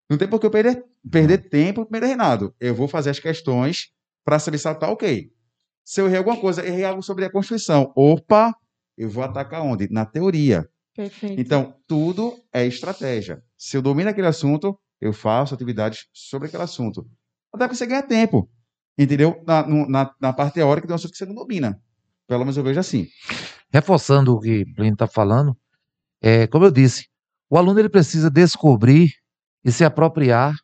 não 0.08 0.16
tem 0.16 0.28
por 0.28 0.40
que 0.40 0.46
eu 0.46 0.50
perder, 0.50 0.84
perder 1.10 1.48
tempo 1.48 1.80
no 1.80 1.86
primeiro 1.86 2.06
reinado. 2.06 2.54
Eu 2.58 2.74
vou 2.74 2.88
fazer 2.88 3.10
as 3.10 3.18
questões 3.18 3.90
para 4.24 4.38
saber 4.38 4.58
se 4.58 4.74
tá 4.74 4.90
ok. 4.90 5.30
Se 5.84 6.00
eu 6.00 6.06
errei 6.06 6.18
alguma 6.18 6.36
coisa, 6.36 6.66
errei 6.66 6.84
algo 6.84 7.02
sobre 7.02 7.24
a 7.24 7.30
Constituição. 7.30 7.92
Opa, 7.96 8.54
eu 8.96 9.08
vou 9.08 9.22
atacar 9.22 9.62
onde? 9.62 9.88
Na 9.90 10.04
teoria. 10.04 10.68
Perfeito. 10.94 11.40
Então, 11.40 11.74
tudo 11.86 12.36
é 12.52 12.66
estratégia. 12.66 13.42
Se 13.56 13.76
eu 13.76 13.82
domino 13.82 14.10
aquele 14.10 14.26
assunto, 14.26 14.78
eu 15.00 15.12
faço 15.12 15.54
atividades 15.54 16.06
sobre 16.12 16.48
aquele 16.48 16.62
assunto. 16.62 17.08
Até 17.52 17.66
para 17.66 17.74
você 17.74 17.86
ganhar 17.86 18.02
tempo. 18.02 18.48
Entendeu? 18.96 19.42
Na, 19.46 19.66
na, 19.66 20.14
na 20.20 20.32
parte 20.32 20.54
teórica 20.54 20.86
de 20.86 20.92
um 20.92 20.96
assunto 20.96 21.12
que 21.12 21.18
você 21.18 21.26
não 21.26 21.34
domina. 21.34 21.80
Pelo 22.26 22.40
menos 22.40 22.56
eu 22.56 22.64
vejo 22.64 22.80
assim. 22.80 23.06
Reforçando 23.72 24.34
o 24.34 24.40
que 24.40 24.64
Plínio 24.74 24.94
está 24.94 25.06
falando, 25.06 25.56
é, 26.20 26.46
como 26.46 26.64
eu 26.64 26.70
disse, 26.70 27.06
o 27.48 27.56
aluno 27.56 27.78
ele 27.78 27.88
precisa 27.88 28.30
descobrir 28.30 29.12
e 29.64 29.70
se 29.70 29.84
apropriar 29.84 30.54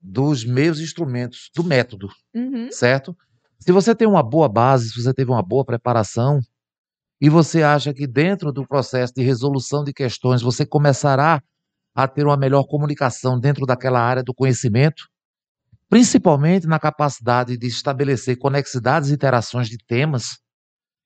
dos 0.00 0.44
meios 0.44 0.80
instrumentos, 0.80 1.50
do 1.54 1.62
método, 1.64 2.08
Uhum. 2.34 2.70
certo? 2.70 3.14
Se 3.58 3.70
você 3.72 3.94
tem 3.94 4.08
uma 4.08 4.22
boa 4.22 4.48
base, 4.48 4.90
se 4.90 5.02
você 5.02 5.12
teve 5.12 5.30
uma 5.30 5.42
boa 5.42 5.64
preparação, 5.64 6.40
e 7.20 7.28
você 7.28 7.62
acha 7.62 7.92
que 7.92 8.06
dentro 8.06 8.50
do 8.50 8.66
processo 8.66 9.12
de 9.14 9.22
resolução 9.22 9.84
de 9.84 9.92
questões 9.92 10.40
você 10.40 10.64
começará 10.64 11.42
a 11.94 12.06
ter 12.08 12.24
uma 12.24 12.36
melhor 12.36 12.64
comunicação 12.64 13.38
dentro 13.38 13.66
daquela 13.66 14.00
área 14.00 14.22
do 14.22 14.34
conhecimento, 14.34 15.04
principalmente 15.88 16.66
na 16.66 16.78
capacidade 16.78 17.56
de 17.56 17.66
estabelecer 17.66 18.38
conexidades 18.38 19.10
e 19.10 19.14
interações 19.14 19.68
de 19.68 19.76
temas, 19.78 20.38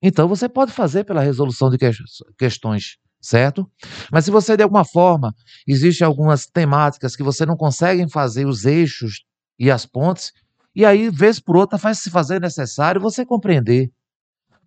então 0.02 0.28
você 0.28 0.48
pode 0.48 0.72
fazer 0.72 1.04
pela 1.04 1.22
resolução 1.22 1.70
de 1.70 1.78
ques- 1.78 1.96
questões, 2.38 2.96
certo? 3.20 3.70
Mas 4.12 4.26
se 4.26 4.30
você 4.30 4.56
de 4.56 4.62
alguma 4.62 4.84
forma 4.84 5.34
existem 5.66 6.06
algumas 6.06 6.46
temáticas 6.46 7.16
que 7.16 7.22
você 7.22 7.46
não 7.46 7.56
consegue 7.56 8.08
fazer 8.10 8.46
os 8.46 8.66
eixos 8.66 9.24
e 9.58 9.70
as 9.70 9.86
pontes, 9.86 10.32
e 10.76 10.84
aí 10.84 11.08
vez 11.08 11.40
por 11.40 11.56
outra 11.56 11.78
faz 11.78 12.00
se 12.00 12.10
fazer 12.10 12.40
necessário 12.40 13.00
você 13.00 13.24
compreender. 13.24 13.90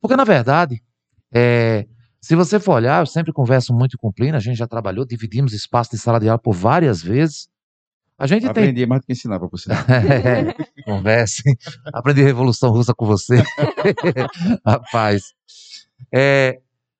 Porque 0.02 0.16
na 0.16 0.24
verdade, 0.24 0.82
é, 1.34 1.86
se 2.28 2.36
você 2.36 2.60
for 2.60 2.74
olhar, 2.74 3.02
eu 3.02 3.06
sempre 3.06 3.32
converso 3.32 3.74
muito 3.74 3.98
com 3.98 4.10
o 4.10 4.14
Plínio, 4.14 4.36
a 4.36 4.40
gente 4.40 4.58
já 4.58 4.68
trabalhou, 4.68 5.06
dividimos 5.06 5.54
espaço 5.54 5.92
de 5.92 5.98
sala 5.98 6.20
de 6.20 6.28
aula 6.28 6.38
por 6.38 6.54
várias 6.54 7.02
vezes. 7.02 7.48
A 8.18 8.28
gente 8.28 8.42
tem 8.42 8.50
Aprendi 8.50 8.86
mais 8.86 9.00
do 9.00 9.06
que 9.06 9.14
ensinava, 9.14 9.48
por 9.48 9.58
sinal. 9.58 9.78
Converse. 10.84 11.42
Aprendi 11.94 12.22
Revolução 12.24 12.70
Russa 12.70 12.94
com 12.94 13.06
você. 13.06 13.42
Rapaz. 14.68 15.24
É, 16.14 16.60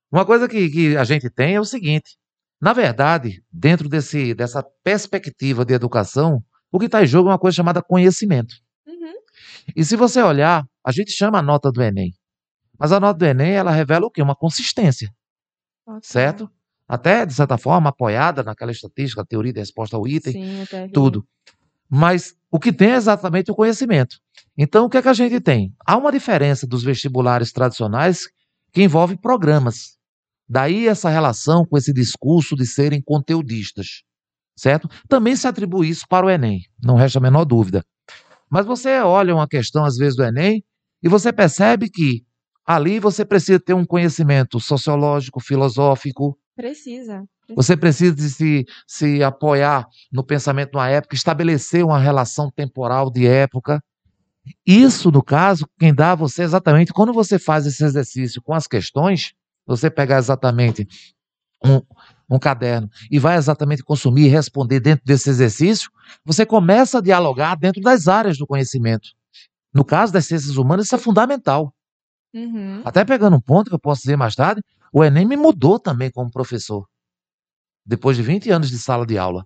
uma 0.10 0.26
coisa 0.26 0.48
que, 0.48 0.70
que 0.70 0.96
a 0.96 1.04
gente 1.04 1.30
tem 1.30 1.56
é 1.56 1.60
o 1.60 1.66
seguinte: 1.66 2.18
na 2.62 2.72
verdade, 2.72 3.44
dentro 3.52 3.90
desse, 3.90 4.34
dessa 4.34 4.64
perspectiva 4.82 5.66
de 5.66 5.74
educação, 5.74 6.42
O 6.72 6.80
que 6.80 6.86
está 6.86 7.04
em 7.04 7.08
jogo 7.08 7.28
é 7.28 7.34
uma 7.34 7.40
coisa 7.40 7.56
chamada 7.56 7.82
conhecimento. 7.82 8.56
Uhum. 8.88 9.14
E 9.76 9.84
se 9.84 9.98
você 9.98 10.22
olhar, 10.22 10.66
a 10.86 10.92
gente 10.94 11.12
chama 11.12 11.40
a 11.40 11.42
nota 11.42 11.70
do 11.70 11.84
Enem. 11.84 12.14
Mas 12.80 12.94
a 12.94 13.00
nota 13.02 13.20
do 13.20 13.26
Enem, 13.26 13.52
ela 13.52 13.72
revela 13.72 14.06
o 14.06 14.12
quê? 14.12 14.22
Uma 14.22 14.36
consistência, 14.38 15.12
Ok. 15.88 16.02
certo? 16.04 16.50
Até, 16.88 17.26
de 17.26 17.34
certa 17.34 17.58
forma, 17.58 17.90
apoiada 17.90 18.44
naquela 18.44 18.72
estatística, 18.72 19.26
teoria 19.26 19.54
de 19.54 19.60
resposta 19.60 19.96
ao 19.96 20.08
item, 20.08 20.34
Sim, 20.34 20.90
tudo. 20.94 21.26
Mas 21.90 22.36
o 22.52 22.60
que 22.60 22.72
tem 22.72 22.92
é 22.92 22.96
exatamente 22.96 23.52
o 23.52 23.56
conhecimento. 23.56 24.18
Então, 24.58 24.86
o 24.86 24.90
que 24.90 24.98
é 24.98 25.02
que 25.02 25.08
a 25.08 25.14
gente 25.14 25.40
tem? 25.40 25.74
Há 25.86 25.98
uma 25.98 26.12
diferença 26.12 26.68
dos 26.68 26.84
vestibulares 26.84 27.52
tradicionais 27.52 28.28
que 28.74 28.84
envolve 28.84 29.18
programas. 29.18 29.98
Daí 30.48 30.88
essa 30.88 31.10
relação 31.10 31.66
com 31.66 31.78
esse 31.78 31.94
discurso 31.94 32.56
de 32.56 32.66
serem 32.66 33.02
conteudistas, 33.02 34.04
certo? 34.56 34.90
Também 35.08 35.36
se 35.36 35.48
atribui 35.48 35.90
isso 35.90 36.06
para 36.08 36.26
o 36.26 36.30
Enem, 36.30 36.62
não 36.82 36.96
resta 36.96 37.20
a 37.20 37.22
menor 37.22 37.44
dúvida. 37.44 37.84
Mas 38.50 38.66
você 38.66 39.00
olha 39.02 39.36
uma 39.36 39.48
questão, 39.48 39.84
às 39.84 39.98
vezes, 39.98 40.16
do 40.16 40.24
Enem 40.24 40.64
e 41.04 41.10
você 41.10 41.34
percebe 41.34 41.90
que 41.90 42.26
ali 42.68 43.00
você 43.00 43.24
precisa 43.24 43.60
ter 43.60 43.74
um 43.74 43.86
conhecimento 43.86 44.60
sociológico, 44.60 45.40
filosófico, 45.40 46.38
Precisa. 46.54 47.24
você 47.56 47.78
precisa 47.78 48.14
de 48.14 48.30
se, 48.30 48.66
se 48.86 49.24
apoiar 49.24 49.88
no 50.12 50.24
pensamento 50.24 50.72
de 50.72 50.78
uma 50.78 50.90
época, 50.90 51.16
estabelecer 51.16 51.86
uma 51.86 51.98
relação 51.98 52.52
temporal 52.52 53.10
de 53.10 53.26
época. 53.26 53.82
Isso, 54.66 55.12
no 55.12 55.24
caso, 55.24 55.66
quem 55.80 55.94
dá 55.94 56.12
a 56.12 56.16
você 56.16 56.44
exatamente, 56.44 56.92
quando 56.92 57.14
você 57.14 57.40
faz 57.40 57.66
esse 57.66 57.84
exercício 57.84 58.42
com 58.42 58.54
as 58.54 58.68
questões, 58.68 59.34
você 59.66 59.90
pegar 59.90 60.18
exatamente 60.18 60.88
um, 61.64 61.82
um 62.30 62.40
caderno 62.40 62.90
e 63.10 63.20
vai 63.20 63.38
exatamente 63.38 63.84
consumir 63.84 64.26
e 64.26 64.30
responder 64.30 64.80
dentro 64.80 65.06
desse 65.06 65.30
exercício, 65.30 65.90
você 66.26 66.46
começa 66.46 66.98
a 66.98 67.02
dialogar 67.02 67.56
dentro 67.56 67.82
das 67.82 68.08
áreas 68.08 68.38
do 68.38 68.48
conhecimento. 68.48 69.10
No 69.74 69.86
caso 69.86 70.12
das 70.12 70.26
ciências 70.26 70.58
humanas, 70.58 70.86
isso 70.86 70.96
é 70.96 70.98
fundamental. 70.98 71.74
Uhum. 72.38 72.82
Até 72.86 73.04
pegando 73.04 73.36
um 73.36 73.42
ponto 73.42 73.70
que 73.70 73.76
eu 73.76 73.80
posso 73.80 74.02
dizer 74.02 74.16
mais 74.16 74.36
tarde, 74.36 74.62
o 74.94 75.04
Enem 75.04 75.26
me 75.26 75.36
mudou 75.36 75.80
também 75.80 76.12
como 76.12 76.32
professor. 76.32 76.88
Depois 77.86 78.16
de 78.16 78.24
20 78.24 78.52
anos 78.52 78.70
de 78.70 78.78
sala 78.78 79.06
de 79.06 79.18
aula. 79.18 79.46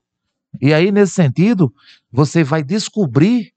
E 0.60 0.73
aí, 0.73 0.91
nesse 0.91 1.13
sentido, 1.13 1.73
você 2.12 2.43
vai 2.43 2.62
descobrir 2.63 3.54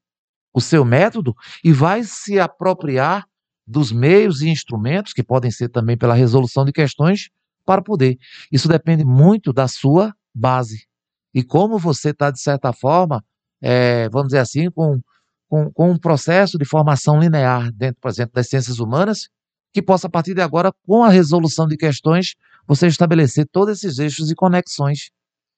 o 0.53 0.61
seu 0.61 0.85
método 0.85 1.35
e 1.65 1.73
vai 1.73 2.05
se 2.05 2.39
apropriar 2.39 3.27
dos 3.67 3.91
meios 3.91 4.41
e 4.41 4.49
instrumentos, 4.49 5.13
que 5.13 5.23
podem 5.23 5.51
ser 5.51 5.69
também 5.69 5.97
pela 5.97 6.15
resolução 6.15 6.65
de 6.65 6.73
questões, 6.73 7.31
para 7.65 7.83
poder. 7.83 8.19
Isso 8.53 8.69
depende 8.69 9.05
muito 9.05 9.53
da 9.53 9.67
sua 9.67 10.15
base. 10.33 10.87
E 11.33 11.43
como 11.43 11.79
você 11.79 12.11
está, 12.11 12.31
de 12.31 12.41
certa 12.41 12.73
forma, 12.73 13.25
eh, 13.61 14.09
vamos 14.11 14.29
dizer 14.29 14.39
assim, 14.39 14.71
com, 14.71 15.01
com, 15.49 15.71
com 15.73 15.91
um 15.91 15.99
processo 15.99 16.59
de 16.59 16.65
formação 16.65 17.19
linear 17.19 17.71
dentro, 17.73 18.01
por 18.01 18.09
exemplo, 18.09 18.33
das 18.35 18.49
ciências 18.49 18.79
humanas, 18.79 19.29
que 19.73 19.83
possa, 19.83 20.07
a 20.07 20.11
partir 20.11 20.35
de 20.35 20.41
agora, 20.41 20.73
com 20.87 21.03
a 21.03 21.09
resolução 21.09 21.67
de 21.67 21.77
questões, 21.77 22.35
você 22.67 22.87
estabelecer 22.87 23.47
todos 23.51 23.79
esses 23.79 23.99
eixos 23.99 24.31
e 24.31 24.35
conexões. 24.35 25.11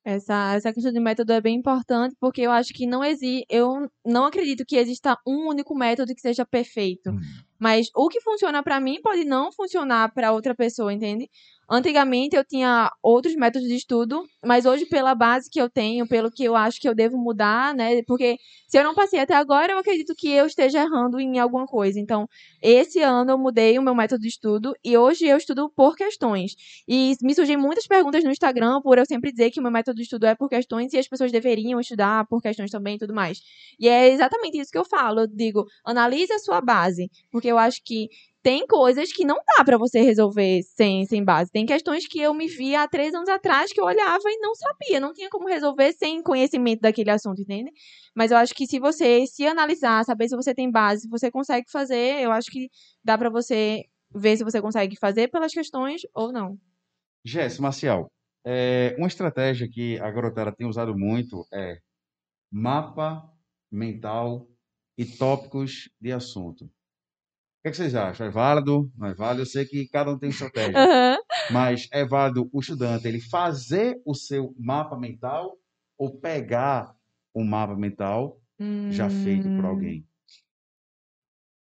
Essa, 0.03 0.55
essa 0.55 0.72
questão 0.72 0.92
de 0.92 1.01
método 1.01 1.33
é 1.33 1.40
bem 1.40 1.57
importante, 1.57 2.14
porque 2.20 2.40
eu 2.40 2.53
acho 2.53 2.72
que 2.72 2.87
não 2.87 3.05
existe. 3.05 3.44
Eu 3.51 3.90
não 4.05 4.25
acredito 4.25 4.64
que 4.64 4.77
exista 4.77 5.18
um 5.27 5.49
único 5.49 5.77
método 5.77 6.14
que 6.14 6.20
seja 6.20 6.46
perfeito. 6.46 7.11
Hum. 7.11 7.20
Mas 7.59 7.88
o 7.94 8.09
que 8.09 8.20
funciona 8.20 8.62
pra 8.62 8.79
mim 8.79 9.01
pode 9.03 9.25
não 9.25 9.51
funcionar 9.51 10.12
pra 10.14 10.31
outra 10.31 10.55
pessoa, 10.55 10.92
entende? 10.92 11.29
Antigamente 11.68 12.37
eu 12.37 12.44
tinha 12.44 12.92
outros 13.02 13.35
métodos 13.35 13.66
de 13.66 13.74
estudo, 13.74 14.24
mas 14.44 14.64
hoje, 14.66 14.87
pela 14.87 15.16
base 15.16 15.50
que 15.50 15.61
eu 15.61 15.68
tenho, 15.68 16.07
pelo 16.07 16.31
que 16.31 16.44
eu 16.44 16.55
acho 16.55 16.81
que 16.81 16.88
eu 16.88 16.94
devo 16.94 17.18
mudar, 17.18 17.74
né? 17.74 18.02
Porque 18.05 18.37
se 18.68 18.79
eu 18.79 18.85
não 18.85 18.94
passei 18.94 19.18
até 19.18 19.35
agora, 19.35 19.72
eu 19.72 19.79
acredito 19.79 20.14
que 20.16 20.31
eu 20.31 20.46
esteja 20.46 20.83
errando 20.83 21.18
em 21.18 21.40
alguma 21.40 21.66
coisa. 21.66 21.98
Então, 21.98 22.29
esse 22.62 23.00
ano 23.00 23.33
eu 23.33 23.38
mudei 23.38 23.76
o 23.79 23.83
meu 23.83 23.96
método 23.96 24.22
de 24.22 24.29
estudo 24.29 24.74
e 24.85 24.96
hoje 24.96 25.26
eu 25.26 25.37
estudo 25.37 25.68
por 25.74 25.96
questões. 25.96 26.55
E 26.87 27.16
me 27.20 27.35
surgem 27.35 27.57
muitas 27.57 27.87
perguntas 27.87 28.22
no 28.22 28.31
Instagram 28.31 28.81
por 28.81 28.96
eu 28.96 29.05
sempre 29.05 29.33
dizer 29.33 29.50
que 29.50 29.59
o 29.59 29.62
meu 29.62 29.72
método 29.72 29.96
de 29.96 30.02
estudo 30.02 30.26
é 30.26 30.37
por 30.37 30.48
questões 30.48 30.92
e 30.92 30.98
as 30.98 31.09
pessoas 31.09 31.33
deveriam 31.33 31.81
estudar 31.81 32.26
por 32.29 32.40
questões 32.40 32.70
também 32.70 32.94
e 32.94 32.98
tudo 32.98 33.12
mais. 33.12 33.40
E 33.79 33.88
é 33.88 34.09
exatamente 34.09 34.59
isso 34.59 34.70
que 34.70 34.79
eu 34.79 34.85
falo. 34.85 35.20
Eu 35.22 35.26
digo, 35.26 35.64
analise 35.85 36.33
a 36.33 36.38
sua 36.38 36.61
base, 36.61 37.11
porque 37.33 37.48
eu 37.48 37.59
acho 37.59 37.83
que 37.85 38.09
tem 38.46 38.64
coisas 38.64 39.12
que 39.12 39.24
não 39.24 39.40
dá 39.56 39.64
pra 39.64 39.76
você 39.76 40.00
resolver 40.00 40.62
sem, 40.62 41.04
sem 41.04 41.24
base. 41.24 41.50
Tem 41.50 41.66
questões 41.66 42.06
que 42.06 42.20
eu 42.20 42.32
me 42.32 42.46
vi 42.46 42.76
há 42.76 42.87
três 42.87 43.12
anos 43.12 43.28
atrás 43.28 43.72
que 43.72 43.80
eu 43.80 43.85
olhava 43.85 44.22
e 44.24 44.38
não 44.38 44.54
sabia, 44.54 45.00
não 45.00 45.12
tinha 45.12 45.28
como 45.28 45.48
resolver 45.48 45.92
sem 45.94 46.22
conhecimento 46.22 46.80
daquele 46.80 47.11
assunto, 47.11 47.42
entende? 47.42 47.72
Mas 48.14 48.30
eu 48.30 48.37
acho 48.37 48.54
que 48.54 48.64
se 48.64 48.78
você 48.78 49.26
se 49.26 49.44
analisar, 49.44 50.04
saber 50.04 50.28
se 50.28 50.37
você 50.37 50.54
tem 50.54 50.70
base, 50.70 51.02
se 51.02 51.09
você 51.09 51.28
consegue 51.28 51.68
fazer, 51.68 52.22
eu 52.22 52.30
acho 52.30 52.48
que 52.48 52.68
dá 53.02 53.18
pra 53.18 53.28
você 53.28 53.82
ver 54.14 54.37
se 54.37 54.44
você 54.44 54.62
consegue 54.62 54.96
fazer 54.96 55.26
pelas 55.26 55.52
questões 55.52 56.02
ou 56.14 56.30
não. 56.30 56.56
Jéssica, 57.24 57.62
Marcial, 57.62 58.09
é, 58.44 58.94
uma 58.96 59.09
estratégia 59.09 59.68
que 59.68 59.98
a 59.98 60.09
garotada 60.09 60.54
tem 60.54 60.68
usado 60.68 60.96
muito 60.96 61.44
é 61.52 61.78
mapa 62.48 63.28
mental 63.72 64.46
e 64.96 65.04
tópicos 65.04 65.90
de 66.00 66.12
assunto. 66.12 66.70
O 67.66 67.68
que, 67.68 67.70
é 67.70 67.72
que 67.72 67.76
vocês 67.79 67.94
acham? 67.96 68.29
É 68.29 68.31
válido? 68.31 68.92
Não 68.96 69.09
é 69.09 69.14
válido? 69.14 69.42
Eu 69.42 69.46
sei 69.46 69.64
que 69.66 69.88
cada 69.88 70.12
um 70.12 70.16
tem 70.16 70.29
estratégia, 70.31 70.76
Aham. 70.76 71.18
mas 71.48 71.88
é 71.92 72.05
válido 72.05 72.48
o 72.52 72.61
estudante 72.61 73.09
ele 73.09 73.20
fazer 73.20 74.00
o 74.07 74.14
seu 74.14 74.55
mapa 74.59 74.96
mental 74.96 75.59
ou 75.98 76.16
pegar 76.20 76.94
um 77.35 77.44
mapa 77.44 77.74
mental 77.74 78.40
já 78.88 79.09
feito 79.11 79.50
por 79.50 79.64
Hum, 79.64 79.68
alguém? 79.68 80.07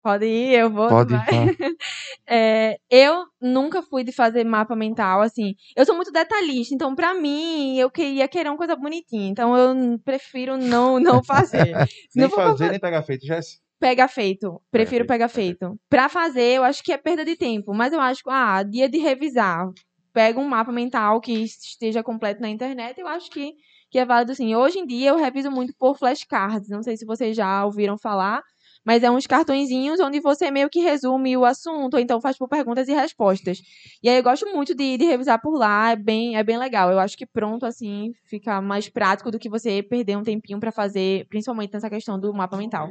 Pode 0.03 0.27
ir, 0.27 0.59
eu 0.59 0.69
vou. 0.71 0.89
Pode 0.89 1.09
vai. 1.09 1.27
falar. 1.29 1.47
É, 2.27 2.77
eu 2.91 3.27
nunca 3.41 3.83
fui 3.83 4.05
de 4.05 4.13
fazer 4.13 4.45
mapa 4.45 4.75
mental, 4.77 5.21
assim. 5.23 5.55
Eu 5.77 5.85
sou 5.85 5.95
muito 5.97 6.13
detalhista, 6.13 6.75
então 6.75 6.95
pra 6.95 7.15
mim 7.15 7.77
eu 7.79 7.91
queria 7.91 8.29
querer 8.29 8.49
uma 8.49 8.57
coisa 8.57 8.77
bonitinha. 8.77 9.29
Então 9.29 9.57
eu 9.57 9.99
prefiro 10.01 10.57
não 10.57 10.99
não 11.01 11.23
fazer. 11.25 11.77
Nem 12.15 12.25
não 12.25 12.31
pra 12.31 12.45
fazer, 12.45 12.71
nem 12.71 12.81
pegar 12.81 13.03
feito, 13.03 13.27
Jéssica? 13.27 13.63
Pega 13.83 14.07
feito. 14.07 14.63
Prefiro 14.71 14.99
feito, 14.99 15.09
pega 15.09 15.29
feito. 15.29 15.59
feito. 15.59 15.81
Pra 15.91 16.09
fazer, 16.09 16.57
eu 16.57 16.63
acho 16.63 16.85
que 16.85 16.93
é 16.93 16.97
perda 16.97 17.25
de 17.25 17.35
tempo. 17.35 17.75
Mas 17.75 17.93
eu 17.93 18.01
acho 18.01 18.23
que, 18.23 18.31
ah, 18.31 18.63
dia 18.63 18.89
de 18.89 18.97
revisar. 18.99 19.69
Pega 20.13 20.39
um 20.39 20.47
mapa 20.47 20.71
mental 20.71 21.21
que 21.21 21.33
esteja 21.33 22.01
completo 22.01 22.41
na 22.41 22.49
internet, 22.49 23.01
eu 23.01 23.09
acho 23.09 23.29
que, 23.29 23.55
que 23.91 23.99
é 23.99 24.05
válido 24.05 24.37
sim. 24.37 24.55
Hoje 24.55 24.79
em 24.79 24.87
dia 24.87 25.09
eu 25.09 25.17
reviso 25.17 25.51
muito 25.51 25.75
por 25.77 25.99
flashcards. 25.99 26.69
Não 26.69 26.81
sei 26.81 26.97
se 26.97 27.05
vocês 27.05 27.37
já 27.37 27.65
ouviram 27.65 27.99
falar. 27.99 28.41
Mas 28.85 29.03
é 29.03 29.11
uns 29.11 29.27
cartõezinhos 29.27 29.99
onde 29.99 30.21
você 30.21 30.49
meio 30.51 30.71
que 30.71 30.81
resume 30.81 31.37
o 31.37 31.45
assunto, 31.45 31.95
ou 31.95 32.01
então 32.01 32.21
faz 32.21 32.37
por 32.39 32.49
perguntas 32.49 32.89
e 32.89 32.93
respostas. 32.93 33.59
E 34.03 34.09
aí 34.09 34.17
eu 34.17 34.23
gosto 34.23 34.47
muito 34.53 34.75
de, 34.75 34.97
de 34.97 35.05
revisar 35.05 35.41
por 35.41 35.57
lá, 35.57 35.91
é 35.91 35.97
bem, 35.97 36.37
é 36.37 36.43
bem 36.45 36.59
legal. 36.59 36.91
Eu 36.91 36.99
acho 37.01 37.17
que 37.17 37.27
pronto, 37.27 37.65
assim, 37.65 38.13
fica 38.29 38.61
mais 38.61 38.89
prático 38.89 39.31
do 39.31 39.39
que 39.39 39.49
você 39.49 39.83
perder 39.83 40.17
um 40.17 40.23
tempinho 40.23 40.59
pra 40.59 40.73
fazer, 40.73 41.27
principalmente 41.29 41.73
nessa 41.73 41.91
questão 41.91 42.19
do 42.19 42.33
mapa 42.33 42.57
mental. 42.57 42.89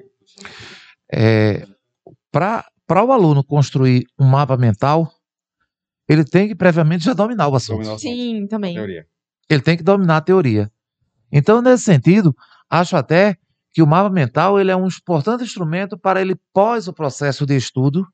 É, 1.11 1.67
Para 2.31 3.03
o 3.03 3.11
aluno 3.11 3.43
construir 3.43 4.05
um 4.19 4.25
mapa 4.25 4.57
mental, 4.57 5.11
ele 6.07 6.23
tem 6.25 6.47
que 6.47 6.55
previamente 6.55 7.05
já 7.05 7.13
dominar 7.13 7.47
o 7.47 7.55
assunto. 7.55 7.77
Dominar 7.77 7.93
o 7.93 7.95
assunto. 7.95 8.11
Sim, 8.11 8.47
também. 8.47 8.75
Teoria. 8.75 9.05
Ele 9.49 9.61
tem 9.61 9.77
que 9.77 9.83
dominar 9.83 10.17
a 10.17 10.21
teoria. 10.21 10.71
Então, 11.31 11.61
nesse 11.61 11.83
sentido, 11.83 12.35
acho 12.69 12.95
até 12.95 13.37
que 13.73 13.81
o 13.81 13.87
mapa 13.87 14.09
mental 14.09 14.59
ele 14.59 14.71
é 14.71 14.75
um 14.75 14.87
importante 14.87 15.43
instrumento 15.43 15.97
para 15.97 16.21
ele, 16.21 16.35
pós 16.53 16.87
o 16.87 16.93
processo 16.93 17.45
de 17.45 17.55
estudo, 17.55 18.05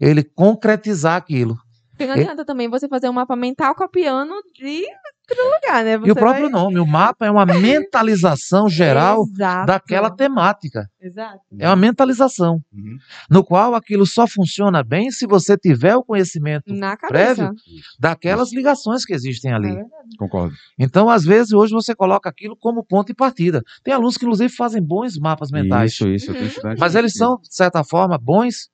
ele 0.00 0.22
concretizar 0.22 1.16
aquilo. 1.16 1.58
Porque 1.96 2.06
não 2.06 2.16
E- 2.16 2.20
adianta 2.20 2.44
também 2.44 2.68
você 2.68 2.86
fazer 2.88 3.08
um 3.08 3.12
mapa 3.12 3.34
mental 3.34 3.74
copiando 3.74 4.34
de 4.54 4.82
outro 5.30 5.44
lugar, 5.44 5.82
né? 5.84 5.94
E 5.94 5.98
Você 5.98 6.10
o 6.12 6.14
próprio 6.14 6.50
vai- 6.50 6.52
nome, 6.62 6.78
o 6.78 6.86
mapa 6.86 7.26
é 7.26 7.30
uma 7.30 7.44
mentalização 7.80 8.68
geral 8.68 9.24
Exato. 9.24 9.66
daquela 9.66 10.10
temática. 10.10 10.86
Exato. 11.00 11.40
É 11.58 11.66
uma 11.68 11.76
mentalização, 11.76 12.60
Uhum. 12.72 12.96
no 13.30 13.42
qual 13.44 13.74
aquilo 13.74 14.06
só 14.06 14.26
funciona 14.26 14.82
bem 14.84 15.10
se 15.10 15.26
você 15.26 15.56
tiver 15.56 15.96
o 15.96 16.04
conhecimento 16.04 16.72
Na 16.72 16.96
prévio 16.96 17.50
daquelas 17.98 18.52
ligações 18.52 19.04
que 19.04 19.14
existem 19.14 19.50
É 19.52 19.54
ali. 19.54 19.68
verdade. 19.68 20.16
Concordo. 20.18 20.54
Então, 20.78 21.08
às 21.08 21.24
vezes, 21.24 21.52
hoje 21.52 21.72
você 21.72 21.94
coloca 21.94 22.28
aquilo 22.28 22.56
como 22.56 22.84
ponto 22.84 23.08
de 23.08 23.14
partida. 23.14 23.62
Tem 23.82 23.94
alunos 23.94 24.16
que, 24.16 24.24
inclusive, 24.24 24.52
fazem 24.54 24.82
bons 24.82 25.18
mapas 25.18 25.50
mentais. 25.50 25.92
Isso, 25.92 26.08
isso. 26.08 26.30
Eu 26.30 26.34
tenho 26.34 26.46
Uhum. 26.46 26.74
Mas 26.78 26.94
eles 26.94 27.14
são, 27.14 27.36
de 27.40 27.54
certa 27.54 27.82
forma, 27.82 28.18
bons. 28.18 28.68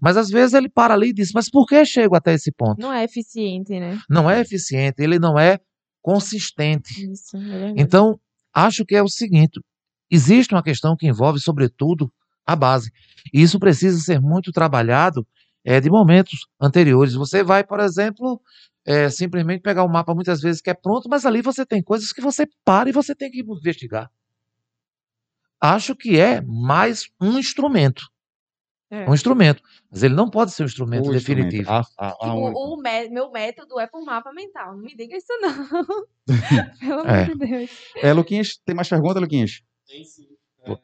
Mas 0.00 0.16
às 0.16 0.28
vezes 0.28 0.54
ele 0.54 0.68
para 0.68 0.94
ali 0.94 1.08
e 1.08 1.12
diz: 1.12 1.32
Mas 1.32 1.48
por 1.50 1.66
que 1.66 1.84
chego 1.84 2.14
até 2.14 2.34
esse 2.34 2.52
ponto? 2.52 2.80
Não 2.80 2.92
é 2.92 3.04
eficiente, 3.04 3.78
né? 3.78 3.98
Não 4.08 4.30
é 4.30 4.40
eficiente, 4.40 5.02
ele 5.02 5.18
não 5.18 5.38
é 5.38 5.58
consistente. 6.02 7.10
Isso, 7.10 7.36
é. 7.36 7.74
Então, 7.76 8.18
acho 8.54 8.84
que 8.84 8.94
é 8.94 9.02
o 9.02 9.08
seguinte: 9.08 9.60
existe 10.10 10.54
uma 10.54 10.62
questão 10.62 10.94
que 10.96 11.06
envolve, 11.06 11.40
sobretudo, 11.40 12.12
a 12.46 12.54
base. 12.54 12.90
E 13.32 13.42
isso 13.42 13.58
precisa 13.58 13.98
ser 13.98 14.20
muito 14.20 14.52
trabalhado 14.52 15.26
eh, 15.64 15.80
de 15.80 15.90
momentos 15.90 16.46
anteriores. 16.60 17.14
Você 17.14 17.42
vai, 17.42 17.64
por 17.64 17.80
exemplo, 17.80 18.40
eh, 18.86 19.10
simplesmente 19.10 19.62
pegar 19.62 19.84
um 19.84 19.88
mapa 19.88 20.14
muitas 20.14 20.40
vezes 20.40 20.60
que 20.60 20.70
é 20.70 20.74
pronto, 20.74 21.08
mas 21.08 21.26
ali 21.26 21.42
você 21.42 21.66
tem 21.66 21.82
coisas 21.82 22.12
que 22.12 22.20
você 22.20 22.46
para 22.64 22.88
e 22.88 22.92
você 22.92 23.14
tem 23.14 23.30
que 23.30 23.40
investigar. 23.40 24.10
acho 25.60 25.96
que 25.96 26.20
é 26.20 26.42
mais 26.42 27.08
um 27.20 27.38
instrumento. 27.38 28.04
É. 28.90 29.08
Um 29.10 29.14
instrumento. 29.14 29.62
Mas 29.90 30.02
ele 30.04 30.14
não 30.14 30.30
pode 30.30 30.52
ser 30.52 30.62
um 30.62 30.66
instrumento 30.66 31.08
O 31.10 31.14
instrumento. 31.14 31.46
definitivo. 31.48 31.70
A- 31.70 31.80
a- 31.98 32.08
a 32.08 32.12
Tipo, 32.12 32.32
única. 32.34 32.58
o 32.58 32.76
mé- 32.76 33.08
meu 33.08 33.30
método 33.32 33.80
é 33.80 33.86
por 33.86 34.04
mapa 34.04 34.32
mental. 34.32 34.76
Não 34.76 34.82
me 34.82 34.94
diga 34.96 35.16
isso, 35.16 35.26
não. 35.40 36.06
Pelo 36.80 37.00
amor 37.00 37.08
É. 37.10 37.24
de 37.24 37.34
Deus. 37.34 37.70
É, 38.02 38.12
Luquinhas, 38.12 38.56
tem 38.64 38.74
mais 38.74 38.88
pergunta, 38.88 39.18
Luquinhas? 39.20 39.60
Tem 39.86 40.04
sim. 40.04 40.28
É. 40.64 40.76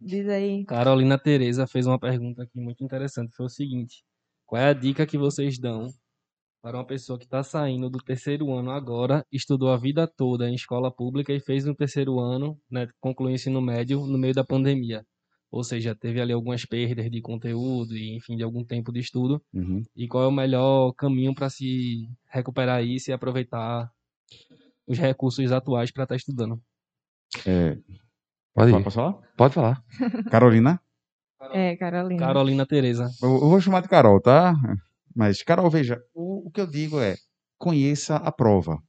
Diz 0.00 0.28
aí. 0.28 0.64
Carolina 0.66 1.18
Tereza 1.18 1.66
fez 1.66 1.86
uma 1.86 1.98
pergunta 1.98 2.42
aqui 2.42 2.60
muito 2.60 2.84
interessante. 2.84 3.34
Foi 3.34 3.46
o 3.46 3.48
seguinte: 3.50 4.02
qual 4.46 4.60
é 4.60 4.68
a 4.68 4.72
dica 4.74 5.06
que 5.06 5.16
vocês 5.16 5.58
dão 5.58 5.88
para 6.62 6.76
uma 6.78 6.86
pessoa 6.86 7.18
que 7.18 7.24
está 7.26 7.42
saindo 7.42 7.88
do 7.90 7.98
terceiro 7.98 8.50
ano 8.52 8.70
agora, 8.70 9.24
estudou 9.30 9.70
a 9.70 9.76
vida 9.76 10.06
toda 10.06 10.48
em 10.48 10.54
escola 10.54 10.90
pública 10.90 11.32
e 11.32 11.40
fez 11.40 11.64
no 11.66 11.74
terceiro 11.74 12.18
ano, 12.18 12.58
né, 12.70 12.88
concluiu 13.00 13.32
o 13.32 13.34
ensino 13.34 13.60
médio 13.60 14.06
no 14.06 14.16
meio 14.16 14.32
da 14.34 14.42
pandemia? 14.44 15.04
Ou 15.54 15.62
seja, 15.62 15.94
teve 15.94 16.20
ali 16.20 16.32
algumas 16.32 16.64
perdas 16.64 17.08
de 17.08 17.20
conteúdo 17.20 17.96
e, 17.96 18.16
enfim, 18.16 18.36
de 18.36 18.42
algum 18.42 18.64
tempo 18.64 18.92
de 18.92 18.98
estudo. 18.98 19.40
Uhum. 19.54 19.84
E 19.94 20.08
qual 20.08 20.24
é 20.24 20.26
o 20.26 20.32
melhor 20.32 20.92
caminho 20.94 21.32
para 21.32 21.48
se 21.48 22.08
recuperar 22.28 22.82
isso 22.84 23.08
e 23.08 23.12
aproveitar 23.12 23.88
os 24.84 24.98
recursos 24.98 25.52
atuais 25.52 25.92
para 25.92 26.02
estar 26.02 26.16
estudando? 26.16 26.60
É, 27.46 27.78
Pode 28.52 28.72
ir. 28.72 28.82
posso 28.82 28.96
falar? 28.96 29.12
Pode 29.36 29.54
falar. 29.54 29.84
Carolina? 30.28 30.80
É, 31.52 31.76
Carolina. 31.76 32.26
Carolina 32.26 32.66
Tereza. 32.66 33.08
Eu, 33.22 33.34
eu 33.34 33.48
vou 33.48 33.60
chamar 33.60 33.80
de 33.80 33.88
Carol, 33.88 34.20
tá? 34.20 34.56
Mas, 35.14 35.40
Carol, 35.44 35.70
veja, 35.70 36.02
o, 36.12 36.48
o 36.48 36.50
que 36.50 36.60
eu 36.60 36.66
digo 36.66 36.98
é: 36.98 37.14
conheça 37.56 38.16
a 38.16 38.32
prova. 38.32 38.82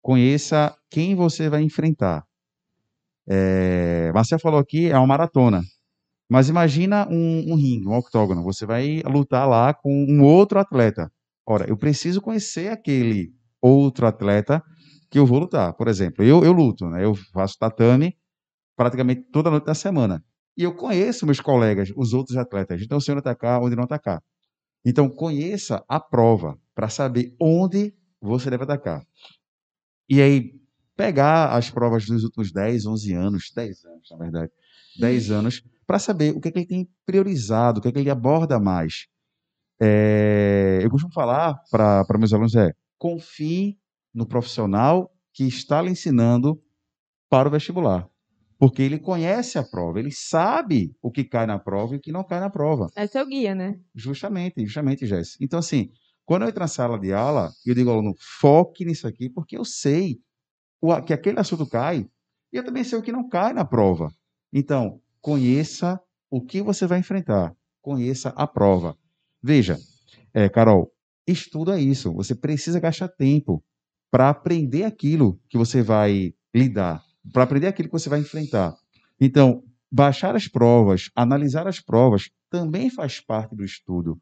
Conheça 0.00 0.74
quem 0.90 1.14
você 1.14 1.50
vai 1.50 1.60
enfrentar. 1.60 2.24
É, 3.28 4.10
Marcel 4.12 4.38
falou 4.38 4.58
aqui, 4.58 4.90
é 4.90 4.96
uma 4.96 5.06
maratona. 5.06 5.62
Mas 6.30 6.48
imagina 6.48 7.08
um, 7.08 7.52
um 7.52 7.54
ringue, 7.54 7.86
um 7.86 7.96
octógono. 7.96 8.42
Você 8.42 8.66
vai 8.66 9.00
lutar 9.04 9.48
lá 9.48 9.72
com 9.72 10.06
um 10.08 10.22
outro 10.22 10.58
atleta. 10.58 11.10
Ora, 11.46 11.66
eu 11.68 11.76
preciso 11.76 12.20
conhecer 12.20 12.70
aquele 12.70 13.32
outro 13.62 14.06
atleta 14.06 14.62
que 15.10 15.18
eu 15.18 15.26
vou 15.26 15.38
lutar. 15.38 15.72
Por 15.74 15.88
exemplo, 15.88 16.24
eu, 16.24 16.44
eu 16.44 16.52
luto, 16.52 16.88
né? 16.88 17.04
Eu 17.04 17.14
faço 17.14 17.56
tatame 17.58 18.14
praticamente 18.76 19.22
toda 19.32 19.50
noite 19.50 19.64
da 19.64 19.74
semana. 19.74 20.22
E 20.56 20.62
eu 20.62 20.74
conheço 20.74 21.24
meus 21.24 21.40
colegas, 21.40 21.92
os 21.96 22.12
outros 22.12 22.36
atletas. 22.36 22.82
Então, 22.82 23.00
se 23.00 23.10
onde 23.10 23.20
atacar, 23.20 23.62
onde 23.62 23.76
não 23.76 23.84
atacar. 23.84 24.20
Então, 24.84 25.08
conheça 25.08 25.84
a 25.88 25.98
prova 25.98 26.58
para 26.74 26.88
saber 26.88 27.34
onde 27.40 27.94
você 28.20 28.50
deve 28.50 28.64
atacar. 28.64 29.02
E 30.08 30.20
aí, 30.20 30.52
pegar 30.98 31.56
as 31.56 31.70
provas 31.70 32.04
dos 32.06 32.24
últimos 32.24 32.50
10, 32.50 32.84
11 32.84 33.14
anos, 33.14 33.52
10 33.54 33.84
anos, 33.84 34.08
na 34.10 34.16
verdade, 34.16 34.52
10 34.98 35.30
anos, 35.30 35.62
para 35.86 36.00
saber 36.00 36.34
o 36.34 36.40
que, 36.40 36.48
é 36.48 36.50
que 36.50 36.58
ele 36.58 36.66
tem 36.66 36.88
priorizado, 37.06 37.78
o 37.78 37.82
que, 37.82 37.86
é 37.86 37.92
que 37.92 38.00
ele 38.00 38.10
aborda 38.10 38.58
mais. 38.58 39.06
É, 39.80 40.80
eu 40.82 40.90
costumo 40.90 41.12
falar 41.12 41.54
para 41.70 42.18
meus 42.18 42.32
alunos 42.32 42.56
é, 42.56 42.72
confie 42.98 43.78
no 44.12 44.26
profissional 44.26 45.08
que 45.32 45.44
está 45.44 45.80
lhe 45.80 45.90
ensinando 45.90 46.60
para 47.30 47.46
o 47.46 47.52
vestibular. 47.52 48.08
Porque 48.58 48.82
ele 48.82 48.98
conhece 48.98 49.56
a 49.56 49.62
prova, 49.62 50.00
ele 50.00 50.10
sabe 50.10 50.92
o 51.00 51.12
que 51.12 51.22
cai 51.22 51.46
na 51.46 51.60
prova 51.60 51.94
e 51.94 51.98
o 51.98 52.00
que 52.00 52.10
não 52.10 52.24
cai 52.24 52.40
na 52.40 52.50
prova. 52.50 52.88
É 52.96 53.06
seu 53.06 53.24
guia, 53.24 53.54
né? 53.54 53.78
Justamente, 53.94 54.66
justamente, 54.66 55.06
Jess. 55.06 55.36
Então, 55.40 55.60
assim, 55.60 55.92
quando 56.24 56.42
eu 56.42 56.48
entro 56.48 56.58
na 56.58 56.66
sala 56.66 56.98
de 56.98 57.12
aula, 57.12 57.52
eu 57.64 57.72
digo 57.72 57.88
ao 57.88 57.98
aluno, 57.98 58.16
foque 58.40 58.84
nisso 58.84 59.06
aqui, 59.06 59.30
porque 59.30 59.56
eu 59.56 59.64
sei 59.64 60.18
que 61.04 61.12
aquele 61.12 61.38
assunto 61.40 61.66
cai, 61.66 62.06
e 62.52 62.56
eu 62.56 62.64
também 62.64 62.84
sei 62.84 62.98
o 62.98 63.02
que 63.02 63.12
não 63.12 63.28
cai 63.28 63.52
na 63.52 63.64
prova. 63.64 64.08
Então, 64.52 65.00
conheça 65.20 66.00
o 66.30 66.40
que 66.40 66.62
você 66.62 66.86
vai 66.86 66.98
enfrentar, 67.00 67.54
conheça 67.82 68.30
a 68.30 68.46
prova. 68.46 68.96
Veja, 69.42 69.78
é, 70.34 70.48
Carol, 70.48 70.92
estudo 71.26 71.72
é 71.72 71.80
isso. 71.80 72.12
Você 72.14 72.34
precisa 72.34 72.80
gastar 72.80 73.08
tempo 73.08 73.62
para 74.10 74.28
aprender 74.30 74.84
aquilo 74.84 75.38
que 75.48 75.58
você 75.58 75.82
vai 75.82 76.32
lidar, 76.54 77.02
para 77.32 77.42
aprender 77.42 77.66
aquilo 77.66 77.88
que 77.88 77.92
você 77.98 78.08
vai 78.08 78.20
enfrentar. 78.20 78.74
Então, 79.20 79.62
baixar 79.90 80.34
as 80.34 80.48
provas, 80.48 81.10
analisar 81.14 81.66
as 81.66 81.80
provas, 81.80 82.30
também 82.50 82.90
faz 82.90 83.20
parte 83.20 83.54
do 83.54 83.64
estudo. 83.64 84.18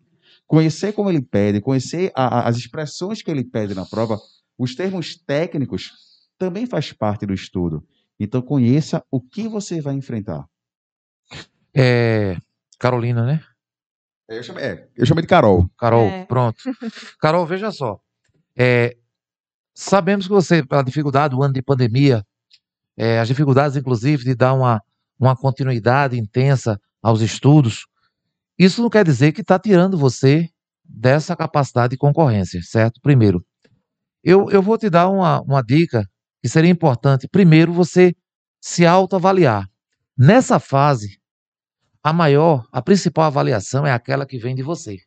Conhecer 0.46 0.92
como 0.92 1.10
ele 1.10 1.22
pede, 1.22 1.60
conhecer 1.60 2.10
a- 2.14 2.40
a- 2.40 2.48
as 2.48 2.56
expressões 2.56 3.22
que 3.22 3.30
ele 3.30 3.44
pede 3.44 3.74
na 3.74 3.84
prova, 3.84 4.18
os 4.58 4.74
termos 4.74 5.16
técnicos, 5.16 5.92
também 6.38 6.66
faz 6.66 6.92
parte 6.92 7.26
do 7.26 7.34
estudo. 7.34 7.84
Então, 8.18 8.40
conheça 8.42 9.04
o 9.10 9.20
que 9.20 9.48
você 9.48 9.80
vai 9.80 9.94
enfrentar. 9.94 10.44
É, 11.74 12.36
Carolina, 12.78 13.24
né? 13.24 13.42
Eu 14.28 14.42
chamei, 14.42 14.64
é, 14.64 14.88
eu 14.96 15.06
chamei 15.06 15.22
de 15.22 15.28
Carol. 15.28 15.68
Carol, 15.78 16.06
É. 16.06 16.24
pronto. 16.24 16.56
Carol, 17.20 17.46
veja 17.46 17.70
só. 17.70 17.98
É, 18.56 18.96
sabemos 19.74 20.26
que 20.26 20.32
você, 20.32 20.64
pela 20.64 20.82
dificuldade 20.82 21.34
do 21.36 21.42
ano 21.42 21.54
de 21.54 21.62
pandemia, 21.62 22.24
é, 22.96 23.20
as 23.20 23.28
dificuldades, 23.28 23.76
inclusive, 23.76 24.24
de 24.24 24.34
dar 24.34 24.54
uma, 24.54 24.82
uma 25.18 25.36
continuidade 25.36 26.18
intensa 26.18 26.80
aos 27.02 27.20
estudos, 27.20 27.86
isso 28.58 28.82
não 28.82 28.88
quer 28.90 29.04
dizer 29.04 29.32
que 29.32 29.42
está 29.42 29.58
tirando 29.58 29.98
você 29.98 30.48
dessa 30.82 31.36
capacidade 31.36 31.90
de 31.92 31.98
concorrência, 31.98 32.60
certo? 32.62 33.00
Primeiro, 33.02 33.44
eu, 34.24 34.50
eu 34.50 34.62
vou 34.62 34.78
te 34.78 34.88
dar 34.88 35.08
uma, 35.08 35.40
uma 35.42 35.62
dica 35.62 36.08
que 36.42 36.48
seria 36.48 36.70
importante. 36.70 37.28
Primeiro, 37.28 37.72
você 37.72 38.14
se 38.60 38.86
autoavaliar. 38.86 39.68
Nessa 40.16 40.58
fase, 40.58 41.18
a 42.02 42.12
maior, 42.12 42.66
a 42.72 42.80
principal 42.80 43.24
avaliação 43.24 43.86
é 43.86 43.92
aquela 43.92 44.26
que 44.26 44.38
vem 44.38 44.54
de 44.54 44.62
você. 44.62 44.98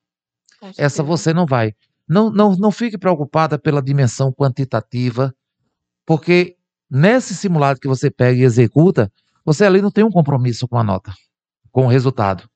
Essa 0.78 1.02
você 1.02 1.34
não 1.34 1.46
vai. 1.46 1.74
Não, 2.08 2.32
não, 2.32 2.56
não 2.56 2.72
fique 2.72 2.98
preocupada 2.98 3.58
pela 3.58 3.82
dimensão 3.82 4.34
quantitativa, 4.34 5.34
porque 6.06 6.58
nesse 6.90 7.36
simulado 7.36 7.80
que 7.80 7.88
você 7.88 8.10
pega 8.10 8.40
e 8.40 8.44
executa, 8.44 9.12
você 9.46 9.66
ali 9.66 9.82
não 9.82 9.92
tem 9.92 10.04
um 10.04 10.12
compromisso 10.12 10.68
com 10.68 10.78
a 10.78 10.84
nota, 10.84 11.14
com 11.72 11.86
o 11.86 11.90
resultado. 11.90 12.50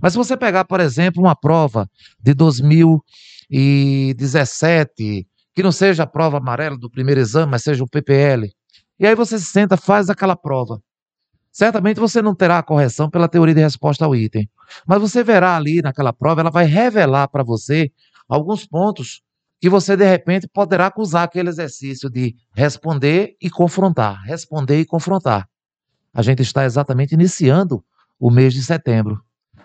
Mas 0.00 0.12
se 0.12 0.18
você 0.18 0.36
pegar, 0.36 0.64
por 0.64 0.78
exemplo, 0.80 1.22
uma 1.22 1.34
prova 1.34 1.90
de 2.20 2.34
2017, 2.34 5.26
que 5.56 5.62
não 5.62 5.72
seja 5.72 6.02
a 6.02 6.06
prova 6.06 6.36
amarela 6.36 6.76
do 6.76 6.90
primeiro 6.90 7.18
exame, 7.18 7.50
mas 7.50 7.62
seja 7.62 7.82
o 7.82 7.88
PPL, 7.88 8.52
e 9.00 9.06
aí 9.06 9.14
você 9.14 9.38
se 9.38 9.46
senta, 9.46 9.74
faz 9.78 10.10
aquela 10.10 10.36
prova. 10.36 10.82
Certamente 11.50 11.98
você 11.98 12.20
não 12.20 12.34
terá 12.34 12.58
a 12.58 12.62
correção 12.62 13.08
pela 13.08 13.26
teoria 13.26 13.54
de 13.54 13.62
resposta 13.62 14.04
ao 14.04 14.14
item. 14.14 14.46
Mas 14.86 15.00
você 15.00 15.24
verá 15.24 15.56
ali 15.56 15.80
naquela 15.80 16.12
prova, 16.12 16.42
ela 16.42 16.50
vai 16.50 16.66
revelar 16.66 17.28
para 17.28 17.42
você 17.42 17.90
alguns 18.28 18.66
pontos 18.66 19.22
que 19.58 19.70
você, 19.70 19.96
de 19.96 20.04
repente, 20.04 20.46
poderá 20.46 20.92
usar 20.98 21.22
aquele 21.22 21.48
exercício 21.48 22.10
de 22.10 22.36
responder 22.54 23.34
e 23.40 23.48
confrontar, 23.48 24.22
responder 24.24 24.80
e 24.80 24.84
confrontar. 24.84 25.48
A 26.12 26.20
gente 26.20 26.42
está 26.42 26.66
exatamente 26.66 27.14
iniciando 27.14 27.82
o 28.20 28.30
mês 28.30 28.52
de 28.52 28.62
setembro. 28.62 29.22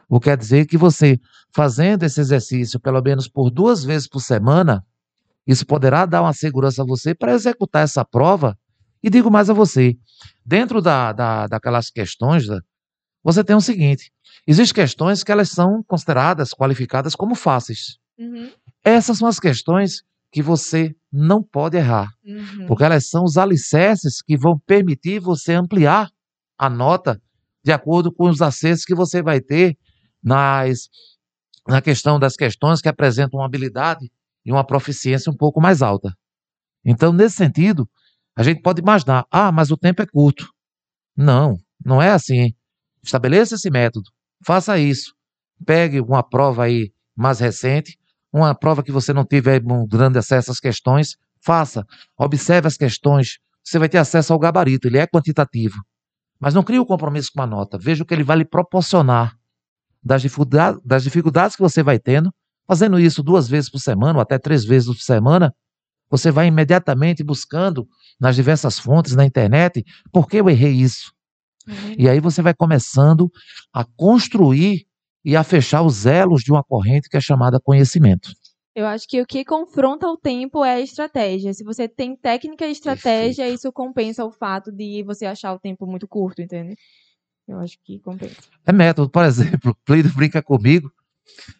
O 0.08 0.22
que 0.22 0.30
quer 0.30 0.38
dizer 0.38 0.66
que 0.68 0.78
você, 0.78 1.20
fazendo 1.54 2.04
esse 2.04 2.22
exercício 2.22 2.80
pelo 2.80 3.02
menos 3.02 3.28
por 3.28 3.50
duas 3.50 3.84
vezes 3.84 4.08
por 4.08 4.22
semana, 4.22 4.86
isso 5.52 5.66
poderá 5.66 6.06
dar 6.06 6.22
uma 6.22 6.34
segurança 6.34 6.82
a 6.82 6.86
você 6.86 7.14
para 7.14 7.34
executar 7.34 7.84
essa 7.84 8.04
prova. 8.06 8.58
E 9.04 9.10
digo 9.10 9.32
mais 9.32 9.50
a 9.50 9.54
você, 9.54 9.96
dentro 10.46 10.82
da, 10.82 11.12
da, 11.12 11.48
daquelas 11.48 11.90
questões, 11.90 12.46
da- 12.48 12.62
você 13.24 13.44
tem 13.44 13.56
o 13.56 13.62
seguinte: 13.62 14.12
existem 14.48 14.76
questões 14.84 15.24
que 15.24 15.32
elas 15.32 15.50
são 15.50 15.84
consideradas, 15.88 16.52
qualificadas 16.54 17.16
como 17.16 17.36
fáceis. 17.36 17.98
Uhum, 18.18 18.52
Essas 18.84 19.18
são 19.18 19.28
as 19.28 19.40
questões 19.40 20.04
que 20.32 20.42
você 20.42 20.96
não 21.12 21.42
pode 21.44 21.76
errar, 21.76 22.08
uhum. 22.24 22.66
porque 22.68 22.84
elas 22.84 23.10
são 23.10 23.24
os 23.24 23.38
alicerces 23.38 24.22
que 24.22 24.38
vão 24.38 24.58
permitir 24.60 25.20
você 25.20 25.54
ampliar 25.54 26.10
a 26.58 26.70
nota 26.70 27.20
de 27.64 27.72
acordo 27.72 28.12
com 28.12 28.30
os 28.30 28.42
acessos 28.42 28.86
que 28.86 28.96
você 28.96 29.22
vai 29.22 29.42
ter 29.42 29.76
nas, 30.24 30.88
na 31.68 31.82
questão 31.82 32.20
das 32.20 32.36
questões 32.36 32.80
que 32.82 32.88
apresentam 32.90 33.40
uma 33.40 33.46
habilidade 33.46 34.10
e 34.46 34.52
uma 34.52 34.66
proficiência 34.66 35.32
um 35.32 35.36
pouco 35.36 35.62
mais 35.62 35.82
alta. 35.82 36.14
Então, 36.84 37.14
nesse 37.14 37.36
sentido, 37.36 37.88
a 38.36 38.44
gente 38.44 38.62
pode 38.62 38.82
imaginar, 38.82 39.26
ah, 39.30 39.52
mas 39.52 39.72
o 39.72 39.78
tempo 39.78 40.02
é 40.02 40.06
curto. 40.06 40.50
Não, 41.16 41.58
não 41.84 42.02
é 42.02 42.12
assim. 42.12 42.54
Estabeleça 43.04 43.56
esse 43.56 43.70
método, 43.70 44.10
faça 44.46 44.78
isso. 44.78 45.14
Pegue 45.66 46.00
uma 46.00 46.24
prova 46.24 46.64
aí 46.64 46.92
mais 47.16 47.40
recente, 47.40 47.98
uma 48.32 48.56
prova 48.56 48.84
que 48.84 48.92
você 48.92 49.14
não 49.14 49.26
teve 49.26 49.50
um 49.66 49.86
grande 49.88 50.18
acesso 50.18 50.52
às 50.52 50.60
questões, 50.60 51.18
faça. 51.44 51.86
Observe 52.18 52.68
as 52.68 52.78
questões, 52.78 53.40
você 53.64 53.78
vai 53.78 53.90
ter 53.90 53.98
acesso 53.98 54.34
ao 54.34 54.40
gabarito, 54.40 54.88
ele 54.88 54.98
é 54.98 55.06
quantitativo. 55.06 55.78
Mas 56.40 56.54
não 56.54 56.64
crie 56.64 56.80
um 56.80 56.86
compromisso 56.86 57.30
com 57.34 57.42
a 57.42 57.48
nota, 57.48 57.78
veja 57.78 58.04
o 58.04 58.06
que 58.06 58.14
ele 58.14 58.24
vai 58.24 58.38
lhe 58.38 58.46
proporcionar 58.46 59.36
das 60.04 60.24
dificuldades 60.24 61.56
que 61.56 61.62
você 61.62 61.84
vai 61.84 62.00
tendo, 62.00 62.34
fazendo 62.72 62.98
isso 62.98 63.22
duas 63.22 63.50
vezes 63.50 63.70
por 63.70 63.80
semana 63.80 64.20
ou 64.20 64.22
até 64.22 64.40
três 64.40 64.64
vezes 64.64 64.88
por 64.88 65.02
semana, 65.02 65.54
você 66.10 66.32
vai 66.32 66.48
imediatamente 66.48 67.22
buscando 67.22 67.86
nas 68.18 68.34
diversas 68.34 68.80
fontes 68.80 69.14
na 69.14 69.26
internet 69.26 69.84
por 70.10 70.26
que 70.26 70.38
eu 70.38 70.50
errei 70.50 70.72
isso. 70.72 71.12
E 71.98 72.08
aí 72.08 72.22
você 72.22 72.42
vai 72.42 72.54
começando 72.54 73.30
a 73.74 73.84
construir 73.84 74.86
e 75.26 75.36
a 75.36 75.44
fechar 75.44 75.82
os 75.82 76.06
elos 76.06 76.44
de 76.44 76.52
uma 76.54 76.64
corrente 76.64 77.10
que 77.10 77.18
é 77.18 77.20
chamada 77.20 77.60
conhecimento. 77.60 78.32
Eu 78.74 78.88
acho 78.88 79.06
que 79.06 79.22
o 79.22 79.26
que 79.26 79.44
confronta 79.44 80.08
o 80.08 80.16
tempo 80.16 80.64
é 80.64 80.76
a 80.76 80.80
estratégia. 80.80 81.54
Se 81.54 81.66
você 81.66 81.90
tem 81.90 82.16
técnica 82.16 82.66
e 82.66 82.72
estratégia, 82.72 83.50
isso 83.50 83.70
compensa 83.74 84.24
o 84.24 84.32
fato 84.32 84.72
de 84.72 85.04
você 85.04 85.26
achar 85.26 85.54
o 85.54 85.60
tempo 85.60 85.86
muito 85.86 86.08
curto, 86.08 86.42
entende? 86.42 86.78
Eu 87.46 87.60
acho 87.60 87.78
que 87.84 88.00
compensa. 88.00 88.38
É 88.66 88.72
método, 88.72 89.10
por 89.10 89.26
exemplo, 89.28 89.76
Plínio 89.84 90.14
brinca 90.16 90.42
comigo 90.42 90.90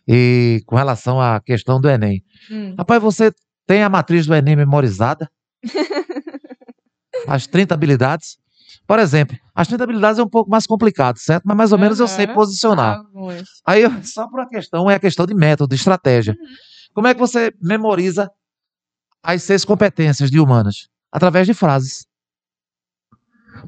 e 0.08 0.62
com 0.66 0.76
relação 0.76 1.22
à 1.22 1.40
questão 1.40 1.80
do 1.80 1.90
Enem. 1.90 2.24
Hum. 2.50 2.76
Rapaz, 2.78 3.02
você 3.02 3.32
tem 3.66 3.84
a 3.84 3.90
matriz 3.90 4.26
do 4.26 4.34
Enem 4.34 4.56
memorizada? 4.56 5.30
as 7.28 7.48
30 7.48 7.74
habilidades? 7.74 8.38
Por 8.88 9.00
exemplo, 9.00 9.38
as 9.56 9.68
30 9.68 9.84
habilidades 9.84 10.20
é 10.20 10.24
um 10.24 10.30
pouco 10.30 10.50
mais 10.50 10.66
complicado, 10.66 11.18
certo? 11.18 11.44
Mas 11.46 11.56
mais 11.56 11.72
ou 11.72 11.78
menos 11.78 12.00
eu 12.00 12.08
sei 12.08 12.28
posicionar. 12.28 13.02
Aí, 13.66 13.84
só 14.04 14.28
por 14.28 14.40
uma 14.40 14.50
questão, 14.50 14.90
é 14.90 14.96
a 14.96 15.00
questão 15.00 15.26
de 15.26 15.34
método, 15.34 15.70
de 15.70 15.76
estratégia. 15.76 16.36
Como 16.94 17.08
é 17.08 17.14
que 17.14 17.20
você 17.20 17.54
memoriza 17.62 18.30
as 19.24 19.44
seis 19.44 19.64
competências 19.64 20.30
de 20.30 20.40
humanas? 20.40 20.88
Através 21.12 21.48
de 21.48 21.54
frases. 21.54 22.06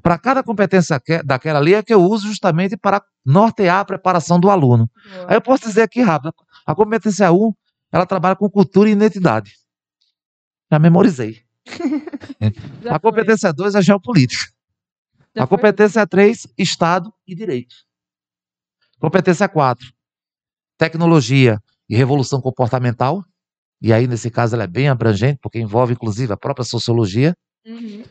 Para 0.01 0.17
cada 0.17 0.43
competência 0.43 0.99
que- 0.99 1.21
daquela 1.23 1.59
ali 1.59 1.73
é 1.73 1.83
que 1.83 1.93
eu 1.93 2.01
uso 2.01 2.27
justamente 2.27 2.77
para 2.77 3.03
nortear 3.25 3.79
a 3.79 3.85
preparação 3.85 4.39
do 4.39 4.49
aluno. 4.49 4.89
Boa. 5.11 5.25
Aí 5.29 5.35
eu 5.35 5.41
posso 5.41 5.63
dizer 5.65 5.81
aqui 5.83 6.01
rápido. 6.01 6.33
A 6.65 6.73
competência 6.73 7.31
1, 7.31 7.53
ela 7.91 8.05
trabalha 8.05 8.35
com 8.35 8.49
cultura 8.49 8.89
e 8.89 8.93
identidade. 8.93 9.53
Já 10.71 10.79
memorizei. 10.79 11.41
Já 12.83 12.95
a 12.95 12.99
competência 12.99 13.51
2 13.53 13.75
é 13.75 13.81
geopolítica. 13.81 14.45
Já 15.35 15.43
a 15.43 15.47
competência 15.47 16.05
3, 16.05 16.47
Estado 16.57 17.11
e 17.27 17.35
Direito. 17.35 17.75
Competência 18.99 19.47
4, 19.49 19.85
tecnologia 20.77 21.59
e 21.89 21.95
revolução 21.95 22.39
comportamental. 22.41 23.23
E 23.81 23.91
aí, 23.91 24.07
nesse 24.07 24.29
caso, 24.29 24.55
ela 24.55 24.63
é 24.63 24.67
bem 24.67 24.87
abrangente, 24.87 25.39
porque 25.41 25.59
envolve, 25.59 25.93
inclusive, 25.93 26.31
a 26.31 26.37
própria 26.37 26.63
sociologia. 26.63 27.35
Uhum. 27.65 28.03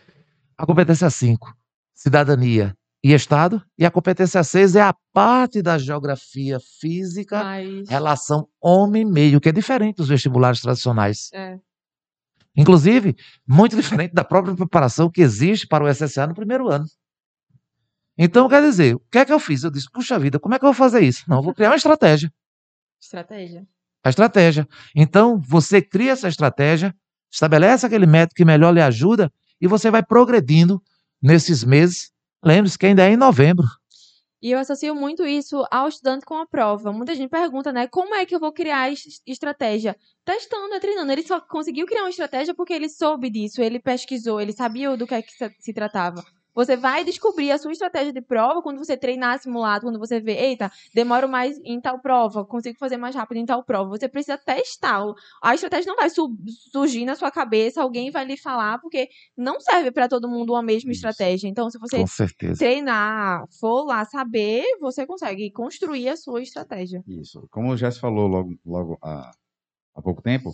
A 0.58 0.66
competência 0.66 1.08
5, 1.08 1.54
cidadania 2.02 2.76
e 3.02 3.12
Estado. 3.12 3.62
E 3.78 3.86
a 3.86 3.90
competência 3.90 4.42
6 4.42 4.76
é 4.76 4.82
a 4.82 4.94
parte 5.12 5.62
da 5.62 5.78
geografia 5.78 6.58
física, 6.80 7.42
Mas. 7.42 7.88
relação 7.88 8.48
homem-meio, 8.60 9.40
que 9.40 9.48
é 9.48 9.52
diferente 9.52 9.96
dos 9.96 10.08
vestibulares 10.08 10.60
tradicionais. 10.60 11.30
É. 11.32 11.58
Inclusive, 12.56 13.16
muito 13.46 13.76
diferente 13.76 14.12
da 14.12 14.24
própria 14.24 14.54
preparação 14.54 15.08
que 15.08 15.22
existe 15.22 15.66
para 15.66 15.84
o 15.84 15.88
SSA 15.88 16.26
no 16.26 16.34
primeiro 16.34 16.68
ano. 16.68 16.84
Então, 18.18 18.48
quer 18.48 18.60
dizer, 18.60 18.96
o 18.96 19.00
que 19.10 19.18
é 19.18 19.24
que 19.24 19.32
eu 19.32 19.38
fiz? 19.38 19.62
Eu 19.62 19.70
disse, 19.70 19.90
puxa 19.90 20.18
vida, 20.18 20.38
como 20.38 20.54
é 20.54 20.58
que 20.58 20.64
eu 20.64 20.68
vou 20.68 20.74
fazer 20.74 21.00
isso? 21.00 21.24
Não, 21.26 21.38
eu 21.38 21.42
vou 21.42 21.54
criar 21.54 21.70
uma 21.70 21.76
estratégia. 21.76 22.30
Estratégia. 23.00 23.66
A 24.04 24.10
estratégia. 24.10 24.68
Então, 24.94 25.40
você 25.40 25.80
cria 25.80 26.12
essa 26.12 26.28
estratégia, 26.28 26.94
estabelece 27.32 27.86
aquele 27.86 28.06
método 28.06 28.34
que 28.34 28.44
melhor 28.44 28.72
lhe 28.72 28.82
ajuda 28.82 29.32
e 29.60 29.66
você 29.66 29.90
vai 29.90 30.04
progredindo 30.04 30.82
nesses 31.22 31.64
meses. 31.64 32.10
Lembre-se 32.44 32.78
que 32.78 32.86
ainda 32.86 33.04
é 33.06 33.10
em 33.12 33.16
novembro. 33.16 33.64
E 34.42 34.50
eu 34.50 34.58
associo 34.58 34.94
muito 34.94 35.24
isso 35.24 35.64
ao 35.70 35.88
estudante 35.88 36.24
com 36.26 36.34
a 36.36 36.46
prova. 36.46 36.92
Muita 36.92 37.14
gente 37.14 37.30
pergunta, 37.30 37.72
né? 37.72 37.86
Como 37.86 38.14
é 38.14 38.26
que 38.26 38.34
eu 38.34 38.40
vou 38.40 38.52
criar 38.52 38.90
es- 38.90 39.22
estratégia? 39.24 39.96
Testando, 40.24 40.74
é 40.74 40.80
treinando. 40.80 41.12
Ele 41.12 41.22
só 41.22 41.40
conseguiu 41.40 41.86
criar 41.86 42.02
uma 42.02 42.10
estratégia 42.10 42.52
porque 42.54 42.72
ele 42.72 42.88
soube 42.88 43.30
disso, 43.30 43.62
ele 43.62 43.78
pesquisou, 43.78 44.40
ele 44.40 44.52
sabia 44.52 44.96
do 44.96 45.06
que, 45.06 45.14
é 45.14 45.22
que 45.22 45.32
se 45.60 45.72
tratava. 45.72 46.24
Você 46.54 46.76
vai 46.76 47.04
descobrir 47.04 47.50
a 47.50 47.58
sua 47.58 47.72
estratégia 47.72 48.12
de 48.12 48.20
prova 48.20 48.62
quando 48.62 48.78
você 48.78 48.96
treinar 48.96 49.38
simulado, 49.40 49.84
quando 49.86 49.98
você 49.98 50.20
vê, 50.20 50.32
eita, 50.32 50.70
demoro 50.94 51.28
mais 51.28 51.58
em 51.64 51.80
tal 51.80 52.00
prova, 52.00 52.44
consigo 52.44 52.78
fazer 52.78 52.96
mais 52.96 53.14
rápido 53.14 53.38
em 53.38 53.46
tal 53.46 53.64
prova. 53.64 53.90
Você 53.90 54.08
precisa 54.08 54.36
testar. 54.36 55.02
A 55.42 55.54
estratégia 55.54 55.88
não 55.88 55.96
vai 55.96 56.10
su- 56.10 56.36
surgir 56.70 57.04
na 57.04 57.14
sua 57.14 57.30
cabeça, 57.30 57.82
alguém 57.82 58.10
vai 58.10 58.24
lhe 58.24 58.36
falar, 58.36 58.78
porque 58.80 59.08
não 59.36 59.58
serve 59.60 59.90
para 59.90 60.08
todo 60.08 60.28
mundo 60.28 60.54
a 60.54 60.62
mesma 60.62 60.92
Isso. 60.92 61.06
estratégia. 61.06 61.48
Então, 61.48 61.70
se 61.70 61.78
você 61.78 62.04
treinar, 62.58 63.46
for 63.58 63.84
lá 63.84 64.04
saber, 64.04 64.64
você 64.80 65.06
consegue 65.06 65.50
construir 65.50 66.08
a 66.08 66.16
sua 66.16 66.42
estratégia. 66.42 67.02
Isso. 67.06 67.46
Como 67.50 67.70
o 67.70 67.76
Jess 67.76 67.98
falou 67.98 68.26
logo, 68.26 68.58
logo 68.64 68.98
há, 69.02 69.30
há 69.94 70.02
pouco 70.02 70.22
tempo, 70.22 70.52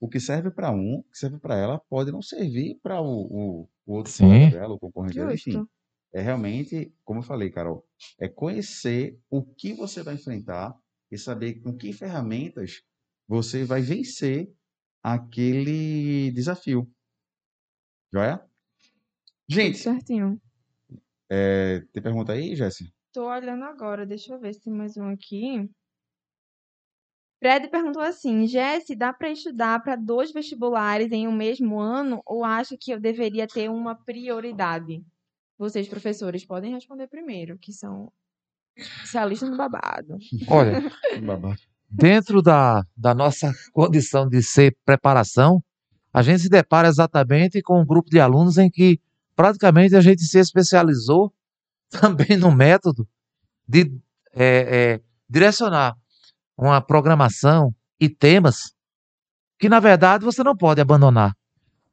o 0.00 0.08
que 0.08 0.20
serve 0.20 0.50
para 0.50 0.70
um, 0.70 0.98
o 0.98 1.02
que 1.10 1.18
serve 1.18 1.38
para 1.38 1.56
ela, 1.56 1.80
pode 1.88 2.12
não 2.12 2.22
servir 2.22 2.78
para 2.82 3.00
o, 3.00 3.06
o, 3.06 3.68
o 3.88 3.94
outro 3.94 4.12
Sim. 4.12 4.24
colega 4.24 4.50
dela, 4.50 4.74
o 4.74 4.78
concorrente 4.78 5.14
dela, 5.14 5.32
enfim. 5.32 5.66
É 6.12 6.20
realmente, 6.20 6.92
como 7.04 7.20
eu 7.20 7.24
falei, 7.24 7.50
Carol, 7.50 7.88
é 8.20 8.28
conhecer 8.28 9.18
o 9.30 9.42
que 9.42 9.72
você 9.72 10.02
vai 10.02 10.14
enfrentar 10.14 10.78
e 11.10 11.16
saber 11.16 11.54
com 11.62 11.74
que 11.74 11.90
ferramentas 11.92 12.82
você 13.26 13.64
vai 13.64 13.80
vencer 13.80 14.52
aquele 15.02 16.30
desafio. 16.32 16.90
Joia? 18.12 18.44
Gente, 19.48 19.78
Certinho. 19.78 20.38
é, 21.30 21.80
tem 21.90 22.02
pergunta 22.02 22.32
aí, 22.32 22.54
Jesse? 22.54 22.92
Tô 23.10 23.26
olhando 23.26 23.64
agora, 23.64 24.04
deixa 24.04 24.34
eu 24.34 24.38
ver 24.38 24.52
se 24.52 24.60
tem 24.60 24.72
mais 24.72 24.98
um 24.98 25.08
aqui. 25.08 25.66
Fred 27.38 27.68
perguntou 27.68 28.02
assim: 28.02 28.46
Jesse, 28.46 28.96
dá 28.96 29.12
para 29.12 29.30
estudar 29.30 29.82
para 29.82 29.96
dois 29.96 30.32
vestibulares 30.32 31.10
em 31.12 31.28
um 31.28 31.32
mesmo 31.32 31.78
ano 31.78 32.20
ou 32.26 32.44
acha 32.44 32.76
que 32.78 32.90
eu 32.90 33.00
deveria 33.00 33.46
ter 33.46 33.70
uma 33.70 33.94
prioridade? 33.94 35.02
Vocês, 35.56 35.88
professores, 35.88 36.44
podem 36.44 36.72
responder 36.72 37.08
primeiro, 37.08 37.58
que 37.58 37.72
são 37.72 38.12
especialistas 38.76 39.50
no 39.50 39.56
babado. 39.56 40.16
Olha, 40.48 40.82
dentro 41.88 42.40
da, 42.40 42.82
da 42.96 43.14
nossa 43.14 43.52
condição 43.72 44.28
de 44.28 44.42
ser 44.42 44.76
preparação, 44.84 45.62
a 46.12 46.22
gente 46.22 46.42
se 46.42 46.48
depara 46.48 46.88
exatamente 46.88 47.60
com 47.60 47.80
um 47.80 47.86
grupo 47.86 48.08
de 48.08 48.20
alunos 48.20 48.56
em 48.56 48.70
que 48.70 49.00
praticamente 49.34 49.96
a 49.96 50.00
gente 50.00 50.22
se 50.22 50.38
especializou 50.38 51.32
também 51.90 52.36
no 52.36 52.54
método 52.54 53.08
de 53.66 53.92
é, 54.32 54.94
é, 54.94 55.00
direcionar 55.28 55.96
uma 56.58 56.80
programação 56.80 57.72
e 58.00 58.08
temas 58.08 58.72
que, 59.58 59.68
na 59.68 59.80
verdade, 59.80 60.24
você 60.24 60.42
não 60.42 60.56
pode 60.56 60.80
abandonar. 60.80 61.34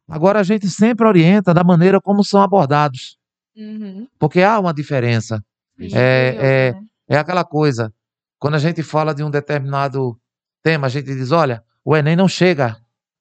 Agora, 0.07 0.39
a 0.39 0.43
gente 0.43 0.67
sempre 0.69 1.07
orienta 1.07 1.53
da 1.53 1.63
maneira 1.63 2.01
como 2.01 2.23
são 2.23 2.41
abordados, 2.41 3.17
Uhum. 3.55 4.07
porque 4.19 4.41
há 4.41 4.59
uma 4.59 4.73
diferença. 4.73 5.43
Isso, 5.79 5.95
É, 5.97 6.31
curioso, 6.31 6.45
é, 6.47 6.71
né? 6.73 6.81
É 7.07 7.17
aquela 7.17 7.43
coisa, 7.43 7.93
quando 8.39 8.55
a 8.55 8.59
gente 8.59 8.81
fala 8.83 9.13
de 9.13 9.23
um 9.23 9.29
determinado 9.29 10.19
tema, 10.63 10.87
a 10.87 10.89
gente 10.89 11.05
diz, 11.05 11.31
olha, 11.31 11.63
o 11.83 11.95
Enem 11.95 12.15
não 12.15 12.27
chega 12.27 12.77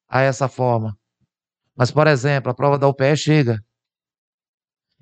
a 0.09 0.20
essa 0.22 0.49
forma. 0.49 0.97
Mas, 1.76 1.90
por 1.90 2.07
exemplo, 2.07 2.51
a 2.51 2.55
prova 2.55 2.78
da 2.78 2.88
UPE 2.88 3.16
chega. 3.16 3.62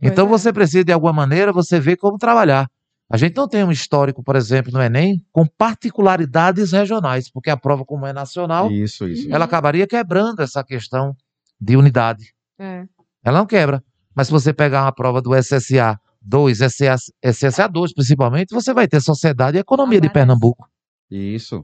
Então 0.01 0.26
é. 0.26 0.28
você 0.28 0.53
precisa, 0.53 0.84
de 0.84 0.93
alguma 0.93 1.12
maneira, 1.12 1.53
você 1.53 1.78
ver 1.78 1.97
como 1.97 2.18
trabalhar. 2.18 2.68
A 3.13 3.19
gente 3.19 3.37
não 3.37 3.47
tem 3.47 3.63
um 3.63 3.71
histórico, 3.71 4.23
por 4.23 4.37
exemplo, 4.37 4.73
no 4.73 4.81
Enem, 4.81 5.23
com 5.31 5.47
particularidades 5.47 6.73
regionais, 6.73 7.31
porque 7.31 7.51
a 7.51 7.57
prova, 7.59 7.85
como 7.85 8.07
é 8.07 8.13
nacional, 8.13 8.71
Isso, 8.71 9.07
isso. 9.07 9.29
Uhum. 9.29 9.35
ela 9.35 9.45
acabaria 9.45 9.87
quebrando 9.87 10.41
essa 10.41 10.65
questão 10.65 11.15
de 11.61 11.77
unidade. 11.77 12.35
É. 12.59 12.87
Ela 13.23 13.41
não 13.41 13.47
quebra. 13.47 13.85
Mas 14.15 14.29
se 14.29 14.33
você 14.33 14.51
pegar 14.55 14.85
uma 14.85 14.93
prova 14.93 15.21
do 15.21 15.35
SSA 15.35 16.01
2, 16.23 16.61
SSA, 16.63 16.97
SSA 17.23 17.69
2 17.69 17.93
principalmente, 17.93 18.55
você 18.55 18.73
vai 18.73 18.89
ter 18.89 19.03
Sociedade 19.03 19.59
e 19.59 19.61
Economia 19.61 20.01
de. 20.01 20.09
Pernambuco. 20.09 20.67
Isso. 21.11 21.63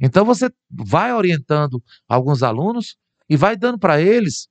Então 0.00 0.24
você 0.24 0.50
vai 0.68 1.12
orientando 1.12 1.80
alguns 2.08 2.42
alunos 2.42 2.96
e 3.30 3.36
vai 3.36 3.56
dando 3.56 3.78
para 3.78 4.00
eles 4.00 4.48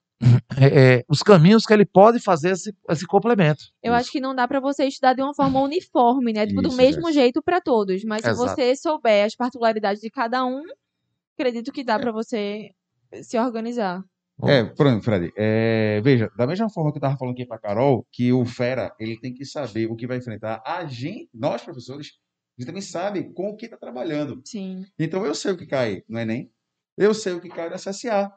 é, 0.58 0.96
é, 0.98 1.06
os 1.10 1.22
caminhos 1.22 1.66
que 1.66 1.74
ele 1.74 1.86
pode 1.86 2.20
fazer 2.20 2.52
esse, 2.52 2.76
esse 2.90 3.06
complemento. 3.06 3.66
Eu 3.82 3.94
acho 3.94 4.12
que 4.12 4.20
não 4.20 4.36
dá 4.36 4.48
pra 4.48 4.60
você 4.60 4.86
estudar 4.86 5.14
de 5.14 5.22
uma 5.22 5.34
forma 5.34 5.62
uniforme, 5.62 6.34
né? 6.34 6.48
Tipo, 6.48 6.62
do 6.62 6.70
Isso, 6.70 6.78
mesmo 6.78 7.06
Jess. 7.06 7.16
jeito 7.16 7.42
pra 7.42 7.62
todos. 7.62 8.04
Mas 8.04 8.22
se 8.22 8.30
Exato. 8.30 8.50
você 8.50 8.76
souber 8.76 9.26
as 9.26 9.36
particularidades 9.36 10.02
de 10.02 10.10
cada 10.10 10.46
um, 10.46 10.62
acredito 11.38 11.72
que 11.72 11.84
dá 11.84 12.00
pra 12.00 12.12
você 12.12 12.72
se 13.22 13.38
organizar. 13.38 14.04
É, 14.46 14.60
exemplo, 14.62 15.02
Fred, 15.02 15.32
é, 15.38 16.02
veja, 16.02 16.30
da 16.36 16.48
mesma 16.48 16.70
forma 16.70 16.92
que 16.92 16.98
eu 16.98 17.00
estava 17.00 17.18
falando 17.18 17.34
aqui 17.36 17.46
para 17.46 17.60
Carol, 17.60 18.06
que 18.12 18.34
o 18.34 18.44
Fera, 18.46 18.94
ele 19.00 19.18
tem 19.20 19.32
que 19.32 19.46
saber 19.46 19.86
o 19.86 19.96
que 19.96 20.08
vai 20.08 20.18
enfrentar, 20.18 20.62
a 20.66 20.86
gente, 20.86 21.30
nós 21.34 21.62
professores, 21.62 22.08
a 22.58 22.62
gente 22.62 22.68
também 22.68 22.82
sabe 22.82 23.32
com 23.34 23.50
o 23.50 23.56
que 23.56 23.66
está 23.66 23.78
trabalhando. 23.78 24.42
Sim. 24.44 24.86
Então 24.98 25.24
eu 25.26 25.36
sei 25.36 25.52
o 25.52 25.58
que 25.58 25.68
cai 25.68 26.02
no 26.10 26.20
Enem, 26.20 26.52
eu 26.98 27.14
sei 27.14 27.34
o 27.34 27.42
que 27.42 27.48
cai 27.48 27.70
no 27.70 27.76
SSA. 27.76 28.32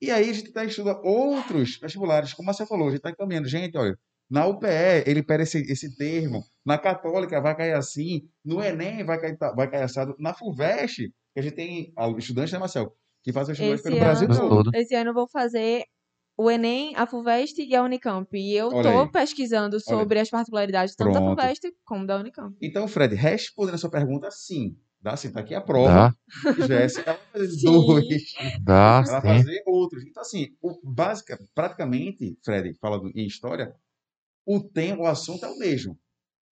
E 0.00 0.10
aí 0.10 0.30
a 0.30 0.32
gente 0.32 0.48
está 0.48 0.64
estudando 0.64 1.00
outros 1.02 1.78
vestibulares, 1.78 2.32
como 2.32 2.52
você 2.52 2.64
falou, 2.64 2.88
a 2.88 2.90
gente 2.90 2.98
está 2.98 3.10
encaminhando. 3.10 3.48
Gente, 3.48 3.76
olha, 3.76 3.98
na 4.30 4.46
UPE 4.46 5.04
ele 5.06 5.22
pede 5.22 5.42
esse, 5.44 5.58
esse 5.70 5.96
termo, 5.96 6.44
na 6.64 6.78
Católica 6.78 7.40
vai 7.40 7.56
cair 7.56 7.72
assim, 7.72 8.28
no 8.44 8.62
Enem 8.62 9.04
vai 9.04 9.20
cair, 9.20 9.36
vai 9.56 9.70
cair 9.70 9.82
assado, 9.82 10.14
na 10.18 10.34
FUVEST, 10.34 11.08
que 11.34 11.40
a 11.40 11.42
gente 11.42 11.54
tem 11.54 11.94
estudantes, 12.18 12.52
né, 12.52 12.58
Marcel, 12.58 12.94
que 13.22 13.32
fazem 13.32 13.54
vestibular 13.54 13.74
Esse 13.74 13.84
pelo 13.84 13.98
Brasil 13.98 14.28
ano, 14.28 14.38
todo. 14.38 14.64
todo. 14.64 14.74
esse 14.74 14.94
ano 14.94 15.10
eu 15.10 15.14
vou 15.14 15.28
fazer 15.28 15.84
o 16.36 16.48
Enem, 16.48 16.94
a 16.94 17.04
FUVEST 17.04 17.58
e 17.62 17.74
a 17.74 17.82
Unicamp. 17.82 18.28
E 18.32 18.54
eu 18.54 18.70
aí. 18.70 19.10
pesquisando 19.10 19.80
sobre 19.80 20.20
as 20.20 20.30
particularidades 20.30 20.94
tanto 20.94 21.12
da 21.12 21.20
Pronto. 21.20 21.40
FUVEST 21.40 21.72
como 21.84 22.06
da 22.06 22.16
Unicamp. 22.16 22.56
Então, 22.62 22.86
Fred, 22.86 23.16
respondendo 23.16 23.74
a 23.74 23.78
sua 23.78 23.90
pergunta, 23.90 24.30
sim. 24.30 24.76
Dá 25.00 25.16
sim, 25.16 25.30
tá 25.30 25.40
aqui 25.40 25.54
a 25.54 25.60
prova. 25.60 25.88
Dá, 25.88 26.14
Jéssica, 26.66 27.10
ela 27.10 27.18
vai 27.18 27.40
fazer 27.40 27.50
Sim. 27.52 27.64
dois. 27.64 28.06
dá, 28.62 29.04
Ela 29.06 29.20
vai 29.20 29.38
sim. 29.38 29.44
fazer 29.44 29.62
outros. 29.66 30.04
Então, 30.04 30.20
assim, 30.22 30.48
o, 30.60 30.78
básica, 30.82 31.38
praticamente, 31.54 32.36
Fred, 32.44 32.74
falando 32.80 33.10
em 33.14 33.26
história, 33.26 33.74
o 34.44 34.60
tema, 34.60 35.02
o 35.02 35.06
assunto 35.06 35.44
é 35.44 35.48
o 35.48 35.58
mesmo. 35.58 35.98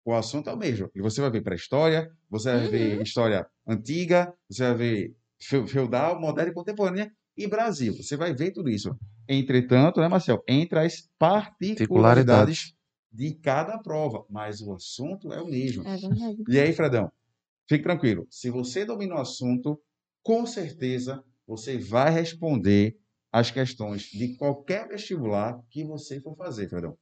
O 0.04 0.14
assunto 0.14 0.48
é 0.48 0.52
o 0.52 0.56
mesmo. 0.56 0.88
E 0.94 1.00
você 1.00 1.20
vai 1.20 1.30
ver 1.30 1.42
pré-história, 1.42 2.10
você 2.30 2.50
vai 2.52 2.62
Uhum. 2.62 2.68
ver 2.70 3.02
história 3.02 3.46
antiga, 3.66 4.32
você 4.48 4.62
vai 4.62 4.74
ver 4.76 5.16
feu- 5.40 5.66
feudal, 5.66 6.20
moderna 6.20 6.52
e 6.52 6.54
contemporânea 6.54 7.12
e 7.36 7.48
Brasil. 7.48 7.92
Você 7.96 8.16
vai 8.16 8.32
ver 8.32 8.52
tudo 8.52 8.70
isso. 8.70 8.96
Entretanto, 9.28 10.00
né, 10.00 10.06
Marcel? 10.08 10.42
Entre 10.46 10.78
as 10.78 11.08
particularidades 11.18 12.72
de 13.12 13.34
cada 13.34 13.78
prova. 13.78 14.24
Mas 14.30 14.60
o 14.60 14.72
assunto 14.74 15.32
é 15.32 15.40
o 15.42 15.46
mesmo. 15.46 15.82
É 15.86 15.96
verdade. 15.96 16.44
E 16.48 16.58
aí, 16.60 16.72
Fredão, 16.72 17.10
fique 17.68 17.82
tranquilo. 17.84 18.26
Se 18.30 18.50
você 18.50 18.84
domina 18.84 19.16
o 19.16 19.20
assunto, 19.20 19.80
com 20.22 20.46
certeza 20.46 21.22
você 21.46 21.78
vai 21.78 22.10
responder 22.10 22.96
as 23.32 23.50
questões 23.50 24.02
de 24.04 24.36
qualquer 24.36 24.88
vestibular 24.88 25.60
que 25.70 25.84
você 25.84 26.20
for 26.20 26.36
fazer, 26.36 26.68
Fredão. 26.68 26.96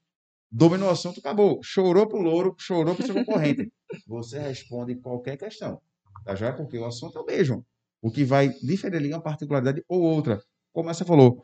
Dominou 0.51 0.89
o 0.89 0.93
assunto, 0.93 1.21
acabou. 1.21 1.61
Chorou 1.63 2.07
pro 2.07 2.21
louro, 2.21 2.55
chorou 2.59 2.95
pro 2.95 3.05
seu 3.05 3.15
concorrente. 3.15 3.73
Você 4.07 4.39
responde 4.39 4.95
qualquer 4.97 5.37
questão. 5.37 5.81
Tá 6.25 6.35
já? 6.35 6.53
Porque 6.53 6.79
o 6.79 6.85
assunto 6.85 7.19
é 7.19 7.21
o 7.21 7.25
mesmo. 7.25 7.67
O 8.01 8.11
que 8.11 8.25
vai 8.25 8.49
diferir 8.49 8.99
ali 8.99 9.09
uma 9.09 9.23
particularidade 9.23 9.83
ou 9.89 10.01
outra. 10.01 10.41
Como 10.73 10.93
você 10.93 11.05
falou, 11.05 11.43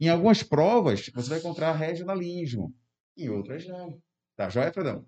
em 0.00 0.08
algumas 0.08 0.42
provas 0.42 1.10
você 1.14 1.28
vai 1.30 1.38
encontrar 1.38 1.72
regionalismo, 1.72 2.74
em 3.16 3.28
outras 3.28 3.66
não. 3.66 3.98
Tá 4.36 4.48
joia, 4.48 4.72
Fredão? 4.72 5.06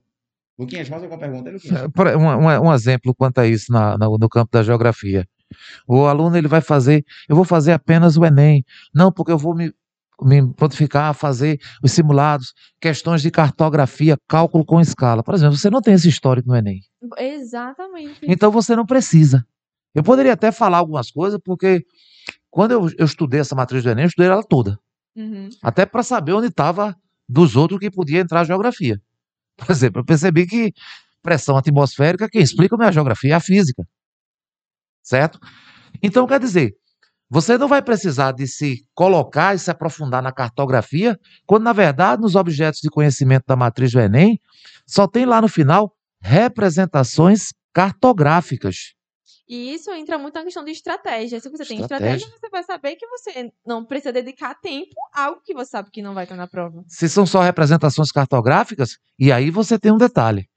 Luquinhas, 0.59 0.89
mais 0.89 1.03
alguma 1.03 1.21
pergunta 1.21 1.49
aí, 1.51 1.55
Luquinhas? 1.55 1.83
É, 1.83 1.89
por- 1.89 2.07
Um, 2.09 2.27
um- 2.29 2.69
um 2.69 2.73
exemplo 2.75 3.15
quanto 3.15 3.39
a 3.39 3.47
isso 3.47 3.71
na- 3.73 3.97
na- 3.99 4.07
no 4.09 4.29
campo 4.29 4.51
da 4.53 4.63
geografia. 4.63 5.27
O 5.87 6.07
aluno 6.07 6.37
ele 6.37 6.49
vai 6.49 6.61
fazer, 6.61 7.05
eu 7.29 7.37
vou 7.37 7.45
fazer 7.45 7.73
apenas 7.73 8.17
o 8.17 8.25
Enem. 8.25 8.65
Não, 8.95 9.13
porque 9.13 9.31
eu 9.33 9.39
vou 9.39 9.55
me, 9.55 9.73
me 10.23 10.53
prontificar 10.55 11.11
a 11.11 11.15
fazer 11.15 11.59
os 11.83 11.93
simulados, 11.93 12.53
questões 12.81 13.21
de 13.23 13.31
cartografia, 13.31 14.17
cálculo 14.27 14.65
com 14.65 14.81
escala. 14.81 15.23
Por 15.23 15.35
exemplo, 15.35 15.57
você 15.57 15.69
não 15.71 15.81
tem 15.83 15.95
esse 15.95 16.09
histórico 16.09 16.49
no 16.49 16.57
Enem. 16.57 16.81
Exatamente. 17.19 18.19
Então 18.23 18.51
você 18.51 18.75
não 18.75 18.87
precisa. 18.87 19.47
Eu 19.95 20.03
poderia 20.03 20.33
até 20.33 20.51
falar 20.51 20.79
algumas 20.79 21.11
coisas, 21.11 21.39
porque 21.45 21.85
quando 22.51 22.73
eu, 22.73 22.91
eu 22.99 23.05
estudei 23.07 23.41
essa 23.41 23.55
matriz 23.55 23.83
do 23.83 23.91
Enem, 23.91 24.05
eu 24.05 24.09
estudei 24.09 24.31
ela 24.31 24.43
toda. 24.43 24.79
Uhum. 25.15 25.49
Até 25.63 25.87
para 25.87 26.03
saber 26.03 26.33
onde 26.33 26.49
estava 26.49 26.97
dos 27.29 27.57
outros 27.57 27.79
que 27.81 27.91
podia 27.91 28.21
entrar 28.21 28.41
a 28.41 28.45
geografia. 28.45 29.01
Por 29.67 29.71
exemplo, 29.71 30.01
eu 30.01 30.05
percebi 30.05 30.47
que 30.47 30.73
pressão 31.23 31.57
atmosférica, 31.57 32.29
quem 32.29 32.43
explica 32.43 32.77
a 32.77 32.79
minha 32.79 32.93
geografia 32.93 33.33
é 33.33 33.35
a 33.35 33.41
física. 33.41 33.83
Certo? 35.03 35.39
Então, 36.03 36.27
quer 36.27 36.39
dizer, 36.39 36.75
você 37.29 37.59
não 37.59 37.67
vai 37.67 37.83
precisar 37.83 38.33
de 38.33 38.47
se 38.47 38.85
colocar 38.95 39.55
e 39.55 39.59
se 39.59 39.71
aprofundar 39.71 40.23
na 40.23 40.31
cartografia, 40.31 41.19
quando, 41.45 41.65
na 41.65 41.73
verdade, 41.73 42.23
nos 42.23 42.37
objetos 42.37 42.81
de 42.81 42.89
conhecimento 42.89 43.45
da 43.47 43.57
matriz 43.57 43.93
do 43.93 44.01
Enem, 44.01 44.41
só 44.87 45.09
tem 45.09 45.27
lá 45.27 45.41
no 45.41 45.49
final 45.49 45.93
representações 46.21 47.53
cartográficas. 47.73 48.95
E 49.49 49.72
isso 49.74 49.92
entra 49.92 50.18
muito 50.18 50.34
na 50.34 50.42
questão 50.42 50.64
de 50.64 50.72
estratégia. 50.72 51.38
Se 51.38 51.49
você 51.49 51.64
tem 51.64 51.80
Estratégia. 51.80 52.16
estratégia, 52.16 52.38
você 52.40 52.49
vai 52.51 52.62
saber 52.64 52.97
que 52.97 53.07
você 53.07 53.53
não 53.64 53.84
precisa 53.84 54.12
dedicar 54.12 54.55
tempo 54.57 54.94
a 55.14 55.26
algo 55.26 55.40
que 55.44 55.55
você 55.55 55.70
sabe 55.70 55.90
que 55.90 56.03
não 56.03 56.14
vai 56.14 56.24
estar 56.24 56.36
na 56.36 56.49
prova. 56.49 56.82
Se 56.88 57.09
são 57.09 57.24
só 57.24 57.40
representações 57.42 58.11
cartográficas, 58.11 58.99
e 59.18 59.30
aí 59.30 59.51
você 59.51 59.78
tem 59.78 59.92
um 59.92 59.99
detalhe. 59.99 60.49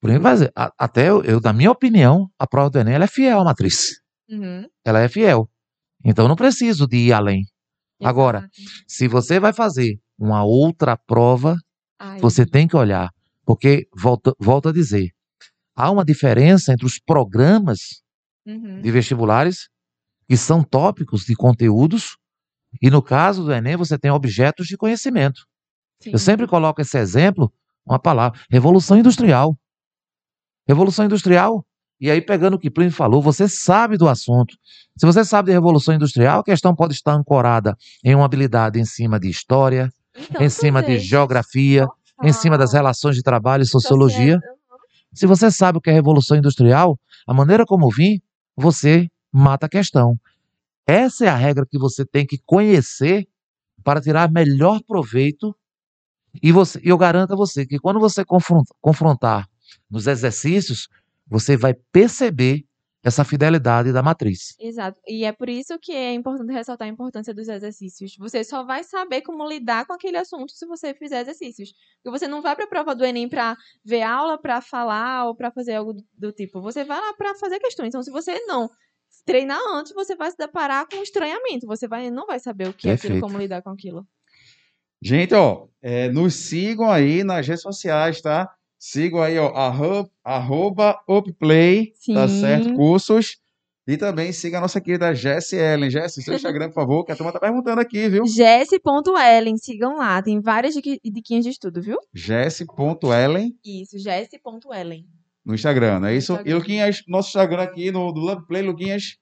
Por 0.00 0.10
exemplo, 0.10 0.28
até 0.78 1.08
eu, 1.08 1.22
eu, 1.24 1.40
na 1.40 1.52
minha 1.52 1.70
opinião, 1.70 2.30
a 2.38 2.46
prova 2.46 2.70
do 2.70 2.78
Enem 2.78 2.94
ela 2.94 3.04
é 3.04 3.08
fiel 3.08 3.40
à 3.40 3.44
matriz. 3.44 4.00
Uhum. 4.28 4.64
Ela 4.84 5.00
é 5.00 5.08
fiel. 5.08 5.50
Então 6.04 6.28
não 6.28 6.36
preciso 6.36 6.86
de 6.86 6.96
ir 6.96 7.12
além. 7.12 7.42
Agora, 8.02 8.38
Exato. 8.38 8.82
Se 8.86 9.08
você 9.08 9.38
vai 9.40 9.52
fazer 9.52 9.98
uma 10.18 10.44
outra 10.44 10.96
prova, 10.96 11.56
Ai, 11.98 12.18
você 12.20 12.46
tem 12.46 12.66
que 12.66 12.76
olhar. 12.76 13.10
Porque, 13.44 13.88
volta, 13.94 14.32
volto 14.38 14.68
a 14.68 14.72
dizer, 14.72 15.10
há 15.74 15.90
uma 15.90 16.04
diferença 16.04 16.72
entre 16.72 16.86
os 16.86 16.98
programas 16.98 18.02
uhum. 18.46 18.80
de 18.80 18.90
vestibulares, 18.90 19.68
que 20.28 20.36
são 20.36 20.62
tópicos 20.62 21.24
de 21.24 21.34
conteúdos, 21.34 22.16
e 22.80 22.90
no 22.90 23.02
caso 23.02 23.44
do 23.44 23.52
Enem, 23.52 23.76
você 23.76 23.98
tem 23.98 24.10
objetos 24.10 24.66
de 24.66 24.76
conhecimento. 24.76 25.44
Sim. 26.00 26.10
Eu 26.12 26.18
sempre 26.18 26.46
coloco 26.46 26.80
esse 26.80 26.96
exemplo, 26.98 27.52
uma 27.84 27.98
palavra, 27.98 28.38
revolução 28.50 28.96
industrial. 28.96 29.56
Revolução 30.68 31.04
industrial, 31.04 31.66
e 32.00 32.10
aí 32.10 32.20
pegando 32.20 32.54
o 32.54 32.58
que 32.58 32.70
Plínio 32.70 32.92
falou, 32.92 33.20
você 33.20 33.48
sabe 33.48 33.98
do 33.98 34.08
assunto. 34.08 34.56
Se 34.96 35.04
você 35.04 35.24
sabe 35.24 35.46
de 35.46 35.52
revolução 35.52 35.94
industrial, 35.94 36.40
a 36.40 36.44
questão 36.44 36.74
pode 36.74 36.94
estar 36.94 37.12
ancorada 37.12 37.76
em 38.04 38.14
uma 38.14 38.24
habilidade 38.24 38.78
em 38.80 38.84
cima 38.84 39.20
de 39.20 39.28
história, 39.28 39.90
Então, 40.30 40.42
em 40.42 40.48
cima 40.48 40.82
de 40.82 40.98
geografia, 40.98 41.86
em 42.22 42.32
cima 42.32 42.56
das 42.56 42.72
relações 42.72 43.16
de 43.16 43.22
trabalho 43.22 43.62
e 43.62 43.66
sociologia. 43.66 44.38
Se 45.12 45.26
você 45.26 45.50
sabe 45.50 45.78
o 45.78 45.80
que 45.80 45.90
é 45.90 45.92
revolução 45.92 46.36
industrial, 46.36 46.98
a 47.26 47.34
maneira 47.34 47.64
como 47.66 47.90
vim, 47.90 48.20
você 48.60 49.08
mata 49.32 49.66
a 49.66 49.68
questão. 49.68 50.18
Essa 50.86 51.26
é 51.26 51.28
a 51.28 51.36
regra 51.36 51.66
que 51.68 51.78
você 51.78 52.04
tem 52.06 52.26
que 52.26 52.38
conhecer 52.46 53.28
para 53.84 54.00
tirar 54.00 54.30
melhor 54.30 54.80
proveito. 54.86 55.56
E 56.42 56.52
você, 56.52 56.80
eu 56.84 56.98
garanto 56.98 57.32
a 57.32 57.36
você 57.36 57.66
que 57.66 57.78
quando 57.78 58.00
você 58.00 58.24
confron- 58.24 58.64
confrontar 58.80 59.48
nos 59.90 60.06
exercícios, 60.06 60.88
você 61.26 61.56
vai 61.56 61.74
perceber 61.92 62.64
essa 63.02 63.24
fidelidade 63.24 63.92
da 63.92 64.02
matriz. 64.02 64.54
Exato. 64.58 65.00
E 65.06 65.24
é 65.24 65.32
por 65.32 65.48
isso 65.48 65.78
que 65.78 65.92
é 65.92 66.12
importante 66.12 66.52
ressaltar 66.52 66.86
a 66.86 66.90
importância 66.90 67.32
dos 67.32 67.48
exercícios. 67.48 68.14
Você 68.18 68.44
só 68.44 68.62
vai 68.62 68.84
saber 68.84 69.22
como 69.22 69.48
lidar 69.48 69.86
com 69.86 69.94
aquele 69.94 70.18
assunto 70.18 70.52
se 70.52 70.66
você 70.66 70.92
fizer 70.92 71.22
exercícios. 71.22 71.72
Porque 72.02 72.18
você 72.18 72.28
não 72.28 72.42
vai 72.42 72.54
para 72.54 72.66
a 72.66 72.68
prova 72.68 72.94
do 72.94 73.04
Enem 73.04 73.28
para 73.28 73.56
ver 73.84 74.02
aula, 74.02 74.38
para 74.38 74.60
falar 74.60 75.26
ou 75.26 75.34
para 75.34 75.50
fazer 75.50 75.76
algo 75.76 75.94
do, 75.94 76.04
do 76.16 76.32
tipo. 76.32 76.60
Você 76.60 76.84
vai 76.84 77.00
lá 77.00 77.14
para 77.14 77.34
fazer 77.36 77.58
questões. 77.58 77.88
Então, 77.88 78.02
se 78.02 78.10
você 78.10 78.38
não 78.46 78.68
treinar 79.24 79.60
antes, 79.72 79.92
você 79.92 80.14
vai 80.14 80.30
se 80.30 80.36
deparar 80.36 80.86
com 80.86 81.02
estranhamento. 81.02 81.66
Você 81.66 81.88
vai, 81.88 82.10
não 82.10 82.26
vai 82.26 82.38
saber 82.38 82.68
o 82.68 82.74
que 82.74 82.88
é 82.88 82.92
aquilo, 82.92 83.20
como 83.20 83.38
lidar 83.38 83.62
com 83.62 83.70
aquilo. 83.70 84.06
Gente, 85.02 85.32
ó, 85.32 85.68
é, 85.80 86.10
nos 86.10 86.34
sigam 86.34 86.90
aí 86.90 87.24
nas 87.24 87.46
redes 87.46 87.62
sociais, 87.62 88.20
tá? 88.20 88.54
Sigam 88.82 89.20
aí, 89.20 89.38
ó, 89.38 89.48
arroba, 89.54 90.10
arroba 90.24 90.98
upplay, 91.06 91.92
tá 92.14 92.26
Sim. 92.26 92.40
certo? 92.40 92.74
Cursos. 92.74 93.36
E 93.86 93.96
também 93.98 94.32
siga 94.32 94.56
a 94.56 94.60
nossa 94.62 94.80
querida 94.80 95.12
Jessie 95.14 95.58
Ellen. 95.58 95.90
Jessie, 95.90 96.22
seu 96.22 96.32
Instagram, 96.36 96.68
por 96.68 96.74
favor, 96.76 97.04
que 97.04 97.12
a 97.12 97.16
turma 97.16 97.30
tá 97.32 97.38
perguntando 97.38 97.78
aqui, 97.80 98.08
viu? 98.08 98.24
Jesse.ellen, 98.26 99.56
sigam 99.58 99.96
lá. 99.96 100.22
Tem 100.22 100.40
várias 100.40 100.74
diqui- 100.74 100.98
diquinhas 101.04 101.44
de 101.44 101.50
estudo, 101.50 101.82
viu? 101.82 101.98
Jesse.ellen 102.14 103.52
Isso, 103.64 103.98
Jesse.ellen. 103.98 105.06
no 105.44 105.54
Instagram, 105.54 106.00
não 106.00 106.08
é 106.08 106.16
isso? 106.16 106.32
E 106.32 106.34
Instagram. 106.36 106.56
Luquinhas, 106.56 107.02
nosso 107.06 107.28
Instagram 107.28 107.62
aqui 107.62 107.90
no 107.90 108.10
do 108.12 108.20
Love 108.20 108.46
Play, 108.46 108.62
Luquinhas. 108.62 109.16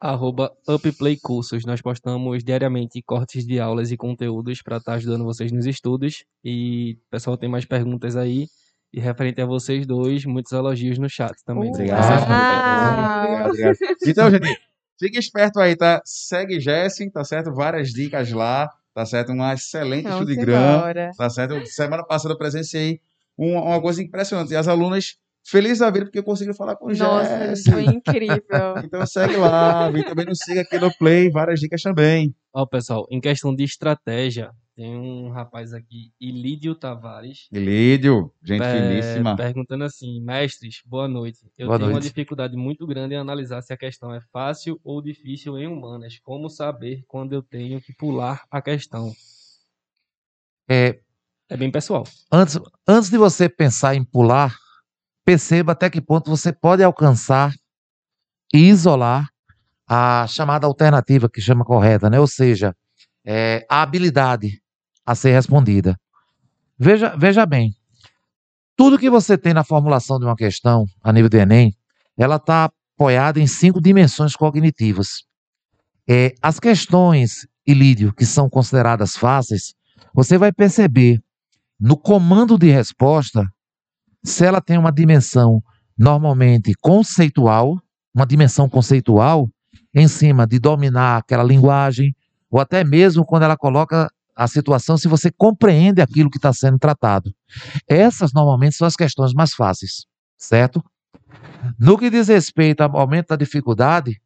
arroba 0.00 0.50
Upplay 0.68 1.16
Cursos. 1.20 1.64
Nós 1.64 1.80
postamos 1.80 2.42
diariamente 2.42 3.00
cortes 3.02 3.46
de 3.46 3.60
aulas 3.60 3.92
e 3.92 3.96
conteúdos 3.96 4.60
para 4.62 4.78
estar 4.78 4.94
ajudando 4.94 5.22
vocês 5.24 5.52
nos 5.52 5.66
estudos. 5.66 6.24
E 6.44 6.98
o 7.06 7.10
pessoal 7.10 7.36
tem 7.36 7.48
mais 7.48 7.64
perguntas 7.64 8.16
aí. 8.16 8.46
E 8.92 9.00
referente 9.00 9.40
a 9.40 9.46
vocês 9.46 9.86
dois, 9.86 10.24
muitos 10.26 10.52
elogios 10.52 10.98
no 10.98 11.08
chat 11.08 11.32
também. 11.46 11.70
Uh, 11.70 11.74
Obrigado. 11.74 12.26
Ah. 12.28 13.24
Obrigado, 13.26 13.48
obrigado. 13.50 13.76
Então, 14.06 14.30
gente, 14.30 14.60
fique 14.98 15.18
esperto 15.18 15.58
aí, 15.60 15.74
tá? 15.76 16.02
Segue 16.04 16.60
Jessie, 16.60 17.10
tá 17.10 17.24
certo? 17.24 17.54
Várias 17.54 17.88
dicas 17.88 18.30
lá, 18.32 18.68
tá 18.94 19.06
certo? 19.06 19.32
Um 19.32 19.50
excelente 19.50 20.04
Vamos 20.04 20.28
estudo 20.28 20.44
de 20.44 20.52
embora. 20.52 21.10
tá 21.16 21.30
certo? 21.30 21.64
Semana 21.66 22.04
passada 22.04 22.34
eu 22.34 22.38
presenciei 22.38 23.00
uma, 23.36 23.62
uma 23.62 23.80
coisa 23.80 24.02
impressionante. 24.02 24.52
E 24.52 24.56
as 24.56 24.68
alunas 24.68 25.16
felizes 25.44 25.78
da 25.78 25.90
vida 25.90 26.04
porque 26.04 26.22
conseguiram 26.22 26.54
falar 26.54 26.76
com 26.76 26.88
Nossa, 26.92 27.48
Jessie. 27.48 27.72
foi 27.72 27.84
incrível. 27.84 28.38
Então 28.84 29.06
segue 29.06 29.36
lá, 29.36 29.90
e 29.90 30.04
também 30.04 30.26
nos 30.26 30.38
siga 30.38 30.60
aqui 30.60 30.78
no 30.78 30.92
Play, 30.98 31.30
várias 31.30 31.58
dicas 31.60 31.80
também. 31.82 32.34
Ó, 32.54 32.66
pessoal, 32.66 33.06
em 33.10 33.20
questão 33.20 33.54
de 33.54 33.64
estratégia, 33.64 34.50
tem 34.74 34.96
um 34.96 35.28
rapaz 35.30 35.74
aqui, 35.74 36.12
Ilídio 36.20 36.74
Tavares, 36.74 37.46
Lídio, 37.52 38.32
gente 38.42 38.62
É, 38.62 38.72
finíssima. 38.72 39.36
perguntando 39.36 39.84
assim, 39.84 40.20
mestres, 40.22 40.82
boa 40.86 41.06
noite. 41.06 41.38
Eu 41.58 41.66
Boa 41.66 41.78
tenho 41.78 41.90
uma 41.90 41.94
noite. 42.00 42.08
dificuldade 42.08 42.56
muito 42.56 42.86
grande 42.86 43.14
em 43.14 43.18
analisar 43.18 43.60
se 43.62 43.72
a 43.72 43.76
questão 43.76 44.14
é 44.14 44.20
fácil 44.32 44.80
ou 44.82 45.02
difícil 45.02 45.58
em 45.58 45.66
humanas. 45.66 46.18
Como 46.20 46.48
saber 46.48 47.04
quando 47.06 47.32
eu 47.34 47.42
tenho 47.42 47.80
que 47.80 47.92
pular 47.94 48.42
a 48.50 48.62
questão? 48.62 49.12
É, 50.68 51.00
É 51.50 51.56
bem 51.56 51.70
pessoal. 51.70 52.04
antes, 52.32 52.58
antes 52.88 53.10
de 53.10 53.18
você 53.18 53.48
pensar 53.48 53.94
em 53.94 54.04
pular, 54.04 54.56
perceba 55.24 55.72
até 55.72 55.90
que 55.90 56.00
ponto 56.00 56.30
você 56.30 56.52
pode 56.52 56.82
alcançar 56.82 57.52
e 58.54 58.58
isolar 58.68 59.28
a 59.86 60.26
chamada 60.26 60.66
alternativa 60.66 61.28
que 61.28 61.40
chama 61.40 61.64
correta, 61.64 62.08
né? 62.08 62.18
Ou 62.18 62.26
seja, 62.26 62.74
é, 63.24 63.66
a 63.68 63.82
habilidade 63.82 64.61
a 65.04 65.14
ser 65.14 65.32
respondida. 65.32 65.96
Veja, 66.78 67.14
veja 67.16 67.46
bem, 67.46 67.74
tudo 68.76 68.98
que 68.98 69.10
você 69.10 69.36
tem 69.36 69.52
na 69.52 69.64
formulação 69.64 70.18
de 70.18 70.24
uma 70.24 70.36
questão 70.36 70.84
a 71.02 71.12
nível 71.12 71.28
do 71.28 71.36
Enem, 71.36 71.74
ela 72.16 72.36
está 72.36 72.70
apoiada 72.96 73.40
em 73.40 73.46
cinco 73.46 73.80
dimensões 73.80 74.34
cognitivas. 74.34 75.24
É, 76.08 76.34
as 76.42 76.58
questões, 76.58 77.46
Ilídio, 77.66 78.12
que 78.12 78.26
são 78.26 78.48
consideradas 78.48 79.16
fáceis, 79.16 79.74
você 80.14 80.36
vai 80.36 80.52
perceber 80.52 81.20
no 81.78 81.96
comando 81.96 82.58
de 82.58 82.70
resposta 82.70 83.44
se 84.24 84.44
ela 84.44 84.60
tem 84.60 84.78
uma 84.78 84.92
dimensão 84.92 85.60
normalmente 85.98 86.72
conceitual, 86.80 87.76
uma 88.14 88.26
dimensão 88.26 88.68
conceitual, 88.68 89.48
em 89.94 90.08
cima 90.08 90.46
de 90.46 90.58
dominar 90.58 91.18
aquela 91.18 91.42
linguagem, 91.42 92.14
ou 92.50 92.60
até 92.60 92.84
mesmo 92.84 93.24
quando 93.24 93.42
ela 93.42 93.56
coloca 93.56 94.08
a 94.34 94.48
situação, 94.48 94.96
se 94.96 95.08
você 95.08 95.30
compreende 95.30 96.00
aquilo 96.00 96.30
que 96.30 96.38
está 96.38 96.52
sendo 96.52 96.78
tratado. 96.78 97.34
Essas 97.86 98.32
normalmente 98.32 98.76
são 98.76 98.86
as 98.86 98.96
questões 98.96 99.32
mais 99.32 99.54
fáceis, 99.54 100.06
certo? 100.36 100.82
No 101.78 101.98
que 101.98 102.10
diz 102.10 102.28
respeito 102.28 102.80
ao 102.80 102.96
aumento 102.96 103.28
da 103.28 103.36
dificuldade, 103.36 104.20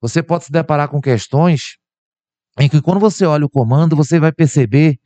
você 0.00 0.22
pode 0.22 0.44
se 0.44 0.52
deparar 0.52 0.88
com 0.88 1.00
questões 1.00 1.76
em 2.58 2.68
que, 2.68 2.80
quando 2.80 3.00
você 3.00 3.24
olha 3.24 3.44
o 3.44 3.50
comando, 3.50 3.94
você 3.94 4.18
vai 4.18 4.32
perceber 4.32 4.98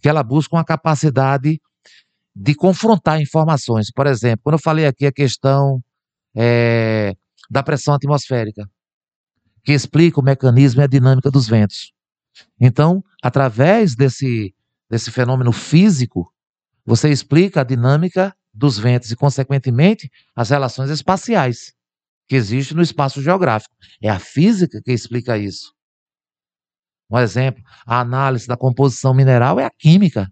que 0.00 0.08
ela 0.08 0.22
busca 0.22 0.56
uma 0.56 0.64
capacidade 0.64 1.60
de 2.34 2.54
confrontar 2.54 3.20
informações. 3.20 3.90
Por 3.90 4.06
exemplo, 4.06 4.40
quando 4.44 4.54
eu 4.54 4.62
falei 4.62 4.86
aqui 4.86 5.06
a 5.06 5.12
questão 5.12 5.82
é, 6.34 7.14
da 7.50 7.62
pressão 7.62 7.94
atmosférica, 7.94 8.68
que 9.64 9.72
explica 9.72 10.20
o 10.20 10.24
mecanismo 10.24 10.80
e 10.80 10.84
a 10.84 10.86
dinâmica 10.86 11.30
dos 11.30 11.46
ventos. 11.46 11.92
Então, 12.60 13.02
através 13.22 13.94
desse, 13.94 14.54
desse 14.88 15.10
fenômeno 15.10 15.52
físico, 15.52 16.32
você 16.84 17.10
explica 17.10 17.60
a 17.60 17.64
dinâmica 17.64 18.34
dos 18.52 18.78
ventos 18.78 19.10
e, 19.10 19.16
consequentemente, 19.16 20.10
as 20.34 20.50
relações 20.50 20.90
espaciais 20.90 21.72
que 22.28 22.36
existem 22.36 22.76
no 22.76 22.82
espaço 22.82 23.22
geográfico. 23.22 23.74
É 24.00 24.08
a 24.08 24.18
física 24.18 24.80
que 24.82 24.92
explica 24.92 25.36
isso. 25.38 25.72
Um 27.10 27.18
exemplo, 27.18 27.62
a 27.86 28.00
análise 28.00 28.46
da 28.46 28.56
composição 28.56 29.12
mineral 29.12 29.60
é 29.60 29.64
a 29.64 29.70
química 29.70 30.30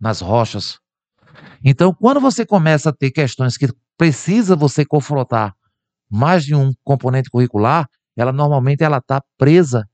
nas 0.00 0.20
rochas. 0.20 0.78
Então, 1.64 1.92
quando 1.94 2.20
você 2.20 2.46
começa 2.46 2.90
a 2.90 2.92
ter 2.92 3.10
questões 3.10 3.56
que 3.56 3.68
precisa 3.96 4.54
você 4.54 4.84
confrontar 4.84 5.54
mais 6.08 6.44
de 6.44 6.54
um 6.54 6.72
componente 6.84 7.30
curricular, 7.30 7.88
ela 8.16 8.32
normalmente 8.32 8.84
ela 8.84 8.98
está 8.98 9.22
presa 9.38 9.88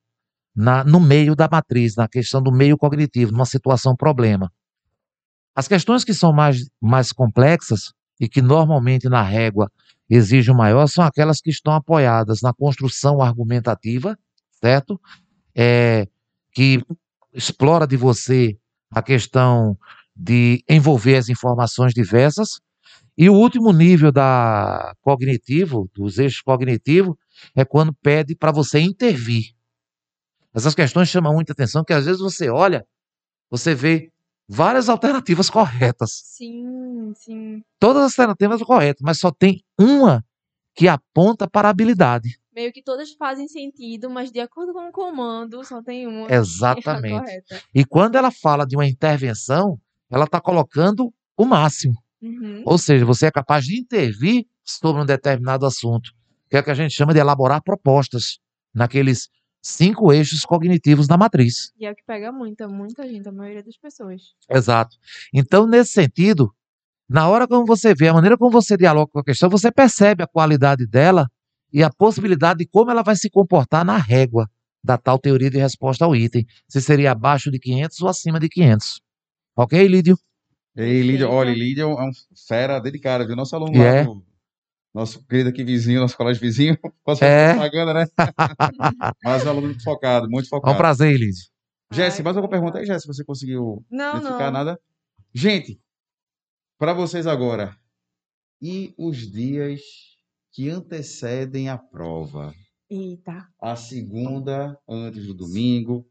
na, 0.59 0.83
no 0.83 0.99
meio 0.99 1.37
da 1.37 1.49
matriz, 1.49 1.95
na 1.95 2.09
questão 2.09 2.43
do 2.43 2.51
meio 2.51 2.77
cognitivo, 2.77 3.31
numa 3.31 3.47
situação 3.47 3.95
problema. 3.95 4.51
As 5.55 5.69
questões 5.69 6.03
que 6.03 6.13
são 6.13 6.33
mais, 6.33 6.69
mais 6.81 7.13
complexas 7.13 7.93
e 8.21 8.29
que 8.29 8.43
normalmente 8.43 9.09
na 9.09 9.23
régua 9.23 9.71
exigem 10.11 10.53
maior 10.53 10.89
são 10.89 11.05
aquelas 11.05 11.41
que 11.41 11.51
estão 11.51 11.73
apoiadas 11.75 12.43
na 12.43 12.53
construção 12.53 13.23
argumentativa, 13.23 14.19
certo? 14.61 15.01
É, 15.57 16.09
que 16.53 16.83
explora 17.33 17.87
de 17.87 17.97
você 17.97 18.59
a 18.91 19.01
questão 19.01 19.79
de 20.17 20.65
envolver 20.69 21.19
as 21.19 21.29
informações 21.29 21.95
diversas. 21.95 22.59
E 23.17 23.31
o 23.31 23.35
último 23.35 23.73
nível 23.73 24.11
da 24.11 24.93
cognitivo, 25.03 25.89
dos 25.95 26.19
eixos 26.19 26.41
cognitivos, 26.41 27.15
é 27.55 27.65
quando 27.65 27.95
pede 28.03 28.35
para 28.35 28.51
você 28.51 28.81
intervir. 28.81 29.57
Essas 30.59 30.75
questões 30.75 31.09
chamam 31.09 31.33
muita 31.33 31.53
atenção, 31.53 31.85
que 31.85 31.93
às 31.93 32.05
vezes 32.05 32.21
você 32.21 32.51
olha, 32.51 32.85
você 33.49 33.77
vê 33.77 34.11
várias 34.49 34.89
alternativas 34.89 35.49
corretas. 35.49 36.21
Sim, 36.25 37.13
sim. 37.15 37.63
Todas 37.79 38.03
as 38.03 38.19
alternativas 38.19 38.61
corretas, 38.63 39.01
mas 39.03 39.21
só 39.21 39.31
tem 39.31 39.63
uma 39.79 40.25
que 40.75 40.89
aponta 40.89 41.49
para 41.49 41.69
a 41.69 41.71
habilidade. 41.71 42.41
Meio 42.53 42.73
que 42.73 42.83
todas 42.83 43.13
fazem 43.13 43.47
sentido, 43.47 44.11
mas 44.11 44.33
de 44.33 44.41
acordo 44.41 44.73
com 44.73 44.89
o 44.89 44.93
comando, 44.93 45.63
só 45.65 45.81
tem 45.81 46.09
uma. 46.09 46.27
é 46.29 46.35
Exatamente. 46.35 47.21
correta. 47.21 47.63
E 47.73 47.85
quando 47.85 48.17
ela 48.17 48.33
fala 48.33 48.67
de 48.67 48.75
uma 48.75 48.87
intervenção, 48.87 49.79
ela 50.11 50.25
está 50.25 50.41
colocando 50.41 51.15
o 51.37 51.45
máximo. 51.45 51.95
Uhum. 52.21 52.65
Ou 52.67 52.77
seja, 52.77 53.05
você 53.05 53.27
é 53.27 53.31
capaz 53.31 53.65
de 53.65 53.79
intervir 53.79 54.45
sobre 54.65 55.01
um 55.01 55.07
determinado 55.07 55.65
assunto, 55.65 56.11
que 56.51 56.57
é 56.57 56.61
o 56.61 56.65
que 56.65 56.71
a 56.73 56.75
gente 56.75 56.95
chama 56.95 57.15
de 57.15 57.21
elaborar 57.21 57.63
propostas 57.63 58.41
naqueles 58.75 59.29
cinco 59.69 60.13
eixos 60.13 60.41
cognitivos 60.45 61.07
da 61.07 61.17
matriz. 61.17 61.73
E 61.79 61.87
é 61.87 61.91
o 61.93 61.95
que 61.95 62.03
pega 62.07 62.33
muita, 62.33 62.67
muita 62.69 63.07
gente, 63.09 63.29
a 63.29 63.33
maioria 63.33 63.63
das 63.63 63.77
pessoas. 63.77 64.23
Exato. 64.51 64.97
Então, 65.33 65.67
nesse 65.67 65.93
sentido, 65.93 66.53
na 67.09 67.29
hora 67.29 67.47
como 67.47 67.65
você 67.67 67.95
vê, 67.95 68.09
a 68.09 68.15
maneira 68.15 68.37
como 68.37 68.51
você 68.51 68.77
dialoga 68.77 69.11
com 69.13 69.19
a 69.21 69.25
questão, 69.25 69.49
você 69.49 69.71
percebe 69.71 70.23
a 70.23 70.27
qualidade 70.27 70.87
dela 70.87 71.29
e 71.73 71.83
a 71.83 71.91
possibilidade 71.91 72.61
de 72.61 72.67
como 72.67 72.91
ela 72.91 73.03
vai 73.03 73.17
se 73.17 73.29
comportar 73.31 73.85
na 73.85 73.97
régua 73.97 74.49
da 74.83 74.97
tal 74.97 75.19
teoria 75.19 75.51
de 75.51 75.59
resposta 75.59 76.05
ao 76.05 76.15
item, 76.17 76.47
se 76.69 76.81
seria 76.81 77.13
abaixo 77.13 77.51
de 77.51 77.59
500 77.59 78.01
ou 78.01 78.09
acima 78.09 78.39
de 78.41 78.49
500. 78.49 79.01
Ok, 79.57 79.87
Lídio? 79.87 80.17
Ei, 80.77 81.03
Lídia, 81.03 81.27
Perfeito. 81.27 81.33
olha, 81.33 81.51
Lídia 81.53 81.83
é 81.83 81.87
um 81.87 82.01
é 82.01 82.05
um 82.09 82.13
fera 82.47 82.79
dedicado, 82.79 83.27
viu? 83.27 83.35
Nosso 83.35 83.55
aluno 83.57 83.75
E 83.75 83.79
lá, 83.79 83.85
é? 83.85 84.05
do- 84.05 84.23
nosso 84.99 85.25
querido 85.27 85.49
aqui 85.49 85.63
vizinho, 85.63 86.01
nosso 86.01 86.17
colégio 86.17 86.41
vizinho, 86.43 86.77
posso 87.05 87.25
É. 87.25 87.55
fazer 87.55 87.59
propaganda, 87.61 87.95
né? 87.95 88.07
Mas 89.25 89.43
é 89.43 89.47
um 89.47 89.51
aluno 89.51 89.67
muito 89.69 89.83
focado, 89.85 90.29
muito 90.29 90.45
É 90.45 90.49
um 90.49 90.51
focado. 90.51 90.77
prazer. 90.77 91.19
Jesse, 91.93 92.19
Ai, 92.19 92.25
mais 92.25 92.37
alguma 92.37 92.51
pergunta 92.51 92.79
aí, 92.79 92.85
Jesse? 92.85 93.07
Você 93.07 93.25
conseguiu 93.25 93.85
Não, 93.91 94.11
identificar 94.17 94.47
não. 94.47 94.53
nada? 94.53 94.81
Gente, 95.33 95.81
para 96.79 96.93
vocês 96.93 97.27
agora, 97.27 97.77
e 98.61 98.93
os 98.99 99.19
dias 99.31 99.81
que 100.53 100.69
antecedem 100.69 101.69
a 101.69 101.79
prova? 101.79 102.53
Eita. 102.91 103.47
A 103.63 103.77
segunda 103.77 104.77
antes 104.89 105.27
do 105.27 105.35
domingo, 105.35 106.07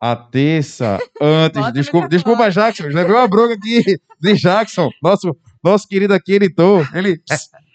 a 0.00 0.16
terça 0.16 0.98
antes. 1.20 1.72
Desculpa, 1.72 2.08
desculpa, 2.08 2.50
Jackson. 2.50 2.84
Levei 2.84 3.14
uma 3.14 3.28
bronca 3.28 3.54
aqui 3.54 3.82
de 4.20 4.34
Jackson, 4.34 4.90
nosso, 5.02 5.36
nosso 5.62 5.86
querido 5.88 6.14
aqui 6.14 6.34
editor. 6.34 6.88
Ele 6.96 7.20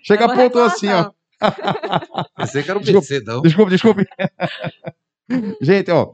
chega 0.04 0.28
Levou 0.28 0.44
apontou 0.44 0.64
assim, 0.64 0.88
ó. 0.90 1.12
Pensei 2.38 2.64
que 2.64 2.70
era 2.70 2.80
um 2.80 2.84
PC, 2.84 3.22
não. 3.22 3.42
Desculpa, 3.42 3.72
desculpe. 3.72 4.06
Gente, 5.62 5.92
ó. 5.92 6.14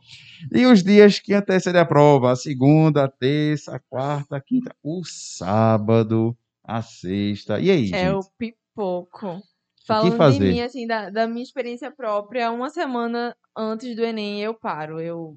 E 0.54 0.66
os 0.66 0.84
dias 0.84 1.20
que 1.20 1.34
antecedem 1.34 1.82
a 1.82 1.86
prova? 1.86 2.32
A 2.32 2.36
segunda, 2.36 3.04
a 3.04 3.08
terça, 3.08 3.76
a 3.76 3.80
quarta, 3.80 4.36
a 4.38 4.42
quinta, 4.42 4.74
o 4.84 5.04
sábado, 5.06 6.36
a 6.64 6.82
sexta. 6.82 7.60
E 7.60 7.70
aí, 7.70 7.92
É 7.94 8.12
o 8.12 8.22
gente? 8.22 8.32
pipoco. 8.38 9.42
Falando 9.86 10.12
de 10.12 10.18
fazer? 10.18 10.52
mim, 10.52 10.62
assim, 10.62 10.88
da, 10.88 11.10
da 11.10 11.28
minha 11.28 11.44
experiência 11.44 11.92
própria, 11.92 12.52
uma 12.52 12.70
semana 12.70 13.36
antes 13.58 13.96
do 13.96 14.04
Enem 14.04 14.42
eu 14.42 14.54
paro. 14.54 15.00
Eu 15.02 15.36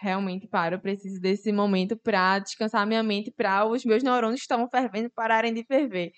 realmente 0.00 0.46
paro. 0.48 0.76
Eu 0.76 0.80
preciso 0.80 1.20
desse 1.20 1.52
momento 1.52 1.96
pra 1.96 2.38
descansar 2.38 2.86
minha 2.86 3.02
mente, 3.02 3.30
pra 3.32 3.64
os 3.66 3.84
meus 3.84 4.02
neurônios 4.02 4.40
que 4.40 4.44
estavam 4.44 4.68
fervendo 4.70 5.10
pararem 5.10 5.52
de 5.54 5.64
ferver. 5.64 6.12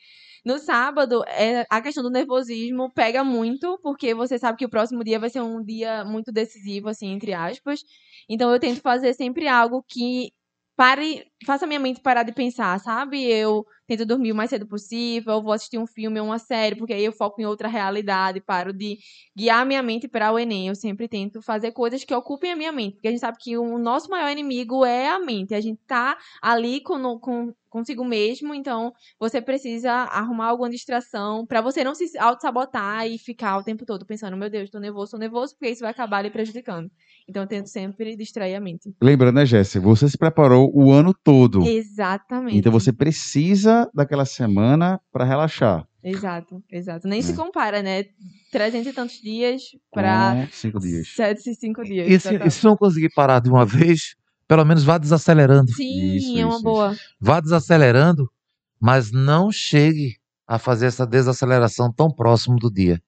No 0.44 0.58
sábado, 0.58 1.24
é, 1.28 1.64
a 1.70 1.80
questão 1.80 2.02
do 2.02 2.10
nervosismo 2.10 2.92
pega 2.92 3.24
muito, 3.24 3.78
porque 3.82 4.14
você 4.14 4.38
sabe 4.38 4.58
que 4.58 4.64
o 4.66 4.70
próximo 4.70 5.02
dia 5.04 5.18
vai 5.18 5.30
ser 5.30 5.40
um 5.42 5.62
dia 5.64 6.04
muito 6.04 6.30
decisivo, 6.32 6.88
assim, 6.88 7.08
entre 7.12 7.32
aspas. 7.32 7.80
Então 8.28 8.52
eu 8.52 8.60
tento 8.60 8.80
fazer 8.80 9.14
sempre 9.14 9.48
algo 9.48 9.82
que 9.88 10.30
pare, 10.76 11.24
faça 11.46 11.66
minha 11.66 11.78
mente 11.80 12.00
parar 12.00 12.22
de 12.24 12.32
pensar, 12.32 12.78
sabe? 12.80 13.24
Eu 13.24 13.64
tento 13.86 14.06
dormir 14.06 14.32
o 14.32 14.34
mais 14.34 14.50
cedo 14.50 14.66
possível, 14.66 15.42
vou 15.42 15.52
assistir 15.52 15.78
um 15.78 15.86
filme 15.86 16.20
ou 16.20 16.26
uma 16.26 16.38
série, 16.38 16.76
porque 16.76 16.92
aí 16.92 17.04
eu 17.04 17.12
foco 17.12 17.40
em 17.40 17.46
outra 17.46 17.68
realidade, 17.68 18.40
paro 18.40 18.72
de 18.72 18.98
guiar 19.36 19.66
minha 19.66 19.82
mente 19.82 20.08
para 20.08 20.32
o 20.32 20.38
Enem. 20.38 20.68
Eu 20.68 20.74
sempre 20.74 21.08
tento 21.08 21.42
fazer 21.42 21.72
coisas 21.72 22.04
que 22.04 22.14
ocupem 22.14 22.52
a 22.52 22.56
minha 22.56 22.72
mente, 22.72 22.94
porque 22.94 23.08
a 23.08 23.10
gente 23.10 23.20
sabe 23.20 23.38
que 23.40 23.56
o 23.56 23.78
nosso 23.78 24.08
maior 24.10 24.30
inimigo 24.30 24.84
é 24.84 25.08
a 25.08 25.18
mente. 25.18 25.54
A 25.54 25.60
gente 25.60 25.80
tá 25.86 26.16
ali 26.42 26.80
com, 26.80 27.18
com 27.18 27.52
consigo 27.74 28.04
mesmo, 28.04 28.54
então 28.54 28.92
você 29.18 29.42
precisa 29.42 29.90
arrumar 29.92 30.46
alguma 30.46 30.70
distração 30.70 31.44
para 31.44 31.60
você 31.60 31.82
não 31.82 31.92
se 31.92 32.16
auto-sabotar 32.16 33.04
e 33.08 33.18
ficar 33.18 33.58
o 33.58 33.64
tempo 33.64 33.84
todo 33.84 34.06
pensando, 34.06 34.36
meu 34.36 34.48
Deus, 34.48 34.70
tô 34.70 34.78
nervoso, 34.78 35.12
tô 35.12 35.18
nervoso, 35.18 35.54
porque 35.54 35.72
isso 35.72 35.80
vai 35.80 35.90
acabar 35.90 36.22
lhe 36.22 36.30
prejudicando. 36.30 36.88
Então 37.26 37.42
eu 37.42 37.48
tento 37.48 37.68
sempre 37.68 38.16
distrair 38.16 38.54
a 38.54 38.60
mente. 38.60 38.94
Lembrando, 39.02 39.36
né, 39.36 39.46
Jéssica? 39.46 39.80
Você 39.86 40.08
se 40.08 40.18
preparou 40.18 40.70
o 40.74 40.92
ano 40.92 41.14
todo. 41.24 41.66
Exatamente. 41.66 42.56
Então 42.58 42.70
você 42.70 42.92
precisa 42.92 43.90
daquela 43.94 44.26
semana 44.26 45.00
para 45.10 45.24
relaxar. 45.24 45.86
Exato, 46.02 46.62
exato. 46.70 47.08
Nem 47.08 47.20
É. 47.20 47.22
se 47.22 47.34
compara, 47.34 47.82
né? 47.82 48.04
300 48.52 48.86
e 48.86 48.92
tantos 48.92 49.16
dias 49.22 49.62
para 49.90 50.46
cinco 50.52 50.78
dias. 50.78 51.08
705 51.16 51.82
dias. 51.82 52.08
E 52.10 52.20
se, 52.20 52.36
e 52.46 52.50
se 52.50 52.64
não 52.64 52.76
conseguir 52.76 53.08
parar 53.14 53.40
de 53.40 53.48
uma 53.48 53.64
vez, 53.64 54.14
pelo 54.46 54.64
menos 54.66 54.84
vá 54.84 54.98
desacelerando. 54.98 55.72
Sim, 55.72 56.16
Isso, 56.16 56.38
é 56.38 56.44
uma 56.44 56.56
isso, 56.56 56.62
boa. 56.62 56.94
Vá 57.18 57.40
desacelerando, 57.40 58.30
mas 58.78 59.10
não 59.10 59.50
chegue 59.50 60.16
a 60.46 60.58
fazer 60.58 60.86
essa 60.86 61.06
desaceleração 61.06 61.90
tão 61.90 62.10
próximo 62.10 62.56
do 62.56 62.70
dia, 62.70 63.00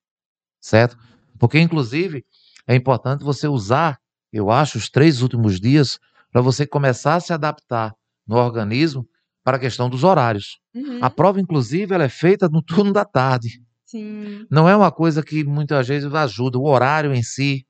certo? 0.58 0.96
Porque, 1.38 1.60
inclusive, 1.60 2.24
é 2.66 2.74
importante 2.74 3.22
você 3.22 3.46
usar 3.46 3.98
eu 4.32 4.50
acho, 4.50 4.78
os 4.78 4.88
três 4.88 5.22
últimos 5.22 5.60
dias, 5.60 5.98
para 6.32 6.40
você 6.40 6.66
começar 6.66 7.14
a 7.14 7.20
se 7.20 7.32
adaptar 7.32 7.94
no 8.26 8.36
organismo 8.36 9.06
para 9.44 9.56
a 9.56 9.60
questão 9.60 9.88
dos 9.88 10.02
horários. 10.04 10.58
Uhum. 10.74 10.98
A 11.00 11.08
prova, 11.08 11.40
inclusive, 11.40 11.94
ela 11.94 12.04
é 12.04 12.08
feita 12.08 12.48
no 12.48 12.60
turno 12.62 12.92
da 12.92 13.04
tarde. 13.04 13.62
Sim. 13.84 14.44
Não 14.50 14.68
é 14.68 14.76
uma 14.76 14.90
coisa 14.90 15.22
que 15.22 15.44
muitas 15.44 15.86
vezes 15.86 16.12
ajuda, 16.12 16.58
o 16.58 16.66
horário 16.66 17.14
em 17.14 17.22
si. 17.22 17.64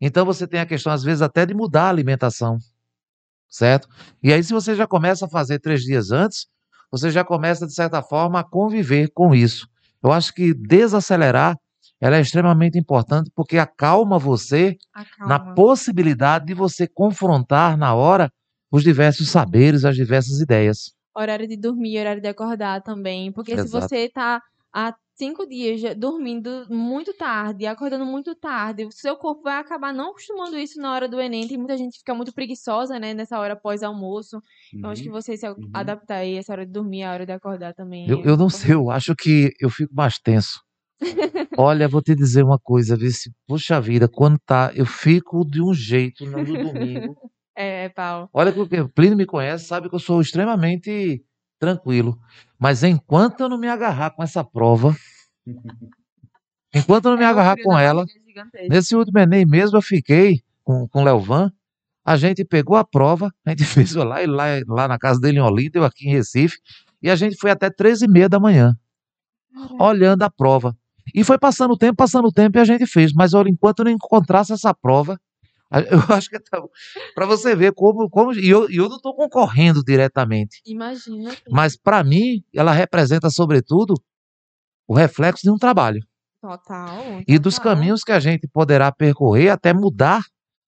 Então 0.00 0.26
você 0.26 0.46
tem 0.46 0.60
a 0.60 0.66
questão, 0.66 0.92
às 0.92 1.02
vezes, 1.02 1.22
até 1.22 1.46
de 1.46 1.54
mudar 1.54 1.84
a 1.84 1.88
alimentação. 1.88 2.58
Certo? 3.48 3.88
E 4.22 4.32
aí, 4.32 4.44
se 4.44 4.52
você 4.52 4.74
já 4.74 4.86
começa 4.86 5.24
a 5.24 5.28
fazer 5.28 5.58
três 5.58 5.82
dias 5.82 6.10
antes, 6.10 6.46
você 6.90 7.10
já 7.10 7.24
começa, 7.24 7.66
de 7.66 7.72
certa 7.72 8.02
forma, 8.02 8.40
a 8.40 8.44
conviver 8.44 9.10
com 9.14 9.34
isso. 9.34 9.66
Eu 10.02 10.12
acho 10.12 10.34
que 10.34 10.52
desacelerar 10.52 11.56
ela 12.00 12.16
é 12.16 12.20
extremamente 12.20 12.78
importante 12.78 13.30
porque 13.34 13.58
acalma 13.58 14.18
você 14.18 14.76
na 15.20 15.36
Acalma. 15.36 15.54
possibilidade 15.54 16.46
de 16.46 16.54
você 16.54 16.86
confrontar 16.86 17.76
na 17.76 17.94
hora 17.94 18.30
os 18.70 18.82
diversos 18.82 19.30
saberes, 19.30 19.84
as 19.84 19.96
diversas 19.96 20.40
ideias. 20.40 20.92
Horário 21.14 21.46
de 21.48 21.56
dormir, 21.56 21.98
horário 21.98 22.20
de 22.20 22.28
acordar 22.28 22.82
também. 22.82 23.32
Porque 23.32 23.52
se 23.56 23.64
Exato. 23.64 23.88
você 23.88 24.08
tá 24.08 24.40
há 24.74 24.94
cinco 25.14 25.46
dias 25.48 25.80
dormindo 25.96 26.66
muito 26.68 27.14
tarde, 27.14 27.64
acordando 27.64 28.04
muito 28.04 28.34
tarde, 28.34 28.84
o 28.84 28.92
seu 28.92 29.16
corpo 29.16 29.42
vai 29.44 29.56
acabar 29.58 29.94
não 29.94 30.10
acostumando 30.10 30.58
isso 30.58 30.78
na 30.78 30.92
hora 30.92 31.08
do 31.08 31.18
Enem. 31.18 31.48
Tem 31.48 31.56
muita 31.56 31.76
gente 31.78 31.92
que 31.92 31.98
fica 32.00 32.14
muito 32.14 32.34
preguiçosa, 32.34 32.98
né, 32.98 33.14
nessa 33.14 33.38
hora 33.38 33.56
pós-almoço. 33.56 34.38
Então, 34.74 34.90
acho 34.90 35.02
que 35.02 35.08
você 35.08 35.34
se 35.38 35.46
Uhum. 35.46 35.54
adaptar 35.72 36.16
aí, 36.16 36.36
essa 36.36 36.52
hora 36.52 36.66
de 36.66 36.72
dormir, 36.72 37.04
a 37.04 37.12
hora 37.14 37.24
de 37.24 37.32
acordar 37.32 37.72
também. 37.72 38.06
Eu, 38.06 38.22
eu 38.24 38.36
não 38.36 38.50
sei, 38.50 38.74
eu 38.74 38.90
acho 38.90 39.14
que 39.16 39.52
eu 39.58 39.70
fico 39.70 39.94
mais 39.94 40.18
tenso. 40.18 40.65
Olha, 41.56 41.88
vou 41.88 42.02
te 42.02 42.14
dizer 42.14 42.42
uma 42.42 42.58
coisa, 42.58 42.96
vê 42.96 43.10
se, 43.10 43.30
puxa 43.46 43.80
vida, 43.80 44.08
quando 44.08 44.38
tá, 44.44 44.72
eu 44.74 44.86
fico 44.86 45.44
de 45.44 45.62
um 45.62 45.72
jeito 45.74 46.24
no 46.26 46.44
domingo. 46.44 47.16
É, 47.58 47.88
Paulo. 47.88 48.28
Olha 48.34 48.52
que 48.52 48.60
o 48.60 48.88
Plínio 48.90 49.16
me 49.16 49.24
conhece, 49.24 49.64
sabe 49.64 49.88
que 49.88 49.94
eu 49.94 49.98
sou 49.98 50.20
extremamente 50.20 51.24
tranquilo. 51.58 52.18
Mas 52.58 52.82
enquanto 52.82 53.40
eu 53.40 53.48
não 53.48 53.56
me 53.56 53.66
agarrar 53.66 54.10
com 54.10 54.22
essa 54.22 54.44
prova, 54.44 54.94
enquanto 56.74 57.06
eu 57.06 57.12
não 57.12 57.18
me 57.18 57.24
É, 57.24 57.28
agarrar 57.28 57.56
com 57.62 57.78
ela, 57.78 58.04
é 58.54 58.68
nesse 58.68 58.94
último 58.94 59.18
Enem 59.18 59.46
mesmo 59.46 59.78
eu 59.78 59.82
fiquei 59.82 60.42
com, 60.62 60.86
com 60.86 61.00
o 61.00 61.04
Leovan, 61.04 61.50
a 62.04 62.16
gente 62.18 62.44
pegou 62.44 62.76
a 62.76 62.84
prova, 62.84 63.32
a 63.46 63.50
gente 63.50 63.64
fez 63.90 63.94
lá, 63.94 64.22
e 64.22 64.26
lá, 64.26 64.44
lá 64.68 64.86
na 64.86 64.98
casa 64.98 65.18
dele 65.18 65.38
em 65.38 65.42
Olinda, 65.42 65.78
eu 65.78 65.84
aqui 65.84 66.08
em 66.08 66.12
Recife, 66.12 66.58
e 67.02 67.08
a 67.08 67.16
gente 67.16 67.36
foi 67.38 67.50
até 67.50 67.70
13h30 67.70 68.28
da 68.28 68.38
manhã, 68.40 68.76
olhando 69.78 70.22
a 70.22 70.30
prova. 70.30 70.76
E 71.14 71.24
foi 71.24 71.38
passando 71.38 71.72
o 71.72 71.78
tempo, 71.78 71.96
passando 71.96 72.28
o 72.28 72.32
tempo, 72.32 72.58
e 72.58 72.60
a 72.60 72.64
gente 72.64 72.86
fez. 72.86 73.12
Mas 73.12 73.34
olha, 73.34 73.48
enquanto 73.48 73.80
eu 73.80 73.84
não 73.86 73.92
encontrasse 73.92 74.52
essa 74.52 74.74
prova, 74.74 75.18
eu 75.90 76.14
acho 76.14 76.30
que 76.30 76.38
para 77.14 77.26
você 77.26 77.54
ver 77.54 77.72
como. 77.72 78.08
como 78.08 78.32
e 78.32 78.48
eu, 78.48 78.68
eu 78.70 78.88
não 78.88 78.96
estou 78.96 79.14
concorrendo 79.14 79.82
diretamente. 79.82 80.60
Imagina. 80.66 81.34
Mas 81.50 81.76
para 81.76 82.02
mim, 82.04 82.42
ela 82.54 82.72
representa, 82.72 83.30
sobretudo, 83.30 83.94
o 84.86 84.94
reflexo 84.94 85.42
de 85.42 85.50
um 85.50 85.58
trabalho 85.58 86.00
Total. 86.40 87.22
e 87.26 87.38
dos 87.38 87.56
total. 87.56 87.74
caminhos 87.74 88.04
que 88.04 88.12
a 88.12 88.20
gente 88.20 88.46
poderá 88.46 88.92
percorrer 88.92 89.48
até 89.50 89.72
mudar 89.72 90.22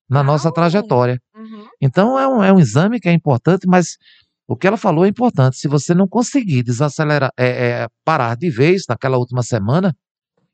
na 0.08 0.22
nossa 0.22 0.48
Não. 0.48 0.52
trajetória. 0.54 1.20
Uhum. 1.34 1.66
Então 1.80 2.18
é 2.18 2.26
um, 2.26 2.42
é 2.42 2.52
um 2.52 2.58
exame 2.58 2.98
que 2.98 3.08
é 3.08 3.12
importante, 3.12 3.66
mas 3.68 3.96
o 4.48 4.56
que 4.56 4.66
ela 4.66 4.76
falou 4.76 5.04
é 5.04 5.08
importante. 5.08 5.56
Se 5.58 5.68
você 5.68 5.94
não 5.94 6.08
conseguir 6.08 6.62
desacelerar, 6.62 7.30
é, 7.38 7.82
é, 7.82 7.88
parar 8.04 8.34
de 8.34 8.50
vez 8.50 8.84
naquela 8.88 9.18
última 9.18 9.42
semana, 9.42 9.94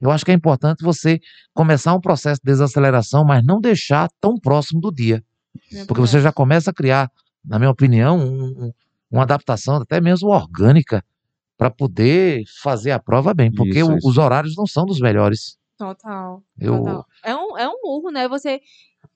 eu 0.01 0.11
acho 0.11 0.24
que 0.24 0.30
é 0.30 0.34
importante 0.34 0.82
você 0.82 1.20
começar 1.53 1.95
um 1.95 2.01
processo 2.01 2.40
de 2.45 2.51
desaceleração, 2.51 3.24
mas 3.24 3.45
não 3.45 3.61
deixar 3.61 4.09
tão 4.20 4.34
próximo 4.38 4.80
do 4.80 4.92
dia. 4.92 5.22
É 5.72 5.84
Porque 5.84 6.01
você 6.01 6.20
já 6.20 6.32
começa 6.32 6.70
a 6.70 6.74
criar, 6.74 7.11
na 7.45 7.59
minha 7.59 7.70
opinião, 7.70 8.18
um- 8.18 8.64
um- 8.66 8.72
uma 9.11 9.22
adaptação 9.22 9.76
até 9.76 10.01
mesmo 10.01 10.28
orgânica 10.28 11.05
para 11.57 11.70
poder 11.70 12.42
fazer 12.62 12.90
a 12.90 12.99
prova 12.99 13.32
bem, 13.32 13.53
porque 13.53 13.78
Isso, 13.78 13.92
o- 13.92 13.97
isso. 13.97 14.09
os 14.09 14.18
horários 14.18 14.57
não 14.57 14.66
são 14.66 14.84
dos 14.84 14.99
melhores. 15.01 15.57
Total. 15.78 16.42
Eu, 16.59 16.78
Total. 16.78 17.07
É 17.24 17.34
um, 17.34 17.59
é 17.59 17.68
um 17.68 17.76
murro, 17.82 18.11
né? 18.11 18.28
Você. 18.28 18.61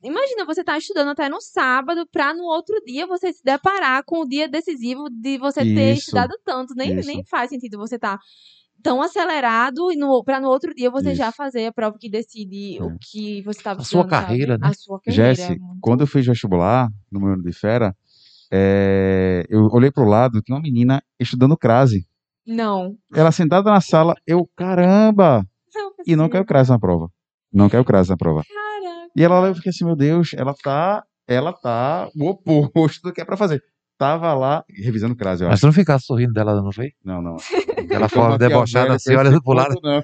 Imagina, 0.02 0.44
você 0.44 0.62
tá 0.62 0.76
estudando 0.78 1.08
até 1.08 1.28
no 1.28 1.40
sábado, 1.40 2.06
pra 2.12 2.32
no 2.34 2.44
outro 2.44 2.80
dia 2.86 3.06
você 3.06 3.32
se 3.32 3.42
deparar 3.42 4.04
com 4.04 4.20
o 4.20 4.28
dia 4.28 4.48
decisivo 4.48 5.08
de 5.10 5.38
você 5.38 5.60
ter 5.62 5.92
Isso. 5.92 6.00
estudado 6.00 6.34
tanto. 6.44 6.74
Nem, 6.74 6.96
Isso. 6.98 7.08
nem 7.08 7.24
faz 7.24 7.50
sentido 7.50 7.78
você 7.78 7.98
tá 7.98 8.18
tão 8.82 9.02
acelerado 9.02 9.90
e 9.92 9.96
no, 9.96 10.22
pra 10.24 10.40
no 10.40 10.48
outro 10.48 10.74
dia 10.74 10.90
você 10.90 11.14
já 11.14 11.28
Isso. 11.28 11.36
fazer 11.36 11.66
a 11.66 11.72
prova 11.72 11.96
que 11.98 12.08
decide 12.08 12.78
o 12.80 12.90
É. 12.90 12.96
que 13.00 13.42
você 13.42 13.62
tava 13.62 13.80
A 13.80 13.84
sua 13.84 14.00
estudando, 14.02 14.10
sabe? 14.10 14.26
carreira, 14.26 14.58
né? 14.58 14.68
A 14.68 14.74
sua 14.74 15.00
carreira. 15.00 15.34
Jesse, 15.34 15.42
é 15.52 15.56
muito- 15.58 15.78
quando 15.80 16.00
eu 16.02 16.06
fiz 16.06 16.24
vestibular, 16.26 16.88
no 17.10 17.20
meu 17.20 17.32
ano 17.34 17.42
de 17.42 17.52
fera, 17.52 17.94
é, 18.52 19.44
eu 19.48 19.66
olhei 19.72 19.90
pro 19.90 20.04
lado, 20.04 20.40
tinha 20.42 20.56
uma 20.56 20.62
menina 20.62 21.02
estudando 21.18 21.56
crase. 21.56 22.06
Não. 22.46 22.96
Ela 23.14 23.30
sentada 23.32 23.70
na 23.70 23.80
sala, 23.80 24.14
eu, 24.26 24.48
caramba! 24.56 25.44
Não 25.74 25.92
E 26.06 26.16
não 26.16 26.28
caiu 26.28 26.44
crase 26.44 26.70
na 26.70 26.78
prova. 26.78 27.10
Não 27.52 27.68
caiu 27.68 27.84
crase 27.84 28.08
na 28.10 28.16
prova. 28.16 28.42
Caraca. 28.46 29.10
E 29.14 29.22
ela, 29.22 29.46
eu 29.48 29.54
fiquei 29.54 29.70
assim, 29.70 29.84
meu 29.84 29.96
Deus, 29.96 30.30
ela 30.34 30.54
tá, 30.54 31.04
ela 31.26 31.52
tá 31.52 32.08
o 32.16 32.28
oposto 32.30 33.02
do 33.02 33.12
que 33.12 33.20
é 33.20 33.24
pra 33.24 33.36
fazer. 33.36 33.62
Tava 33.98 34.32
lá, 34.32 34.64
revisando 34.70 35.16
crase, 35.16 35.42
eu 35.42 35.48
mas 35.48 35.54
acho. 35.54 35.62
tu 35.62 35.66
não 35.66 35.72
ficasse 35.72 36.06
sorrindo 36.06 36.32
dela, 36.32 36.62
não 36.62 36.70
foi? 36.70 36.92
Não, 37.04 37.20
não. 37.20 37.36
Tô 37.98 38.08
forma 38.08 38.38
debochada 38.38 38.90
maquiavélico 38.90 38.94
assim, 38.94 39.16
olhando 39.16 39.42
pro 39.42 39.52
lado. 39.54 39.74
não. 39.82 39.94
É 39.94 40.02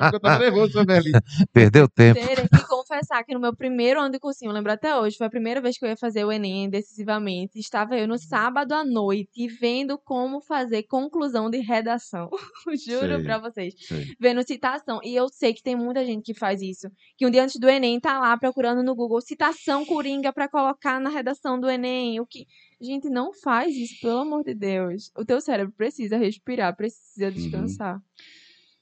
porque 0.00 0.16
eu 0.16 0.20
tô 0.20 0.38
nervoso 0.38 0.78
ali. 0.80 1.12
Perdeu 1.52 1.86
tempo. 1.86 2.18
Terei 2.18 2.48
que 2.48 2.58
confessar 2.86 3.24
que 3.24 3.34
no 3.34 3.40
meu 3.40 3.54
primeiro 3.54 4.00
ano 4.00 4.12
de 4.12 4.20
cursinho, 4.20 4.50
eu 4.50 4.54
lembro 4.54 4.70
até 4.70 4.96
hoje, 4.96 5.16
foi 5.16 5.26
a 5.26 5.30
primeira 5.30 5.60
vez 5.60 5.76
que 5.76 5.84
eu 5.84 5.88
ia 5.88 5.96
fazer 5.96 6.24
o 6.24 6.30
Enem 6.30 6.70
decisivamente. 6.70 7.58
Estava 7.58 7.96
eu 7.96 8.06
no 8.06 8.16
sábado 8.16 8.72
à 8.72 8.84
noite 8.84 9.48
vendo 9.48 9.98
como 9.98 10.40
fazer 10.40 10.84
conclusão 10.84 11.50
de 11.50 11.58
redação. 11.58 12.30
Juro 12.86 13.22
pra 13.24 13.38
vocês. 13.38 13.74
Sei. 13.76 14.14
Vendo 14.20 14.46
citação. 14.46 15.00
E 15.02 15.14
eu 15.14 15.28
sei 15.28 15.52
que 15.52 15.62
tem 15.62 15.74
muita 15.74 16.04
gente 16.06 16.24
que 16.24 16.38
faz 16.38 16.62
isso. 16.62 16.88
Que 17.16 17.26
um 17.26 17.30
dia 17.30 17.42
antes 17.42 17.58
do 17.58 17.68
Enem 17.68 17.98
tá 17.98 18.18
lá 18.20 18.36
procurando 18.38 18.82
no 18.82 18.94
Google 18.94 19.20
citação 19.20 19.84
coringa 19.84 20.32
pra 20.32 20.48
colocar 20.48 21.00
na 21.00 21.10
redação 21.10 21.58
do 21.58 21.68
Enem. 21.68 22.20
O 22.20 22.26
que. 22.26 22.46
Gente, 22.80 23.08
não 23.08 23.32
faz 23.32 23.74
isso, 23.74 24.00
pelo 24.02 24.18
amor 24.18 24.44
de 24.44 24.54
Deus. 24.54 25.10
O 25.16 25.24
teu 25.24 25.40
cérebro 25.40 25.72
precisa 25.74 26.16
respirar, 26.18 26.76
precisa 26.76 27.32
descansar. 27.32 27.98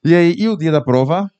E 0.05 0.12
aí, 0.14 0.34
e 0.36 0.48
o 0.48 0.57
dia 0.57 0.72
da 0.72 0.82
prova? 0.82 1.30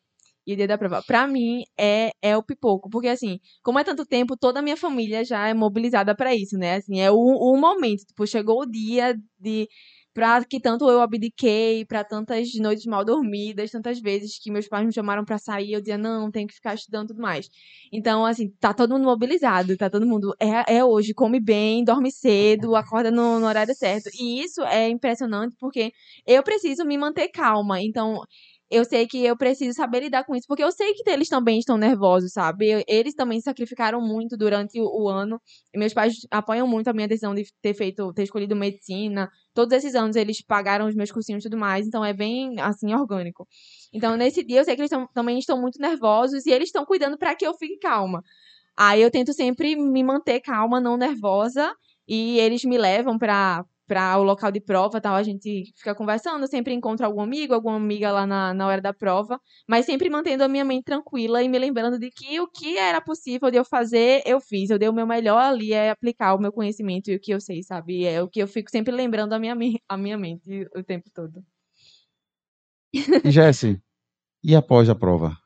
E 0.47 0.53
o 0.53 0.57
dia 0.57 0.69
da 0.69 0.77
prova, 0.77 1.03
pra 1.03 1.27
mim, 1.27 1.63
é, 1.79 2.11
é 2.21 2.37
o 2.37 2.43
pipoco. 2.43 2.91
Porque, 2.91 3.09
assim, 3.09 3.39
como 3.63 3.79
é 3.79 3.85
tanto 3.85 4.05
tempo, 4.05 4.37
toda 4.37 4.61
a 4.61 4.63
minha 4.63 4.77
família 4.77 5.25
já 5.25 5.49
é 5.49 5.55
mobilizada 5.55 6.15
pra 6.15 6.35
isso, 6.35 6.59
né? 6.59 6.77
Assim, 6.77 7.01
é 7.01 7.11
o, 7.11 7.17
o 7.17 7.57
momento. 7.57 8.05
Tipo, 8.07 8.27
chegou 8.27 8.61
o 8.63 8.67
dia 8.67 9.15
de. 9.39 9.69
Pra 10.13 10.45
que 10.45 10.61
tanto 10.61 10.89
eu 10.89 11.01
abdiquei, 11.01 11.85
pra 11.85 12.05
tantas 12.05 12.49
noites 12.61 12.87
mal 12.87 13.05
dormidas, 13.05 13.73
tantas 13.73 13.99
vezes 14.01 14.39
que 14.39 14.49
meus 14.49 14.69
pais 14.69 14.87
me 14.87 14.93
chamaram 14.93 15.25
pra 15.25 15.39
sair, 15.39 15.73
eu 15.73 15.81
dizia, 15.81 15.99
não, 15.99 16.31
tenho 16.31 16.47
que 16.47 16.55
ficar 16.55 16.73
estudando 16.75 17.07
e 17.07 17.09
tudo 17.09 17.21
mais. 17.21 17.49
Então, 17.93 18.25
assim, 18.25 18.49
tá 18.61 18.73
todo 18.73 18.93
mundo 18.93 19.05
mobilizado, 19.05 19.77
tá 19.77 19.91
todo 19.91 20.07
mundo. 20.07 20.33
É, 20.41 20.77
é 20.77 20.85
hoje, 20.85 21.13
come 21.15 21.41
bem, 21.41 21.83
dorme 21.83 22.13
cedo, 22.13 22.77
acorda 22.77 23.11
no, 23.11 23.41
no 23.41 23.47
horário 23.47 23.75
certo. 23.75 24.09
E 24.15 24.41
isso 24.41 24.63
é 24.63 24.89
impressionante 24.89 25.57
porque 25.59 25.93
eu 26.25 26.43
preciso 26.45 26.85
me 26.85 26.97
manter 26.97 27.29
calma. 27.29 27.83
Então, 27.83 28.21
eu 28.71 28.85
sei 28.85 29.07
que 29.07 29.25
eu 29.25 29.37
preciso 29.37 29.75
saber 29.75 30.01
lidar 30.01 30.25
com 30.25 30.35
isso, 30.35 30.47
porque 30.49 30.65
eu 30.65 30.73
sei 30.73 30.93
que 30.95 31.09
eles 31.09 31.29
também 31.29 31.59
estão 31.59 31.77
nervosos, 31.77 32.33
sabe? 32.33 32.83
Eles 32.89 33.15
também 33.15 33.41
sacrificaram 33.41 34.01
muito 34.01 34.37
durante 34.37 34.81
o, 34.81 34.85
o 35.05 35.09
ano. 35.09 35.41
Meus 35.75 35.93
pais 35.95 36.15
apoiam 36.31 36.67
muito 36.67 36.89
a 36.89 36.93
minha 36.93 37.07
decisão 37.09 37.35
de 37.35 37.45
ter 37.62 37.75
feito, 37.75 38.12
ter 38.12 38.25
escolhido 38.25 38.57
medicina. 38.57 39.29
Todos 39.55 39.73
esses 39.77 39.95
anos 39.95 40.17
eles 40.17 40.43
pagaram 40.43 40.87
os 40.89 40.95
meus 40.95 41.12
cursinhos 41.12 41.45
e 41.45 41.49
tudo 41.49 41.59
mais, 41.59 41.87
então 41.87 42.05
é 42.05 42.12
bem 42.12 42.59
assim 42.61 42.93
orgânico. 42.95 43.47
Então 43.93 44.17
nesse 44.17 44.43
dia 44.45 44.61
eu 44.61 44.65
sei 44.65 44.75
que 44.75 44.81
eles 44.83 44.91
tão- 44.91 45.07
também 45.15 45.39
estão 45.39 45.61
muito 45.61 45.79
nervosos 45.81 46.47
e 46.47 46.51
eles 46.51 46.69
estão 46.69 46.85
cuidando 46.85 47.17
para 47.19 47.35
que 47.37 47.47
eu 47.47 47.55
fique 47.55 47.79
calma. 47.79 48.23
Aí 48.77 49.03
eu 49.03 49.11
tento 49.11 49.33
sempre 49.33 49.77
me 49.77 50.03
manter 50.03 50.41
calma, 50.41 50.81
não 50.81 50.97
nervosa, 50.97 51.73
e 52.09 52.39
eles 52.41 52.65
me 52.65 52.77
levam 52.79 53.19
pra 53.19 53.65
para 53.87 54.18
o 54.18 54.22
local 54.22 54.51
de 54.51 54.61
prova, 54.61 55.01
tal, 55.01 55.14
a 55.14 55.22
gente 55.22 55.72
fica 55.76 55.95
conversando, 55.95 56.47
sempre 56.47 56.72
encontro 56.72 57.05
algum 57.05 57.20
amigo, 57.20 57.55
alguma 57.55 57.76
amiga 57.76 58.11
lá 58.11 58.26
na, 58.26 58.55
na 58.55 58.66
hora 58.66 58.80
da 58.80 58.95
prova, 58.95 59.39
mas 59.68 59.85
sempre 59.85 60.09
mantendo 60.09 60.43
a 60.45 60.49
minha 60.49 60.64
mente 60.64 60.85
tranquila 60.85 61.43
e 61.43 61.49
me 61.49 61.59
lembrando 61.59 61.99
de 61.99 62.11
que 62.11 62.41
o 62.41 62.49
que 62.49 62.78
era 62.78 63.01
possível 63.01 63.51
de 63.51 63.59
eu 63.59 63.64
fazer, 63.64 64.22
eu 64.24 64.41
fiz. 64.41 64.70
Eu 64.70 64.78
dei 64.78 64.89
o 64.89 64.93
meu 64.93 65.07
melhor 65.07 65.43
ali, 65.43 65.72
é 65.72 65.91
aplicar 65.91 66.35
o 66.35 66.41
meu 66.41 66.53
conhecimento 66.53 67.11
e 67.11 67.16
o 67.16 67.20
que 67.20 67.32
eu 67.32 67.41
sei, 67.41 67.62
sabe? 67.62 68.05
É 68.05 68.22
o 68.22 68.28
que 68.28 68.41
eu 68.41 68.49
fico 68.49 68.70
sempre 68.70 68.93
lembrando 68.95 69.32
a 69.35 69.39
minha, 69.39 69.55
a 69.89 69.97
minha 69.97 70.16
mente 70.16 70.66
o 70.74 70.82
tempo 70.82 71.11
todo. 71.12 71.45
E 73.24 73.30
Jesse, 73.30 73.82
e 74.43 74.55
após 74.55 74.89
a 74.89 74.95
prova? 74.95 75.37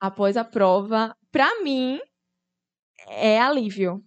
Após 0.00 0.36
a 0.36 0.44
prova, 0.44 1.16
pra 1.30 1.62
mim, 1.62 1.98
é 3.08 3.40
alívio. 3.40 4.02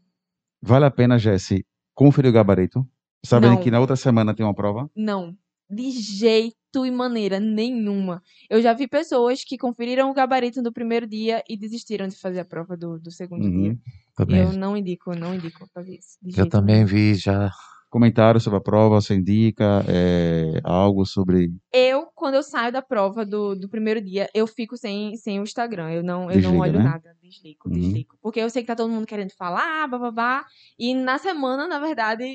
Vale 0.61 0.85
a 0.85 0.91
pena, 0.91 1.17
Jesse, 1.17 1.65
conferir 1.95 2.29
o 2.29 2.33
gabarito? 2.33 2.87
Sabendo 3.26 3.55
Não. 3.55 3.61
que 3.61 3.72
na 3.72 3.80
outra 3.80 3.95
semana 3.95 4.36
tem 4.36 4.45
uma 4.45 4.53
prova? 4.53 4.89
Não. 4.95 5.36
De 5.70 5.91
jeito 5.91 6.86
e 6.86 6.91
maneira 6.91 7.39
nenhuma. 7.39 8.22
Eu 8.49 8.61
já 8.61 8.74
vi 8.74 8.88
pessoas 8.88 9.43
que 9.43 9.57
conferiram 9.57 10.09
o 10.09 10.13
gabarito 10.13 10.61
do 10.61 10.72
primeiro 10.72 11.05
dia 11.07 11.43
e 11.49 11.57
desistiram 11.57 12.07
de 12.07 12.18
fazer 12.18 12.39
a 12.39 12.45
prova 12.45 12.78
do, 12.78 12.99
do 12.99 13.11
segundo 13.11 13.43
Uhum. 13.45 13.61
dia. 13.63 13.78
Também. 14.15 14.41
Eu 14.41 14.53
não 14.53 14.78
indico, 14.78 15.13
não 15.15 15.34
indico 15.36 15.68
fazer 15.74 15.95
isso. 15.95 16.18
Eu 16.24 16.32
jeito 16.32 16.49
também 16.49 16.86
vi 16.86 17.15
já. 17.15 17.51
Comentário 17.89 18.39
sobre 18.41 18.57
a 18.57 18.61
prova, 18.61 18.99
você 18.99 19.15
indica 19.15 19.82
é, 19.88 20.59
algo 20.61 21.05
sobre. 21.05 21.49
Eu, 21.72 22.07
quando 22.13 22.36
eu 22.36 22.43
saio 22.43 22.70
da 22.70 22.82
prova 22.82 23.26
do, 23.26 23.55
do 23.55 23.70
primeiro 23.70 24.01
dia, 24.01 24.30
eu 24.34 24.45
fico 24.45 24.76
sem, 24.76 25.15
sem 25.15 25.39
o 25.39 25.43
Instagram. 25.43 25.91
Eu 25.91 26.03
não, 26.03 26.24
eu 26.24 26.36
Desliga, 26.36 26.49
não 26.49 26.57
olho 26.59 26.78
né? 26.80 26.84
nada. 26.84 27.15
Desligo, 27.22 27.61
Uhum. 27.65 27.72
desligo. 27.74 28.18
Porque 28.22 28.41
eu 28.41 28.49
sei 28.49 28.61
que 28.61 28.68
tá 28.68 28.76
todo 28.76 28.91
mundo 28.91 29.07
querendo 29.07 29.32
falar, 29.32 29.88
bababá. 29.88 30.45
E 30.78 30.93
na 30.93 31.18
semana, 31.18 31.65
na 31.65 31.80
verdade, 31.80 32.26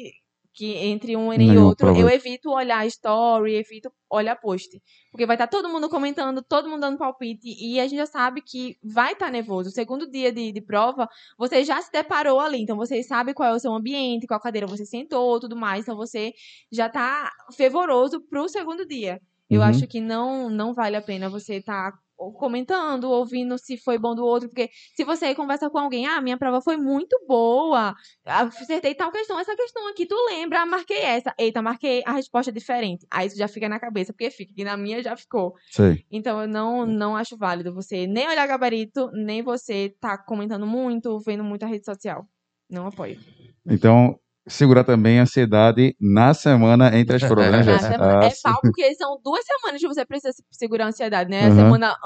que 0.54 0.74
entre 0.76 1.16
um 1.16 1.32
e 1.32 1.56
outro, 1.58 1.88
eu 1.96 2.08
evito 2.08 2.50
olhar 2.50 2.86
story, 2.86 3.54
evito 3.56 3.90
olhar 4.10 4.36
post. 4.36 4.80
Porque 5.10 5.26
vai 5.26 5.36
estar 5.36 5.46
todo 5.46 5.68
mundo 5.68 5.88
comentando, 5.88 6.42
todo 6.42 6.68
mundo 6.68 6.80
dando 6.80 6.98
palpite. 6.98 7.48
E 7.58 7.80
a 7.80 7.84
gente 7.84 7.96
já 7.96 8.06
sabe 8.06 8.42
que 8.42 8.76
vai 8.82 9.12
estar 9.12 9.30
nervoso. 9.30 9.68
O 9.70 9.72
segundo 9.72 10.10
dia 10.10 10.30
de, 10.32 10.52
de 10.52 10.60
prova, 10.60 11.08
você 11.38 11.64
já 11.64 11.80
se 11.80 11.90
deparou 11.90 12.40
ali. 12.40 12.60
Então, 12.62 12.76
você 12.76 13.02
sabe 13.02 13.34
qual 13.34 13.48
é 13.48 13.54
o 13.54 13.58
seu 13.58 13.72
ambiente, 13.72 14.26
qual 14.26 14.40
cadeira 14.40 14.66
você 14.66 14.84
sentou, 14.84 15.40
tudo 15.40 15.56
mais. 15.56 15.82
Então, 15.82 15.96
você 15.96 16.32
já 16.70 16.88
tá 16.88 17.30
fervoroso 17.56 18.20
pro 18.28 18.48
segundo 18.48 18.86
dia. 18.86 19.20
Eu 19.50 19.60
Uhum. 19.60 19.66
acho 19.66 19.86
que 19.86 20.00
não 20.00 20.48
não 20.50 20.72
vale 20.74 20.96
a 20.96 21.02
pena 21.02 21.28
você 21.28 21.56
estar 21.56 21.92
comentando, 22.38 23.04
ouvindo 23.10 23.58
se 23.58 23.76
foi 23.76 23.98
bom 23.98 24.14
do 24.14 24.24
outro, 24.24 24.48
porque 24.48 24.70
se 24.94 25.04
você 25.04 25.34
conversa 25.34 25.68
com 25.70 25.78
alguém, 25.78 26.06
ah, 26.06 26.20
minha 26.20 26.38
prova 26.38 26.60
foi 26.60 26.76
muito 26.76 27.18
boa, 27.26 27.94
acertei 28.24 28.94
tal 28.94 29.10
questão, 29.10 29.38
essa 29.38 29.56
questão 29.56 29.88
aqui, 29.88 30.06
tu 30.06 30.14
lembra, 30.30 30.62
ah, 30.62 30.66
marquei 30.66 30.98
essa, 30.98 31.34
eita, 31.38 31.60
marquei 31.60 32.02
a 32.06 32.12
resposta 32.12 32.50
é 32.50 32.54
diferente. 32.54 33.06
Aí 33.10 33.26
isso 33.26 33.36
já 33.36 33.48
fica 33.48 33.68
na 33.68 33.80
cabeça, 33.80 34.12
porque 34.12 34.30
fica, 34.30 34.52
que 34.54 34.64
na 34.64 34.76
minha 34.76 35.02
já 35.02 35.16
ficou. 35.16 35.54
Sei. 35.70 36.04
Então 36.10 36.40
eu 36.40 36.48
não, 36.48 36.86
não 36.86 37.16
acho 37.16 37.36
válido 37.36 37.74
você 37.74 38.06
nem 38.06 38.28
olhar 38.28 38.46
gabarito, 38.46 39.10
nem 39.12 39.42
você 39.42 39.94
tá 40.00 40.16
comentando 40.16 40.66
muito, 40.66 41.18
vendo 41.20 41.44
muito 41.44 41.64
a 41.64 41.68
rede 41.68 41.84
social. 41.84 42.26
Não 42.70 42.86
apoio. 42.86 43.18
Então, 43.66 44.18
segurar 44.46 44.84
também 44.84 45.18
a 45.18 45.22
ansiedade 45.22 45.94
na 46.00 46.34
semana 46.34 46.96
entre 46.98 47.16
as 47.16 47.22
provas, 47.26 47.52
né, 47.52 47.62
Jéssica? 47.62 47.96
Ah, 48.00 48.24
é 48.26 48.30
pau, 48.42 48.60
porque 48.62 48.94
são 48.94 49.18
duas 49.22 49.44
semanas 49.44 49.80
que 49.80 49.88
você 49.88 50.04
precisa 50.04 50.32
se- 50.32 50.42
segurar 50.50 50.86
a 50.86 50.88
ansiedade, 50.88 51.30
né? 51.30 51.44
A 51.44 51.46
Aham. 51.46 51.54
semana 51.56 51.96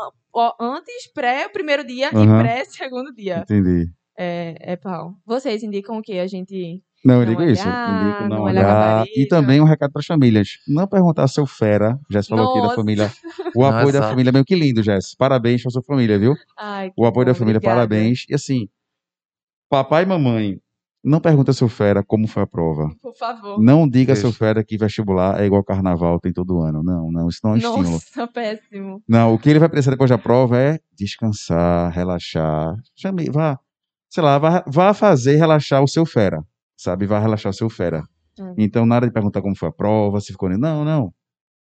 antes, 0.61 1.13
pré, 1.15 1.47
o 1.47 1.51
primeiro 1.53 1.85
dia 1.87 2.11
Aham. 2.11 2.39
e 2.39 2.43
pré, 2.43 2.65
segundo 2.65 3.13
dia. 3.15 3.43
Entendi. 3.43 3.91
É, 4.19 4.73
é 4.73 4.77
pau. 4.77 5.15
Vocês 5.27 5.63
indicam 5.63 5.99
o 5.99 6.03
que? 6.03 6.19
A 6.19 6.27
gente. 6.27 6.83
Não, 7.05 7.21
eu 7.21 7.27
digo 7.27 7.43
isso. 7.43 7.63
olhar, 7.69 7.89
Indico 7.89 8.23
não 8.25 8.29
não 8.37 8.43
olhar 8.45 8.67
olhar. 8.67 9.07
E 9.15 9.27
também 9.29 9.61
um 9.61 9.65
recado 9.65 9.93
para 9.93 10.01
as 10.01 10.07
famílias. 10.07 10.49
Não 10.67 10.89
perguntar 10.89 11.29
seu 11.29 11.47
fera. 11.47 11.99
Jéssica 12.11 12.35
falou 12.35 12.51
aqui 12.51 12.57
da 12.61 12.63
Nossa. 12.65 12.77
família. 12.77 13.11
O 13.55 13.65
apoio 13.65 13.85
da 13.93 13.99
exato. 13.99 14.09
família 14.11 14.31
é 14.31 14.33
meio 14.33 14.45
que 14.45 14.55
lindo, 14.57 14.83
Jéssica. 14.83 15.15
Parabéns 15.19 15.63
para 15.63 15.71
sua 15.71 15.83
família, 15.83 16.19
viu? 16.19 16.35
Ai, 16.59 16.91
O 16.97 17.07
apoio 17.07 17.27
bom, 17.27 17.33
da 17.33 17.35
família, 17.39 17.59
obrigada. 17.59 17.77
parabéns. 17.77 18.25
E 18.29 18.35
assim, 18.35 18.67
papai 19.69 20.03
e 20.03 20.07
mamãe, 20.07 20.59
não 21.07 21.21
pergunta 21.21 21.53
seu 21.53 21.69
fera 21.69 22.03
como 22.03 22.27
foi 22.27 22.43
a 22.43 22.47
prova. 22.47 22.91
Por 23.01 23.15
favor. 23.15 23.63
Não 23.63 23.89
diga 23.89 24.13
Isso. 24.13 24.23
seu 24.23 24.33
fera 24.33 24.65
que 24.65 24.77
vestibular 24.77 25.41
é 25.41 25.47
igual 25.47 25.63
carnaval, 25.63 26.19
tem 26.19 26.33
todo 26.33 26.61
ano. 26.61 26.83
Não, 26.83 27.13
não, 27.13 27.29
isso 27.29 27.39
não 27.45 27.53
é 27.53 27.55
um 27.55 27.57
estímulo. 27.59 27.91
Nossa, 27.91 28.27
péssimo. 28.27 29.03
Não, 29.09 29.33
o 29.33 29.39
que 29.39 29.49
ele 29.49 29.61
vai 29.61 29.69
precisar 29.69 29.93
depois 29.93 30.11
da 30.11 30.19
prova 30.19 30.59
é 30.59 30.81
descansar, 30.99 31.93
relaxar. 31.93 32.75
Chame, 32.97 33.31
vá, 33.31 33.57
sei 34.11 34.23
lá, 34.23 34.37
vá, 34.37 34.65
vá 34.67 34.93
fazer 34.93 35.37
relaxar 35.37 35.81
o 35.81 35.89
seu 35.89 36.05
fera, 36.05 36.43
sabe? 36.77 37.07
Vá 37.07 37.21
relaxar 37.21 37.51
o 37.51 37.55
seu 37.55 37.71
fera. 37.71 38.03
Hum. 38.39 38.55
Então, 38.59 38.85
nada 38.85 39.07
de 39.07 39.13
perguntar 39.13 39.41
como 39.41 39.57
foi 39.57 39.69
a 39.69 39.73
prova, 39.73 40.21
se 40.21 40.33
ficou. 40.33 40.49
Não, 40.51 40.85
não. 40.85 41.15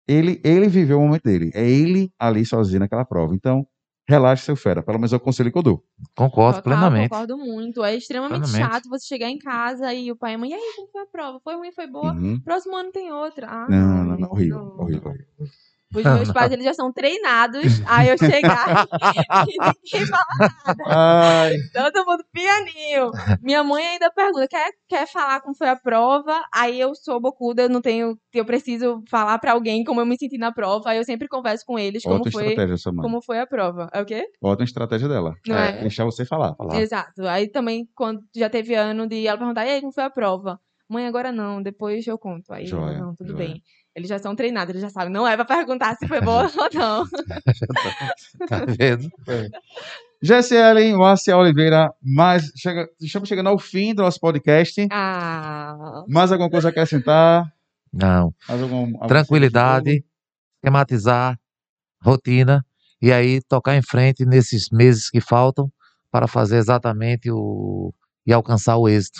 Ele, 0.07 0.41
ele 0.43 0.67
viveu 0.67 0.97
o 0.97 1.01
momento 1.01 1.23
dele. 1.23 1.51
É 1.53 1.69
ele 1.69 2.09
ali 2.17 2.43
sozinho 2.43 2.79
naquela 2.79 3.05
prova. 3.05 3.35
Então, 3.35 3.67
relaxe 4.07 4.45
seu 4.45 4.55
fera. 4.55 4.81
Pelo 4.83 4.97
menos 4.97 5.13
é 5.13 5.15
o 5.17 5.19
conselho 5.19 5.51
que 5.51 5.57
eu 5.57 5.63
dou. 5.63 5.83
Concordo 6.15 6.57
Total, 6.61 6.63
plenamente. 6.63 7.09
concordo 7.09 7.37
muito. 7.37 7.83
É 7.83 7.95
extremamente 7.95 8.49
Plenamente. 8.49 8.73
chato 8.73 8.89
você 8.89 9.05
chegar 9.05 9.29
em 9.29 9.37
casa 9.37 9.93
e 9.93 10.11
o 10.11 10.15
pai 10.15 10.31
e 10.33 10.35
a 10.35 10.37
mãe, 10.37 10.49
e 10.51 10.53
aí, 10.53 10.73
como 10.75 10.87
foi 10.91 11.01
a 11.01 11.05
prova? 11.05 11.39
Foi 11.43 11.55
ruim, 11.55 11.71
foi 11.71 11.87
boa? 11.87 12.13
Uhum. 12.13 12.39
Próximo 12.41 12.75
ano 12.75 12.91
tem 12.91 13.11
outra. 13.11 13.47
Ah, 13.49 13.67
Não, 13.69 14.03
não, 14.05 14.17
não, 14.17 14.31
horrível, 14.31 14.57
não. 14.59 14.79
horrível, 14.79 15.07
horrível. 15.09 15.27
Os 15.95 16.03
Não, 16.03 16.15
meus 16.15 16.31
pais, 16.31 16.51
eles 16.51 16.65
já 16.65 16.73
são 16.73 16.91
treinados 16.91 17.63
a 17.87 18.05
eu 18.05 18.17
chegar 18.17 18.85
e 19.47 19.57
ninguém 19.57 20.05
fala 20.05 20.51
Ai, 20.85 21.55
Todo 21.73 22.05
mundo 22.05 22.23
pianinho. 22.31 23.11
Minha 23.41 23.63
mãe 23.63 23.85
ainda 23.85 24.11
pergunta: 24.11 24.47
quer, 24.47 24.69
quer 24.87 25.07
falar 25.07 25.39
como 25.41 25.55
foi 25.55 25.69
a 25.69 25.75
prova? 25.75 26.43
Aí 26.53 26.79
eu 26.79 26.93
sou 26.93 27.21
bocuda, 27.21 27.63
eu 27.63 27.69
não 27.69 27.81
tenho. 27.81 28.17
Eu 28.33 28.45
preciso 28.45 29.01
falar 29.09 29.39
pra 29.39 29.53
alguém 29.53 29.83
como 29.83 30.01
eu 30.01 30.05
me 30.05 30.17
senti 30.17 30.37
na 30.37 30.51
prova. 30.51 30.89
Aí 30.89 30.97
eu 30.97 31.05
sempre 31.05 31.27
converso 31.27 31.65
com 31.65 31.79
eles 31.79 32.03
como 32.03 32.15
ótima 32.15 32.31
foi, 32.31 32.47
estratégia, 32.49 32.77
sua 32.77 32.91
mãe. 32.91 33.03
como 33.03 33.21
foi 33.21 33.39
a 33.39 33.47
prova. 33.47 33.89
É 33.93 34.01
o 34.01 34.05
quê? 34.05 34.27
Ótima 34.43 34.65
estratégia 34.65 35.07
dela. 35.07 35.35
Não 35.47 35.57
é? 35.57 35.81
Deixar 35.81 36.03
você 36.03 36.25
falar. 36.25 36.53
Falar. 36.55 36.81
Exato. 36.81 37.25
Aí 37.27 37.49
também, 37.49 37.87
quando 37.95 38.21
já 38.35 38.49
teve 38.49 38.75
ano 38.75 39.07
de 39.07 39.25
ela 39.25 39.37
perguntar: 39.37 39.65
e 39.65 39.69
aí, 39.69 39.79
como 39.79 39.93
foi 39.93 40.03
a 40.03 40.09
prova? 40.09 40.59
Mãe, 40.89 41.05
agora 41.05 41.31
não, 41.33 41.61
depois 41.61 42.07
eu 42.07 42.17
conto. 42.17 42.53
Aí, 42.53 42.65
Joia, 42.65 42.97
não, 42.97 43.13
tudo 43.13 43.33
joia. 43.33 43.47
bem. 43.47 43.61
Eles 43.97 44.09
já 44.09 44.19
são 44.19 44.35
treinados, 44.35 44.69
eles 44.69 44.83
já 44.83 44.91
sabem. 44.91 45.11
Não 45.11 45.27
é 45.27 45.35
pra 45.35 45.43
perguntar 45.43 45.95
se 45.95 46.07
foi 46.07 46.21
boa 46.21 46.43
ou 46.55 46.69
não. 46.71 47.03
Tá 48.47 48.63
vendo? 48.67 49.09
Jessielen, 50.21 50.95
Márcia 50.95 51.35
Oliveira, 51.35 51.91
mais, 51.99 52.51
chega, 52.55 52.87
estamos 53.01 53.27
chegando 53.27 53.49
ao 53.49 53.57
fim 53.57 53.95
do 53.95 54.03
nosso 54.03 54.19
podcast. 54.19 54.87
Ah. 54.91 56.03
Mais 56.07 56.31
alguma 56.31 56.47
coisa 56.47 56.67
a 56.67 56.71
acrescentar? 56.71 57.51
Não. 57.91 58.31
Mais 58.47 58.61
algum, 58.61 58.81
algum 58.81 59.07
Tranquilidade, 59.07 60.05
esquematizar, 60.57 61.39
rotina, 61.99 62.63
e 63.01 63.11
aí 63.11 63.41
tocar 63.49 63.75
em 63.75 63.81
frente 63.81 64.27
nesses 64.27 64.69
meses 64.69 65.09
que 65.09 65.19
faltam 65.19 65.71
para 66.11 66.27
fazer 66.27 66.57
exatamente 66.57 67.31
o. 67.31 67.91
e 68.27 68.31
alcançar 68.31 68.77
o 68.77 68.87
êxito. 68.87 69.19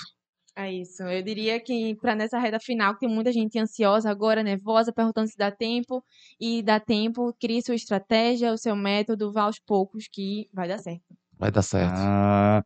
É 0.60 0.74
isso. 0.74 1.03
Eu 1.03 1.22
diria 1.22 1.60
que 1.60 1.95
para 2.01 2.16
nessa 2.16 2.39
reta 2.39 2.60
final, 2.60 2.95
que 2.95 3.01
tem 3.01 3.10
muita 3.10 3.32
gente 3.32 3.60
ansiosa 3.60 4.10
agora, 4.10 4.41
nervosa, 4.41 4.91
perguntando 4.91 5.28
se 5.28 5.38
dá 5.38 5.51
tempo. 5.51 6.03
E 6.41 6.64
dá 6.64 6.80
tempo, 6.80 7.32
crie 7.39 7.62
sua 7.62 7.76
estratégia, 7.76 8.51
o 8.51 8.58
seu 8.58 8.76
método, 8.76 9.32
vá 9.32 9.43
aos 9.43 9.60
poucos 9.60 10.08
que 10.12 10.49
vai 10.51 10.68
dar 10.68 10.80
certo. 10.80 11.16
Vai 11.38 11.51
dar 11.51 11.62
certo. 11.62 11.93
Ah, 11.95 12.64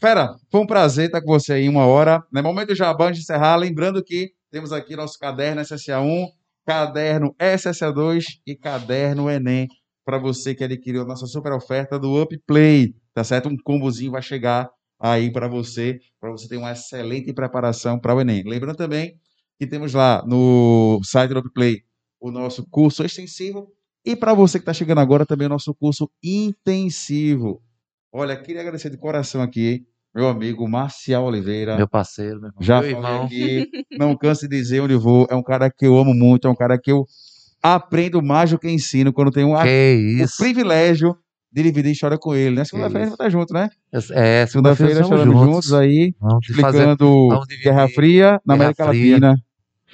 Fera, 0.00 0.36
foi 0.48 0.60
um 0.60 0.66
prazer 0.66 1.06
estar 1.06 1.20
com 1.20 1.32
você 1.32 1.54
aí 1.54 1.68
uma 1.68 1.86
hora. 1.86 2.22
No 2.32 2.40
momento 2.40 2.72
já 2.72 2.92
de 2.92 3.18
encerrar, 3.18 3.56
lembrando 3.56 4.00
que 4.04 4.30
temos 4.48 4.72
aqui 4.72 4.94
nosso 4.94 5.18
caderno 5.18 5.60
SSA1, 5.60 6.28
caderno 6.64 7.34
SSA2 7.36 8.26
e 8.46 8.54
caderno 8.54 9.28
Enem 9.28 9.66
para 10.04 10.18
você 10.18 10.54
que 10.54 10.62
adquiriu 10.62 11.02
a 11.02 11.04
nossa 11.04 11.26
super 11.26 11.52
oferta 11.52 11.98
do 11.98 12.22
Upplay, 12.22 12.94
tá 13.12 13.24
certo? 13.24 13.48
Um 13.48 13.56
combozinho 13.56 14.12
vai 14.12 14.22
chegar 14.22 14.70
aí 14.98 15.30
para 15.32 15.46
você, 15.48 16.00
para 16.20 16.30
você 16.30 16.48
ter 16.48 16.56
uma 16.56 16.72
excelente 16.72 17.32
preparação 17.32 17.98
para 17.98 18.14
o 18.14 18.20
Enem. 18.20 18.42
Lembrando 18.44 18.76
também 18.76 19.14
que 19.58 19.66
temos 19.66 19.92
lá 19.94 20.24
no 20.26 21.00
site 21.04 21.32
do 21.34 21.40
Upplay 21.40 21.82
o 22.20 22.30
nosso 22.30 22.66
curso 22.68 23.04
extensivo 23.04 23.68
e 24.04 24.16
para 24.16 24.34
você 24.34 24.58
que 24.58 24.62
está 24.62 24.72
chegando 24.72 24.98
agora 25.00 25.26
também 25.26 25.46
o 25.46 25.50
nosso 25.50 25.74
curso 25.74 26.10
intensivo. 26.68 27.62
Olha, 28.12 28.36
queria 28.36 28.60
agradecer 28.62 28.90
de 28.90 28.96
coração 28.96 29.42
aqui, 29.42 29.84
meu 30.14 30.28
amigo 30.28 30.66
Marcial 30.68 31.24
Oliveira. 31.24 31.76
Meu 31.76 31.88
parceiro, 31.88 32.40
meu 32.40 32.48
irmão. 32.48 32.62
Já 32.62 32.80
meu 32.80 32.90
falei 32.92 33.10
irmão. 33.10 33.26
aqui, 33.26 33.70
não 33.98 34.16
canso 34.16 34.48
de 34.48 34.56
dizer 34.56 34.80
onde 34.80 34.94
vou. 34.96 35.26
É 35.30 35.34
um 35.34 35.42
cara 35.42 35.70
que 35.70 35.86
eu 35.86 35.96
amo 35.98 36.14
muito, 36.14 36.48
é 36.48 36.50
um 36.50 36.54
cara 36.56 36.78
que 36.78 36.90
eu 36.90 37.04
aprendo 37.62 38.22
mais 38.22 38.50
do 38.50 38.58
que 38.58 38.68
ensino 38.70 39.12
quando 39.12 39.30
tenho 39.30 39.54
a- 39.54 39.64
o 39.64 40.36
privilégio 40.38 41.16
de 41.50 41.62
dividir 41.62 41.92
história 41.92 42.18
com 42.18 42.34
ele, 42.34 42.56
né? 42.56 42.64
Segunda-feira 42.64 43.00
a 43.00 43.04
gente 43.06 43.14
estar 43.14 43.30
junto, 43.30 43.54
né? 43.54 43.70
É, 44.12 44.46
Segunda-feira 44.46 44.92
estamos 45.00 45.08
choramos 45.20 45.40
juntos 45.54 45.72
aí, 45.72 46.14
Vamos 46.20 46.46
fazer 46.46 46.60
explicando 46.60 47.28
dividir 47.48 47.64
Guerra 47.64 47.88
Fria 47.88 48.40
na 48.44 48.54
Guerra 48.56 48.64
América 48.66 48.86
Fria. 48.88 49.12
Latina. 49.14 49.34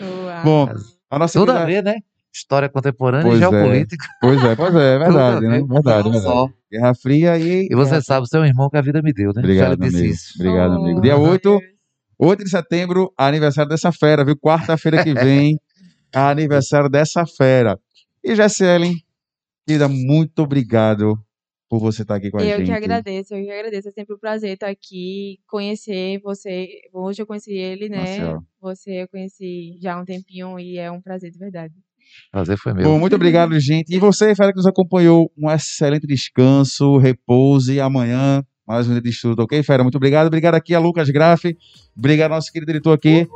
Uau. 0.01 0.45
Bom, 0.45 0.75
a 1.11 1.19
nossa 1.19 1.39
tudo 1.39 1.53
a 1.53 1.65
ver, 1.65 1.83
né? 1.85 1.95
História 2.35 2.69
contemporânea 2.69 3.25
Pois 3.29 3.41
e 3.41 3.45
é. 3.45 3.49
geopolítica. 3.49 4.07
Pois 4.21 4.43
é, 4.43 4.57
pois 4.57 4.75
é, 4.75 4.95
é 4.95 4.99
verdade, 4.99 5.47
né? 5.47 5.59
ver. 5.61 5.67
Verdade, 5.69 6.05
Não 6.05 6.13
verdade. 6.13 6.35
só. 6.35 6.49
Guerra 6.73 6.95
Fria 7.01 7.39
e. 7.39 7.69
E 7.71 7.75
você 7.77 7.91
Guerra- 7.91 8.03
sabe, 8.03 8.29
seu 8.29 8.45
irmão 8.45 8.69
que 8.69 8.77
a 8.77 8.83
vida 8.83 9.01
me 9.01 9.13
deu, 9.13 9.29
né? 9.33 9.39
Obrigado, 9.41 9.75
amigo. 9.75 9.97
isso. 9.99 10.33
Obrigado, 10.41 10.73
Oh, 10.73 10.83
amigo. 10.83 11.01
Dia 11.01 11.17
meu 11.17 11.23
8, 11.31 11.49
Deus. 11.49 11.63
8 12.19 12.43
de 12.45 12.51
setembro, 12.51 13.13
aniversário 13.17 13.69
dessa 13.69 13.93
fera, 13.93 14.25
viu? 14.25 14.37
Quarta-feira 14.37 15.05
que 15.05 15.15
vem, 15.15 15.57
aniversário 16.13 16.89
dessa 16.91 17.25
fera. 17.25 17.79
E 18.25 18.35
Jesselen, 18.35 18.95
querida, 19.67 19.87
muito 19.89 20.41
obrigado 20.43 21.17
por 21.79 21.81
você 21.81 22.03
estar 22.03 22.15
aqui 22.17 22.31
com 22.31 22.39
a 22.39 22.45
Eu 22.45 22.59
gente. 22.59 22.67
que 22.67 22.73
agradeço, 22.73 23.35
eu 23.35 23.45
que 23.45 23.51
agradeço. 23.51 23.89
É 23.89 23.93
sempre 23.93 24.15
um 24.15 24.19
prazer 24.19 24.55
estar 24.55 24.69
aqui, 24.69 25.39
conhecer 25.49 26.21
você. 26.23 26.69
Hoje 26.93 27.23
eu 27.23 27.27
conheci 27.27 27.53
ele, 27.53 27.89
né? 27.89 27.99
Marcel. 27.99 28.43
Você 28.61 29.03
eu 29.03 29.09
conheci 29.09 29.79
já 29.81 29.95
há 29.95 30.01
um 30.01 30.05
tempinho 30.05 30.59
e 30.59 30.79
é 30.79 30.91
um 30.91 31.01
prazer 31.01 31.31
de 31.31 31.39
verdade. 31.39 31.75
Prazer 32.31 32.57
foi 32.59 32.73
Bom, 32.75 32.81
meu. 32.81 32.99
muito 32.99 33.17
obrigado, 33.17 33.59
gente. 33.59 33.95
E 33.95 33.99
você, 33.99 34.35
fera, 34.35 34.53
que 34.53 34.57
nos 34.57 34.67
acompanhou, 34.67 35.33
um 35.37 35.51
excelente 35.51 36.07
descanso, 36.07 36.97
repouso 36.99 37.73
e 37.73 37.81
amanhã 37.81 38.45
mais 38.67 38.89
um 38.89 38.93
dia 38.93 39.03
de 39.03 39.11
estudo, 39.11 39.43
ok, 39.43 39.63
fera? 39.63 39.83
Muito 39.83 39.97
obrigado. 39.97 40.27
Obrigado 40.27 40.55
aqui 40.55 40.75
a 40.75 40.79
Lucas 40.79 41.11
Graff. 41.11 41.55
Obrigado 41.97 42.33
ao 42.33 42.39
nosso 42.39 42.51
querido 42.51 42.71
diretor 42.71 42.93
aqui. 42.93 43.29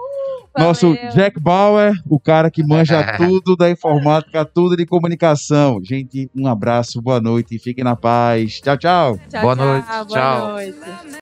Nosso. 0.57 0.95
Jack 1.15 1.39
Bauer, 1.41 1.93
o 2.09 2.19
cara 2.19 2.51
que 2.51 2.63
manja 2.65 3.03
tudo 3.17 3.57
da 3.57 3.71
informática, 3.71 4.45
tudo 4.45 4.77
de 4.77 4.87
comunicação. 4.87 5.79
Gente, 5.83 6.31
um 6.35 6.47
abraço, 6.47 7.01
boa 7.01 7.21
noite, 7.21 7.59
fiquem 7.59 7.85
na 7.85 7.97
paz. 7.97 8.61
Tchau, 8.61 8.77
tchau. 8.77 9.19
Tchau, 9.29 9.43
Boa 9.43 9.57
tchau, 9.57 9.67
noite, 9.67 9.87
boa 9.87 10.07
tchau. 10.07 10.49
noite. 10.49 11.09